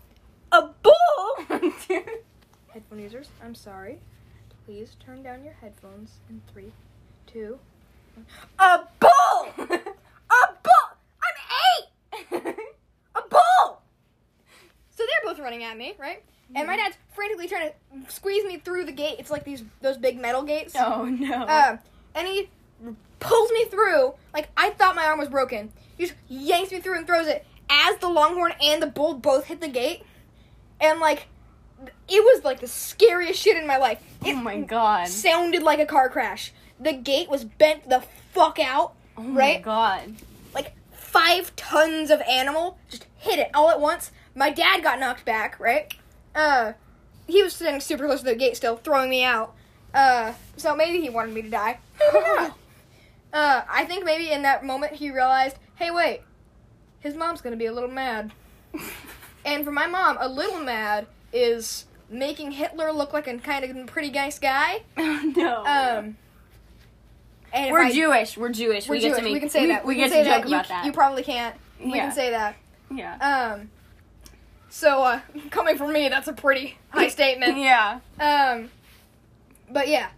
A 0.53 0.69
bull. 0.81 1.59
Headphone 2.73 2.99
users, 2.99 3.27
I'm 3.43 3.55
sorry. 3.55 3.99
Please 4.65 4.95
turn 5.05 5.21
down 5.21 5.43
your 5.43 5.53
headphones 5.59 6.11
in 6.29 6.41
three, 6.53 6.71
two. 7.27 7.59
one. 8.15 8.25
A 8.57 8.87
bull. 9.01 9.65
A 9.67 10.53
bull. 10.63 10.87
I'm 11.21 11.37
eight. 11.75 12.55
A 13.15 13.21
bull. 13.29 13.81
So 14.89 15.03
they're 15.23 15.33
both 15.33 15.41
running 15.41 15.63
at 15.63 15.77
me, 15.77 15.95
right? 15.97 16.23
And 16.53 16.67
my 16.67 16.77
dad's 16.77 16.95
frantically 17.13 17.47
trying 17.47 17.71
to 17.71 18.13
squeeze 18.13 18.45
me 18.45 18.57
through 18.57 18.85
the 18.85 18.91
gate. 18.91 19.15
It's 19.19 19.31
like 19.31 19.43
these 19.43 19.63
those 19.81 19.97
big 19.97 20.19
metal 20.19 20.43
gates. 20.43 20.75
oh 20.77 21.05
no. 21.05 21.41
Um, 21.47 21.79
and 22.13 22.27
he 22.27 22.49
pulls 23.19 23.51
me 23.51 23.65
through. 23.65 24.13
Like 24.33 24.49
I 24.55 24.69
thought 24.71 24.95
my 24.95 25.05
arm 25.05 25.19
was 25.19 25.29
broken. 25.29 25.71
He 25.97 26.05
just 26.05 26.15
yanks 26.27 26.71
me 26.71 26.79
through 26.79 26.97
and 26.97 27.07
throws 27.07 27.27
it 27.27 27.45
as 27.69 27.97
the 27.97 28.09
longhorn 28.09 28.53
and 28.61 28.81
the 28.81 28.87
bull 28.87 29.15
both 29.15 29.45
hit 29.45 29.61
the 29.61 29.67
gate. 29.67 30.03
And 30.79 30.99
like, 30.99 31.27
it 32.07 32.23
was 32.23 32.43
like 32.43 32.59
the 32.59 32.67
scariest 32.67 33.39
shit 33.39 33.57
in 33.57 33.65
my 33.65 33.77
life. 33.77 34.01
oh 34.25 34.35
my 34.35 34.61
god. 34.61 35.07
sounded 35.07 35.63
like 35.63 35.79
a 35.79 35.85
car 35.85 36.09
crash. 36.09 36.51
The 36.79 36.93
gate 36.93 37.29
was 37.29 37.45
bent 37.45 37.89
the 37.89 38.03
fuck 38.33 38.59
out. 38.59 38.93
Oh 39.17 39.23
my 39.23 39.39
right? 39.39 39.61
god. 39.61 40.15
Like 40.53 40.73
five 41.15 41.55
tons 41.55 42.11
of 42.11 42.21
animal 42.21 42.77
just 42.89 43.05
hit 43.17 43.39
it 43.39 43.49
all 43.53 43.69
at 43.69 43.79
once. 43.79 44.11
My 44.35 44.49
dad 44.49 44.83
got 44.83 44.99
knocked 44.99 45.23
back. 45.23 45.57
Right. 45.59 45.93
Uh, 46.33 46.73
he 47.25 47.41
was 47.41 47.53
sitting 47.53 47.79
super 47.79 48.05
close 48.05 48.19
to 48.19 48.25
the 48.25 48.35
gate 48.35 48.57
still, 48.57 48.75
throwing 48.75 49.09
me 49.09 49.23
out. 49.23 49.55
Uh, 49.93 50.33
so 50.57 50.75
maybe 50.75 50.99
he 50.99 51.09
wanted 51.09 51.33
me 51.33 51.41
to 51.41 51.49
die. 51.49 51.79
Maybe. 52.13 52.51
Uh, 53.33 53.65
I 53.69 53.83
think 53.83 54.05
maybe 54.05 54.31
in 54.31 54.43
that 54.43 54.63
moment 54.63 54.93
he 54.93 55.11
realized, 55.11 55.57
hey, 55.75 55.91
wait, 55.91 56.21
his 57.01 57.15
mom's 57.15 57.41
gonna 57.41 57.57
be 57.57 57.65
a 57.65 57.73
little 57.73 57.89
mad. 57.89 58.31
and 59.45 59.65
for 59.65 59.73
my 59.73 59.87
mom, 59.87 60.15
a 60.21 60.29
little 60.29 60.61
mad 60.61 61.05
is 61.33 61.83
making 62.09 62.51
Hitler 62.51 62.93
look 62.93 63.11
like 63.11 63.27
a 63.27 63.37
kind 63.39 63.65
of 63.65 63.87
pretty 63.87 64.09
nice 64.09 64.39
guy. 64.39 64.83
Oh 64.95 65.33
no. 65.35 65.65
Um, 65.65 66.15
and 67.55 67.71
we're 67.71 67.79
I- 67.85 67.91
Jewish. 67.91 68.37
We're 68.37 68.49
Jewish. 68.49 68.87
We're 68.87 68.95
we 68.95 69.01
get 69.01 69.07
Jewish. 69.09 69.17
to 69.19 69.23
make. 69.23 69.33
we 69.33 69.39
can 69.39 69.49
say 69.49 69.61
we, 69.61 69.67
that. 69.67 69.85
We, 69.85 69.95
can 69.95 70.03
get 70.05 70.11
say 70.11 70.23
to 70.23 70.29
joke 70.29 70.41
that. 70.43 70.49
You, 70.49 70.55
about 70.55 70.67
that. 70.67 70.85
You 70.85 70.91
probably 70.91 71.23
can't. 71.23 71.55
We 71.79 71.95
Yeah. 71.95 72.05
can 72.05 72.11
say 72.11 72.29
that. 72.31 72.55
yeah. 72.91 73.53
Um, 73.55 73.69
so 74.69 75.03
uh, 75.03 75.19
coming 75.49 75.77
from 75.77 75.93
me, 75.93 76.09
that's 76.09 76.27
a 76.27 76.33
pretty 76.33 76.77
high 76.89 77.07
statement. 77.09 77.57
Yeah. 77.57 77.99
Um, 78.19 78.69
but 79.71 79.87
yeah. 79.87 80.09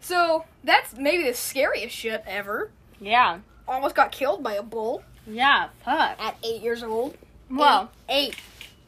So 0.00 0.44
that's 0.64 0.94
maybe 0.96 1.24
the 1.24 1.34
scariest 1.34 1.94
shit 1.94 2.24
ever. 2.26 2.70
Yeah. 3.00 3.38
Almost 3.68 3.94
got 3.94 4.12
killed 4.12 4.42
by 4.42 4.54
a 4.54 4.62
bull 4.62 5.02
Yeah. 5.26 5.68
Fuck. 5.84 6.16
at 6.20 6.36
eight 6.42 6.62
years 6.62 6.82
old. 6.82 7.16
Well, 7.50 7.90
eight. 8.08 8.28
eight. 8.30 8.36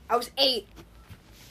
I 0.09 0.16
was 0.16 0.31
eight. 0.38 0.66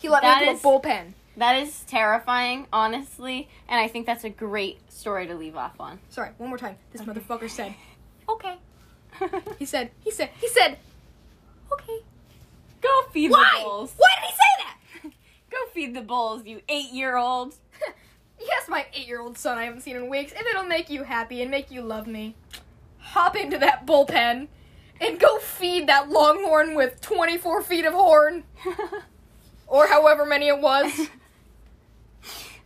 He 0.01 0.10
let 0.10 0.21
That 0.23 0.41
me 0.41 0.47
into 0.49 0.58
is- 0.58 0.63
a 0.63 0.67
bullpen. 0.67 1.13
That 1.38 1.56
is 1.58 1.82
terrifying, 1.88 2.67
honestly, 2.74 3.48
and 3.67 3.80
I 3.80 3.88
think 3.88 4.06
that's 4.06 4.24
a 4.24 4.30
great 4.30 4.80
story 4.91 5.28
to 5.28 5.36
leave 5.36 5.56
off 5.56 5.80
on. 5.80 6.00
Sorry, 6.10 6.32
one 6.38 6.50
more 6.50 6.58
time. 6.58 6.76
This 6.91 7.02
Okay. 7.02 7.12
motherfucker 7.12 7.50
said, 7.50 7.74
"Okay." 8.30 8.58
He 9.60 9.65
said, 9.65 9.91
"He 10.04 10.12
said, 10.12 10.30
he 10.39 10.48
said, 10.48 10.78
okay." 11.72 12.00
Go 12.82 13.04
feed 13.12 13.30
Why? 13.32 13.48
the 13.60 13.63
bulls. 13.63 13.94
Why 13.98 14.08
did 14.20 14.26
he 14.28 14.32
say 14.34 14.63
that? 14.63 15.13
Go 15.52 15.58
feed 15.74 15.94
the 15.96 16.02
bulls, 16.02 16.46
you 16.46 16.62
eight-year-old. 16.67 17.54
yes, 18.39 18.67
my 18.67 18.86
eight-year-old 18.94 19.38
son 19.38 19.58
I 19.60 19.65
haven't 19.65 19.82
seen 19.82 19.96
in 19.96 20.10
weeks. 20.10 20.32
If 20.32 20.41
it'll 20.48 20.63
make 20.63 20.89
you 20.89 21.04
happy 21.04 21.41
and 21.44 21.52
make 21.52 21.70
you 21.70 21.82
love 21.84 22.08
me, 22.08 22.36
hop 22.98 23.36
into 23.36 23.60
that 23.60 23.86
bullpen 23.86 24.48
and 25.00 25.19
go 25.19 25.38
feed 25.38 25.88
that 25.88 26.10
longhorn 26.10 26.73
with 26.73 27.02
24 27.02 27.62
feet 27.62 27.86
of 27.86 27.94
horn, 27.94 28.44
or 29.67 29.88
however 29.88 30.25
many 30.25 30.48
it 30.48 30.60
was. 30.60 31.08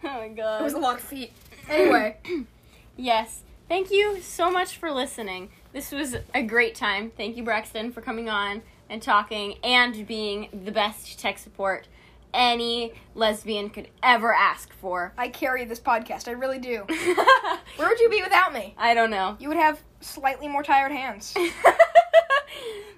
oh 0.10 0.20
my 0.20 0.28
god. 0.30 0.62
It 0.62 0.64
was 0.64 0.74
a 0.74 0.80
lot 0.80 0.96
of 0.96 1.02
feet. 1.02 1.32
Anyway, 1.70 2.18
Yes. 2.98 3.42
Thank 3.68 3.92
you 3.92 4.22
so 4.22 4.50
much 4.52 4.78
for 4.78 4.92
listening. 4.92 5.50
This 5.74 5.92
was 5.92 6.16
a 6.34 6.44
great 6.44 6.76
time. 6.76 7.12
Thank 7.18 7.36
you, 7.36 7.44
Braxton, 7.44 7.92
for 7.92 8.02
coming 8.02 8.30
on 8.30 8.62
and 8.90 9.02
talking 9.02 9.58
and 9.64 10.08
being 10.08 10.50
the 10.64 10.72
best 10.72 11.20
tech 11.20 11.38
support 11.38 11.88
any 12.34 12.94
lesbian 13.16 13.70
could 13.70 13.88
ever 14.04 14.34
ask 14.34 14.72
for. 14.74 15.14
I 15.18 15.30
carry 15.30 15.66
this 15.66 15.80
podcast. 15.80 16.28
I 16.28 16.32
really 16.32 16.60
do. 16.60 16.84
Where 17.78 17.90
would 17.90 18.00
you 18.00 18.10
be 18.10 18.22
without 18.22 18.54
me? 18.54 18.76
I 18.78 18.94
don't 18.94 19.10
know. 19.10 19.36
You 19.40 19.48
would 19.48 19.58
have 19.58 19.82
slightly 20.06 20.48
more 20.48 20.64
tired 20.64 20.92
hands. 20.92 21.34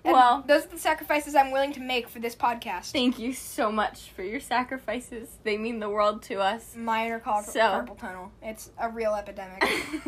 Well, 0.05 0.41
those 0.47 0.63
are 0.63 0.69
the 0.69 0.79
sacrifices 0.79 1.35
I'm 1.35 1.51
willing 1.51 1.73
to 1.73 1.81
make 1.81 2.07
for 2.07 2.19
this 2.19 2.33
podcast. 2.33 2.91
thank 2.91 3.19
you 3.19 3.33
so 3.33 3.69
much 3.71 4.09
for 4.15 4.23
your 4.23 4.39
sacrifices. 4.39 5.27
They 5.43 5.57
mean 5.57 5.79
the 5.79 5.89
world 5.89 6.21
to 6.23 6.35
us. 6.35 6.75
Minor 6.77 7.19
car- 7.19 7.43
So- 7.43 7.59
carpal 7.59 7.97
tunnel. 7.99 8.31
It's 8.41 8.71
a 8.79 8.89
real 8.89 9.13
epidemic. 9.15 9.61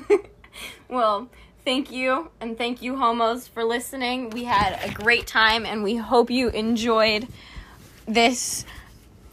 well, 0.90 1.28
thank 1.66 1.92
you, 1.92 2.32
and 2.40 2.58
thank 2.58 2.82
you, 2.82 2.96
homos, 2.96 3.50
for 3.50 3.66
listening. 3.66 4.30
We 4.30 4.46
had 4.46 4.80
a 4.90 4.94
great 4.94 5.28
time, 5.28 5.66
and 5.66 5.84
we 5.84 5.98
hope 5.98 6.30
you 6.32 6.48
enjoyed 6.50 7.28
this 8.08 8.64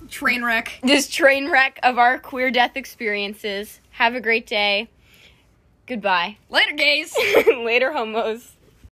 Train 0.08 0.42
wreck. 0.42 0.80
this 0.82 1.08
train 1.08 1.48
wreck 1.48 1.78
of 1.84 1.96
our 1.98 2.18
queer 2.18 2.50
death 2.50 2.76
experiences. 2.76 3.78
Have 3.92 4.16
a 4.16 4.20
great 4.20 4.48
day. 4.48 4.88
Goodbye. 5.86 6.38
Later, 6.50 6.72
gays. 6.72 7.14
Later, 7.46 7.92
homos. 7.92 8.55